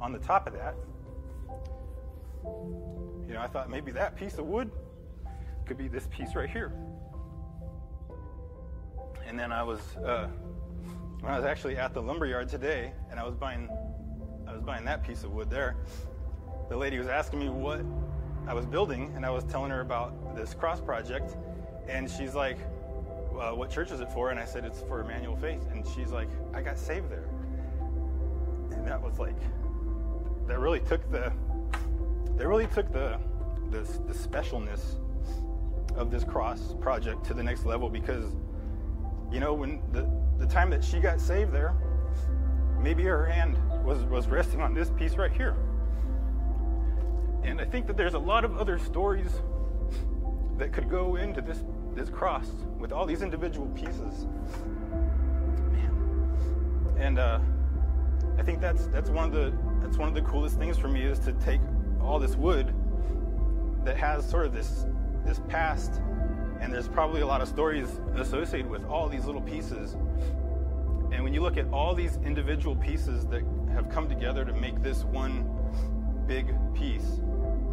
on 0.00 0.10
the 0.10 0.18
top 0.18 0.46
of 0.46 0.54
that, 0.54 0.74
you 3.26 3.34
know, 3.34 3.40
I 3.40 3.46
thought 3.46 3.68
maybe 3.68 3.92
that 3.92 4.16
piece 4.16 4.38
of 4.38 4.46
wood 4.46 4.70
could 5.66 5.76
be 5.76 5.86
this 5.86 6.08
piece 6.10 6.34
right 6.34 6.48
here. 6.48 6.72
And 9.26 9.38
then 9.38 9.52
I 9.52 9.62
was, 9.62 9.80
uh, 9.98 10.28
when 11.20 11.30
I 11.30 11.36
was 11.36 11.44
actually 11.44 11.76
at 11.76 11.92
the 11.92 12.00
lumber 12.00 12.24
yard 12.24 12.48
today, 12.48 12.94
and 13.10 13.20
I 13.20 13.24
was 13.24 13.34
buying, 13.34 13.68
I 14.46 14.52
was 14.54 14.62
buying 14.62 14.86
that 14.86 15.06
piece 15.06 15.24
of 15.24 15.32
wood 15.32 15.50
there. 15.50 15.76
The 16.70 16.76
lady 16.78 16.98
was 16.98 17.08
asking 17.08 17.40
me 17.40 17.50
what 17.50 17.82
I 18.46 18.54
was 18.54 18.64
building, 18.64 19.12
and 19.14 19.26
I 19.26 19.30
was 19.30 19.44
telling 19.44 19.70
her 19.70 19.82
about 19.82 20.34
this 20.34 20.54
cross 20.54 20.80
project, 20.80 21.36
and 21.86 22.10
she's 22.10 22.34
like, 22.34 22.56
uh, 23.38 23.52
what 23.52 23.70
church 23.70 23.90
is 23.90 24.00
it 24.00 24.10
for? 24.10 24.30
And 24.30 24.38
I 24.38 24.44
said, 24.44 24.64
it's 24.64 24.80
for 24.82 25.00
Emmanuel 25.00 25.36
Faith. 25.36 25.62
And 25.70 25.86
she's 25.86 26.10
like, 26.10 26.28
I 26.54 26.62
got 26.62 26.78
saved 26.78 27.10
there. 27.10 27.28
And 28.72 28.86
that 28.86 29.00
was 29.00 29.18
like, 29.18 29.38
that 30.46 30.58
really 30.58 30.80
took 30.80 31.10
the, 31.10 31.32
that 32.36 32.46
really 32.46 32.66
took 32.68 32.92
the, 32.92 33.18
the, 33.70 33.80
the 33.80 34.14
specialness 34.14 34.94
of 35.96 36.10
this 36.10 36.24
cross 36.24 36.74
project 36.80 37.24
to 37.26 37.34
the 37.34 37.42
next 37.42 37.64
level 37.64 37.88
because, 37.88 38.36
you 39.30 39.40
know, 39.40 39.52
when 39.52 39.82
the, 39.92 40.08
the 40.38 40.46
time 40.46 40.70
that 40.70 40.84
she 40.84 41.00
got 41.00 41.20
saved 41.20 41.52
there, 41.52 41.74
maybe 42.80 43.02
her 43.04 43.26
hand 43.26 43.58
was, 43.84 44.04
was 44.04 44.28
resting 44.28 44.60
on 44.60 44.74
this 44.74 44.90
piece 44.90 45.16
right 45.16 45.32
here. 45.32 45.56
And 47.42 47.60
I 47.60 47.64
think 47.64 47.86
that 47.86 47.96
there's 47.96 48.14
a 48.14 48.18
lot 48.18 48.44
of 48.44 48.56
other 48.56 48.78
stories 48.78 49.40
that 50.58 50.72
could 50.72 50.88
go 50.88 51.16
into 51.16 51.40
this 51.40 51.62
this 51.98 52.08
cross 52.08 52.50
with 52.78 52.92
all 52.92 53.04
these 53.04 53.22
individual 53.22 53.66
pieces. 53.68 54.26
Man. 55.72 56.96
And 56.98 57.18
uh, 57.18 57.40
I 58.38 58.42
think 58.42 58.60
that's 58.60 58.86
that's 58.86 59.10
one 59.10 59.24
of 59.24 59.32
the 59.32 59.52
that's 59.82 59.96
one 59.96 60.08
of 60.08 60.14
the 60.14 60.22
coolest 60.22 60.58
things 60.58 60.78
for 60.78 60.88
me 60.88 61.02
is 61.02 61.18
to 61.20 61.32
take 61.34 61.60
all 62.00 62.18
this 62.18 62.36
wood 62.36 62.72
that 63.84 63.96
has 63.96 64.28
sort 64.28 64.46
of 64.46 64.54
this 64.54 64.86
this 65.24 65.40
past 65.48 66.00
and 66.60 66.72
there's 66.72 66.88
probably 66.88 67.20
a 67.20 67.26
lot 67.26 67.40
of 67.40 67.48
stories 67.48 68.00
associated 68.16 68.68
with 68.68 68.84
all 68.86 69.08
these 69.08 69.24
little 69.24 69.40
pieces. 69.40 69.94
And 71.12 71.22
when 71.22 71.32
you 71.32 71.40
look 71.40 71.56
at 71.56 71.66
all 71.72 71.94
these 71.94 72.18
individual 72.24 72.76
pieces 72.76 73.26
that 73.26 73.42
have 73.72 73.88
come 73.88 74.08
together 74.08 74.44
to 74.44 74.52
make 74.52 74.82
this 74.82 75.04
one 75.04 75.48
big 76.26 76.54
piece, 76.74 77.20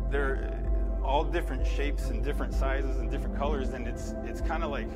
they're 0.10 0.65
all 1.06 1.24
different 1.24 1.66
shapes 1.66 2.10
and 2.10 2.24
different 2.24 2.54
sizes 2.54 2.98
and 2.98 3.12
different 3.12 3.38
colors, 3.38 3.70
and 3.70 3.88
it's 3.88 4.14
it's 4.26 4.42
kind 4.42 4.64
of 4.64 4.72
like, 4.72 4.90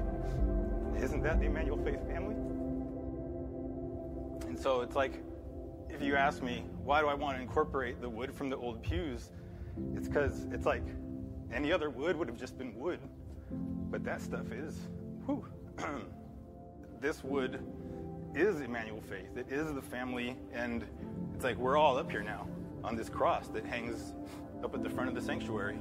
isn't 1.02 1.22
that 1.24 1.40
the 1.40 1.46
Emmanuel 1.46 1.78
Faith 1.78 2.06
family? 2.08 2.36
And 4.48 4.58
so 4.58 4.82
it's 4.82 4.96
like, 4.96 5.22
if 5.90 6.02
you 6.02 6.16
ask 6.16 6.42
me, 6.42 6.66
why 6.84 7.02
do 7.02 7.08
I 7.08 7.14
want 7.14 7.38
to 7.38 7.42
incorporate 7.42 8.02
the 8.02 8.10
wood 8.10 8.34
from 8.34 8.50
the 8.50 8.58
old 8.58 8.82
pews? 8.82 9.32
It's 9.96 10.08
because 10.08 10.48
it's 10.52 10.66
like 10.66 10.84
any 11.54 11.72
other 11.72 11.90
wood 11.90 12.18
would 12.18 12.28
have 12.28 12.38
just 12.38 12.58
been 12.58 12.76
wood, 12.76 13.00
but 13.90 14.04
that 14.04 14.22
stuff 14.22 14.52
is, 14.52 14.78
whew. 15.26 15.46
this 17.00 17.24
wood 17.24 17.64
is 18.36 18.62
Emmanuel 18.62 19.02
Faith. 19.02 19.38
It 19.38 19.48
is 19.52 19.74
the 19.74 19.82
family, 19.82 20.36
and 20.54 20.84
it's 21.34 21.44
like 21.44 21.58
we're 21.58 21.78
all 21.78 21.98
up 21.98 22.10
here 22.12 22.24
now 22.24 22.48
on 22.84 22.96
this 22.96 23.10
cross 23.10 23.48
that 23.50 23.66
hangs 23.66 24.14
up 24.64 24.74
at 24.74 24.84
the 24.84 24.90
front 24.90 25.10
of 25.10 25.16
the 25.16 25.22
sanctuary. 25.22 25.80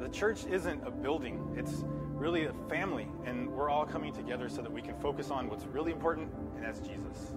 The 0.00 0.08
church 0.08 0.46
isn't 0.46 0.86
a 0.86 0.90
building, 0.90 1.54
it's 1.58 1.84
really 2.14 2.46
a 2.46 2.54
family, 2.70 3.06
and 3.26 3.50
we're 3.50 3.68
all 3.68 3.84
coming 3.84 4.14
together 4.14 4.48
so 4.48 4.62
that 4.62 4.72
we 4.72 4.80
can 4.80 4.94
focus 4.98 5.30
on 5.30 5.50
what's 5.50 5.66
really 5.66 5.92
important, 5.92 6.32
and 6.56 6.64
that's 6.64 6.80
Jesus. 6.80 7.34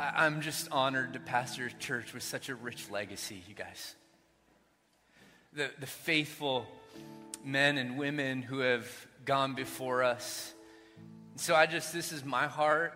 I- 0.00 0.24
I'm 0.24 0.40
just 0.40 0.66
honored 0.72 1.12
to 1.12 1.20
pastor 1.20 1.66
a 1.66 1.72
church 1.72 2.14
with 2.14 2.22
such 2.22 2.48
a 2.48 2.54
rich 2.54 2.88
legacy, 2.90 3.42
you 3.46 3.54
guys. 3.54 3.94
The, 5.52 5.70
the 5.78 5.86
faithful 5.86 6.66
men 7.44 7.76
and 7.76 7.98
women 7.98 8.40
who 8.40 8.60
have 8.60 8.88
gone 9.26 9.54
before 9.54 10.02
us. 10.02 10.54
So 11.36 11.54
I 11.54 11.66
just, 11.66 11.92
this 11.92 12.12
is 12.12 12.24
my 12.24 12.46
heart. 12.46 12.94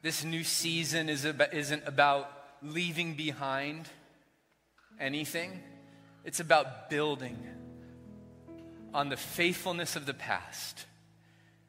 This 0.00 0.24
new 0.24 0.42
season 0.42 1.10
is 1.10 1.26
about, 1.26 1.52
isn't 1.52 1.82
about 1.86 2.32
leaving 2.62 3.14
behind 3.14 3.86
anything, 4.98 5.62
it's 6.24 6.40
about 6.40 6.88
building 6.88 7.36
on 8.94 9.10
the 9.10 9.18
faithfulness 9.18 9.96
of 9.96 10.06
the 10.06 10.14
past 10.14 10.86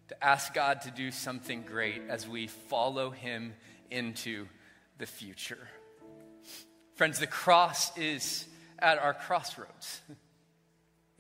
to 0.07 0.23
ask 0.23 0.53
God 0.53 0.82
to 0.82 0.91
do 0.91 1.11
something 1.11 1.63
great 1.63 2.01
as 2.07 2.25
we 2.25 2.47
follow 2.47 3.09
Him 3.09 3.53
into 3.91 4.47
the 5.00 5.08
future. 5.08 5.68
Friends, 6.95 7.20
the 7.20 7.28
cross 7.28 7.97
is 7.97 8.45
at 8.78 9.00
our 9.00 9.14
crossroads. 9.14 10.02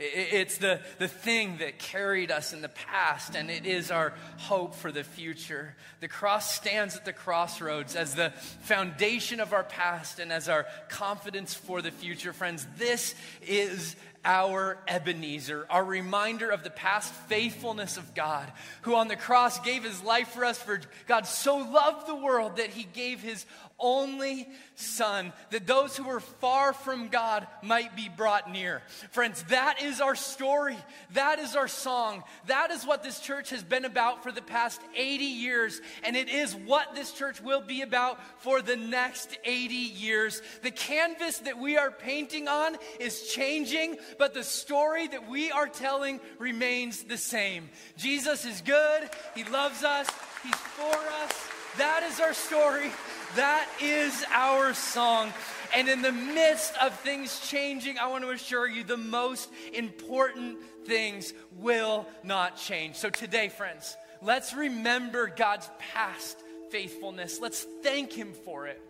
It's 0.01 0.59
the, 0.59 0.79
the 0.97 1.09
thing 1.09 1.57
that 1.57 1.77
carried 1.77 2.31
us 2.31 2.53
in 2.53 2.61
the 2.61 2.69
past, 2.69 3.35
and 3.35 3.51
it 3.51 3.65
is 3.65 3.91
our 3.91 4.13
hope 4.37 4.73
for 4.73 4.93
the 4.93 5.03
future. 5.03 5.75
The 5.99 6.07
cross 6.07 6.55
stands 6.55 6.95
at 6.95 7.03
the 7.03 7.11
crossroads 7.11 7.97
as 7.97 8.15
the 8.15 8.29
foundation 8.61 9.41
of 9.41 9.51
our 9.51 9.65
past 9.65 10.19
and 10.19 10.31
as 10.31 10.47
our 10.47 10.67
confidence 10.87 11.53
for 11.53 11.81
the 11.81 11.91
future. 11.91 12.31
Friends, 12.31 12.65
this 12.77 13.13
is 13.45 13.97
our 14.23 14.77
Ebenezer, 14.87 15.65
our 15.69 15.83
reminder 15.83 16.49
of 16.49 16.63
the 16.63 16.69
past 16.69 17.13
faithfulness 17.27 17.97
of 17.97 18.13
God, 18.15 18.49
who 18.83 18.95
on 18.95 19.09
the 19.09 19.15
cross 19.17 19.59
gave 19.59 19.83
his 19.83 20.01
life 20.01 20.29
for 20.29 20.45
us. 20.45 20.57
For 20.57 20.79
God 21.07 21.25
so 21.25 21.57
loved 21.57 22.07
the 22.07 22.15
world 22.15 22.57
that 22.57 22.69
he 22.69 22.83
gave 22.83 23.21
his 23.21 23.45
only 23.79 24.47
Son, 24.79 25.33
that 25.49 25.67
those 25.67 25.97
who 25.97 26.05
were 26.05 26.21
far 26.21 26.71
from 26.71 27.09
God 27.09 27.45
might 27.61 27.97
be 27.97 28.07
brought 28.07 28.49
near. 28.49 28.81
Friends, 29.11 29.43
that 29.49 29.81
is 29.81 29.99
our 29.99 30.15
story. 30.15 30.77
That 31.15 31.39
is 31.39 31.57
our 31.57 31.67
song. 31.67 32.23
That 32.47 32.71
is 32.71 32.85
what 32.85 33.03
this 33.03 33.19
church 33.19 33.49
has 33.49 33.61
been 33.61 33.83
about 33.83 34.23
for 34.23 34.31
the 34.31 34.41
past 34.41 34.79
80 34.95 35.25
years, 35.25 35.81
and 36.03 36.15
it 36.15 36.29
is 36.29 36.55
what 36.55 36.95
this 36.95 37.11
church 37.11 37.41
will 37.41 37.59
be 37.59 37.81
about 37.81 38.19
for 38.41 38.61
the 38.61 38.77
next 38.77 39.37
80 39.43 39.73
years. 39.75 40.41
The 40.63 40.71
canvas 40.71 41.39
that 41.39 41.59
we 41.59 41.77
are 41.77 41.91
painting 41.91 42.47
on 42.47 42.77
is 43.01 43.27
changing, 43.33 43.97
but 44.17 44.33
the 44.33 44.45
story 44.45 45.07
that 45.07 45.29
we 45.29 45.51
are 45.51 45.67
telling 45.67 46.21
remains 46.37 47.03
the 47.03 47.17
same. 47.17 47.69
Jesus 47.97 48.45
is 48.45 48.61
good, 48.61 49.09
He 49.35 49.43
loves 49.43 49.83
us, 49.83 50.07
He's 50.41 50.55
for 50.55 50.95
us. 50.95 51.49
That 51.77 52.03
is 52.03 52.19
our 52.19 52.33
story. 52.33 52.91
That 53.35 53.67
is 53.81 54.25
our 54.33 54.73
song. 54.73 55.31
And 55.75 55.87
in 55.87 56.01
the 56.01 56.11
midst 56.11 56.73
of 56.81 56.97
things 57.01 57.39
changing, 57.47 57.99
I 57.99 58.07
want 58.07 58.23
to 58.23 58.31
assure 58.31 58.67
you 58.67 58.83
the 58.83 58.97
most 58.97 59.49
important 59.73 60.57
things 60.85 61.33
will 61.57 62.07
not 62.23 62.57
change. 62.57 62.95
So 62.95 63.09
today, 63.09 63.49
friends, 63.49 63.95
let's 64.21 64.55
remember 64.55 65.27
God's 65.27 65.69
past 65.77 66.37
faithfulness. 66.71 67.39
Let's 67.39 67.65
thank 67.83 68.11
Him 68.11 68.33
for 68.45 68.65
it. 68.65 68.81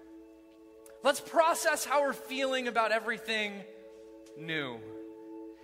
Let's 1.04 1.20
process 1.20 1.84
how 1.84 2.02
we're 2.02 2.14
feeling 2.14 2.68
about 2.68 2.92
everything 2.92 3.54
new. 4.38 4.78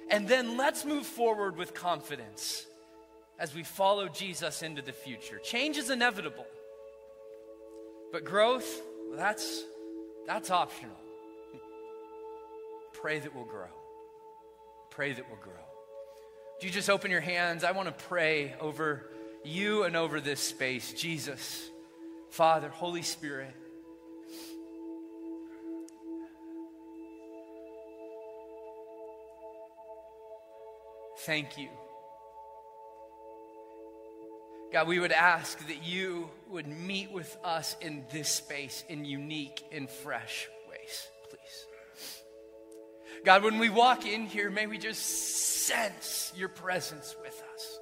And 0.10 0.28
then 0.28 0.58
let's 0.58 0.86
move 0.86 1.06
forward 1.06 1.58
with 1.58 1.74
confidence 1.74 2.66
as 3.40 3.56
we 3.56 3.64
follow 3.64 4.08
Jesus 4.08 4.62
into 4.62 4.82
the 4.82 4.92
future. 4.92 5.40
Change 5.40 5.78
is 5.78 5.90
inevitable. 5.90 6.46
But 8.12 8.24
growth, 8.24 8.82
well, 9.10 9.18
that's, 9.18 9.64
that's 10.26 10.52
optional. 10.52 10.96
Pray 12.94 13.20
that 13.20 13.36
we'll 13.36 13.46
grow. 13.46 13.68
Pray 14.90 15.14
that 15.14 15.28
we'll 15.30 15.42
grow. 15.42 15.54
Do 16.60 16.68
you 16.68 16.74
just 16.74 16.90
open 16.90 17.12
your 17.12 17.22
hands? 17.22 17.64
I 17.64 17.72
want 17.72 17.88
to 17.88 18.04
pray 18.06 18.56
over 18.62 19.10
you 19.44 19.84
and 19.84 19.96
over 19.96 20.22
this 20.22 20.40
space. 20.40 20.94
Jesus, 20.94 21.70
Father, 22.30 22.70
Holy 22.70 23.02
Spirit. 23.02 23.54
Thank 31.20 31.58
you. 31.58 31.70
God, 34.72 34.88
we 34.88 35.00
would 35.00 35.12
ask 35.12 35.66
that 35.68 35.84
you 35.84 36.30
would 36.50 36.68
meet 36.68 37.12
with 37.12 37.38
us 37.44 37.76
in 37.82 38.04
this 38.12 38.30
space 38.30 38.84
in 38.90 39.06
unique 39.06 39.64
and 39.72 39.90
fresh 39.90 40.50
ways, 40.70 41.08
please. 41.30 41.66
God, 43.24 43.44
when 43.44 43.58
we 43.58 43.70
walk 43.70 44.06
in 44.06 44.26
here, 44.26 44.50
may 44.50 44.68
we 44.68 44.78
just 44.78 45.02
sense 45.66 46.34
your 46.36 46.50
presence 46.50 47.16
with 47.22 47.42
us. 47.54 47.80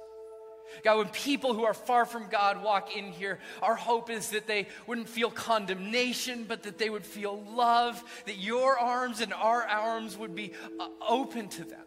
God, 0.82 0.98
when 0.98 1.08
people 1.08 1.54
who 1.54 1.64
are 1.64 1.74
far 1.74 2.04
from 2.04 2.28
God 2.28 2.62
walk 2.62 2.96
in 2.96 3.06
here, 3.12 3.38
our 3.62 3.74
hope 3.74 4.10
is 4.10 4.30
that 4.30 4.46
they 4.46 4.68
wouldn't 4.86 5.08
feel 5.08 5.30
condemnation, 5.30 6.44
but 6.44 6.64
that 6.64 6.78
they 6.78 6.90
would 6.90 7.04
feel 7.04 7.42
love, 7.54 8.02
that 8.26 8.38
your 8.38 8.78
arms 8.78 9.20
and 9.20 9.32
our 9.32 9.62
arms 9.62 10.16
would 10.18 10.34
be 10.34 10.52
uh, 10.78 10.88
open 11.06 11.48
to 11.48 11.64
them. 11.64 11.80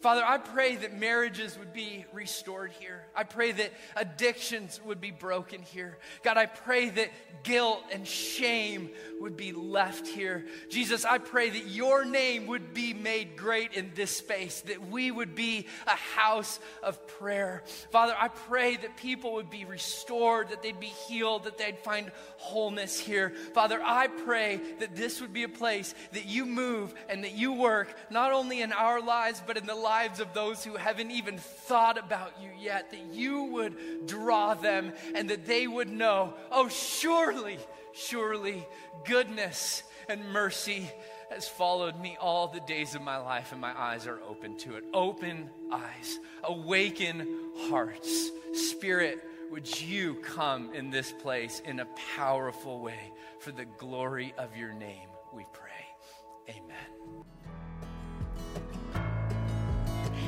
Father, 0.00 0.22
I 0.24 0.38
pray 0.38 0.76
that 0.76 0.96
marriages 0.96 1.58
would 1.58 1.72
be 1.72 2.04
restored 2.12 2.70
here. 2.78 3.04
I 3.16 3.24
pray 3.24 3.50
that 3.50 3.72
addictions 3.96 4.80
would 4.84 5.00
be 5.00 5.10
broken 5.10 5.60
here. 5.62 5.98
God, 6.22 6.36
I 6.36 6.46
pray 6.46 6.88
that 6.90 7.10
guilt 7.42 7.82
and 7.92 8.06
shame 8.06 8.90
would 9.20 9.36
be 9.36 9.50
left 9.50 10.06
here. 10.06 10.46
Jesus, 10.70 11.04
I 11.04 11.18
pray 11.18 11.50
that 11.50 11.66
your 11.66 12.04
name 12.04 12.46
would 12.46 12.74
be 12.74 12.94
made 12.94 13.36
great 13.36 13.74
in 13.74 13.90
this 13.96 14.16
space, 14.16 14.60
that 14.62 14.88
we 14.88 15.10
would 15.10 15.34
be 15.34 15.66
a 15.88 15.96
house 15.96 16.60
of 16.80 17.04
prayer. 17.18 17.64
Father, 17.90 18.14
I 18.16 18.28
pray 18.28 18.76
that 18.76 18.96
people 18.96 19.34
would 19.34 19.50
be 19.50 19.64
restored, 19.64 20.50
that 20.50 20.62
they'd 20.62 20.78
be 20.78 20.86
healed, 20.86 21.44
that 21.44 21.58
they'd 21.58 21.78
find 21.78 22.12
wholeness 22.36 23.00
here. 23.00 23.30
Father, 23.52 23.80
I 23.82 24.06
pray 24.06 24.60
that 24.78 24.94
this 24.94 25.20
would 25.20 25.32
be 25.32 25.42
a 25.42 25.48
place 25.48 25.92
that 26.12 26.26
you 26.26 26.46
move 26.46 26.94
and 27.08 27.24
that 27.24 27.32
you 27.32 27.52
work, 27.52 27.92
not 28.10 28.32
only 28.32 28.62
in 28.62 28.72
our 28.72 29.00
lives, 29.00 29.42
but 29.44 29.56
in 29.56 29.66
the 29.66 29.87
lives 29.88 30.20
of 30.20 30.34
those 30.34 30.62
who 30.62 30.76
haven't 30.76 31.10
even 31.10 31.38
thought 31.38 31.96
about 31.96 32.32
you 32.42 32.50
yet, 32.60 32.90
that 32.90 33.06
you 33.10 33.44
would 33.44 33.74
draw 34.06 34.52
them 34.52 34.92
and 35.14 35.30
that 35.30 35.46
they 35.46 35.66
would 35.66 35.88
know, 35.88 36.34
oh, 36.50 36.68
surely, 36.68 37.58
surely 37.94 38.66
goodness 39.06 39.82
and 40.06 40.22
mercy 40.30 40.90
has 41.30 41.48
followed 41.48 41.98
me 41.98 42.18
all 42.20 42.48
the 42.48 42.60
days 42.60 42.94
of 42.94 43.00
my 43.00 43.16
life, 43.16 43.52
and 43.52 43.60
my 43.62 43.78
eyes 43.78 44.06
are 44.06 44.20
open 44.28 44.58
to 44.58 44.76
it. 44.76 44.84
Open 44.92 45.48
eyes, 45.72 46.18
awaken 46.44 47.26
hearts. 47.70 48.30
Spirit, 48.52 49.24
would 49.50 49.80
you 49.80 50.16
come 50.16 50.74
in 50.74 50.90
this 50.90 51.12
place 51.12 51.62
in 51.64 51.80
a 51.80 51.86
powerful 52.14 52.80
way 52.80 53.10
for 53.40 53.52
the 53.52 53.64
glory 53.64 54.34
of 54.36 54.54
your 54.54 54.74
name, 54.74 55.08
we 55.32 55.46
pray. 55.54 56.54
Amen. 56.54 56.97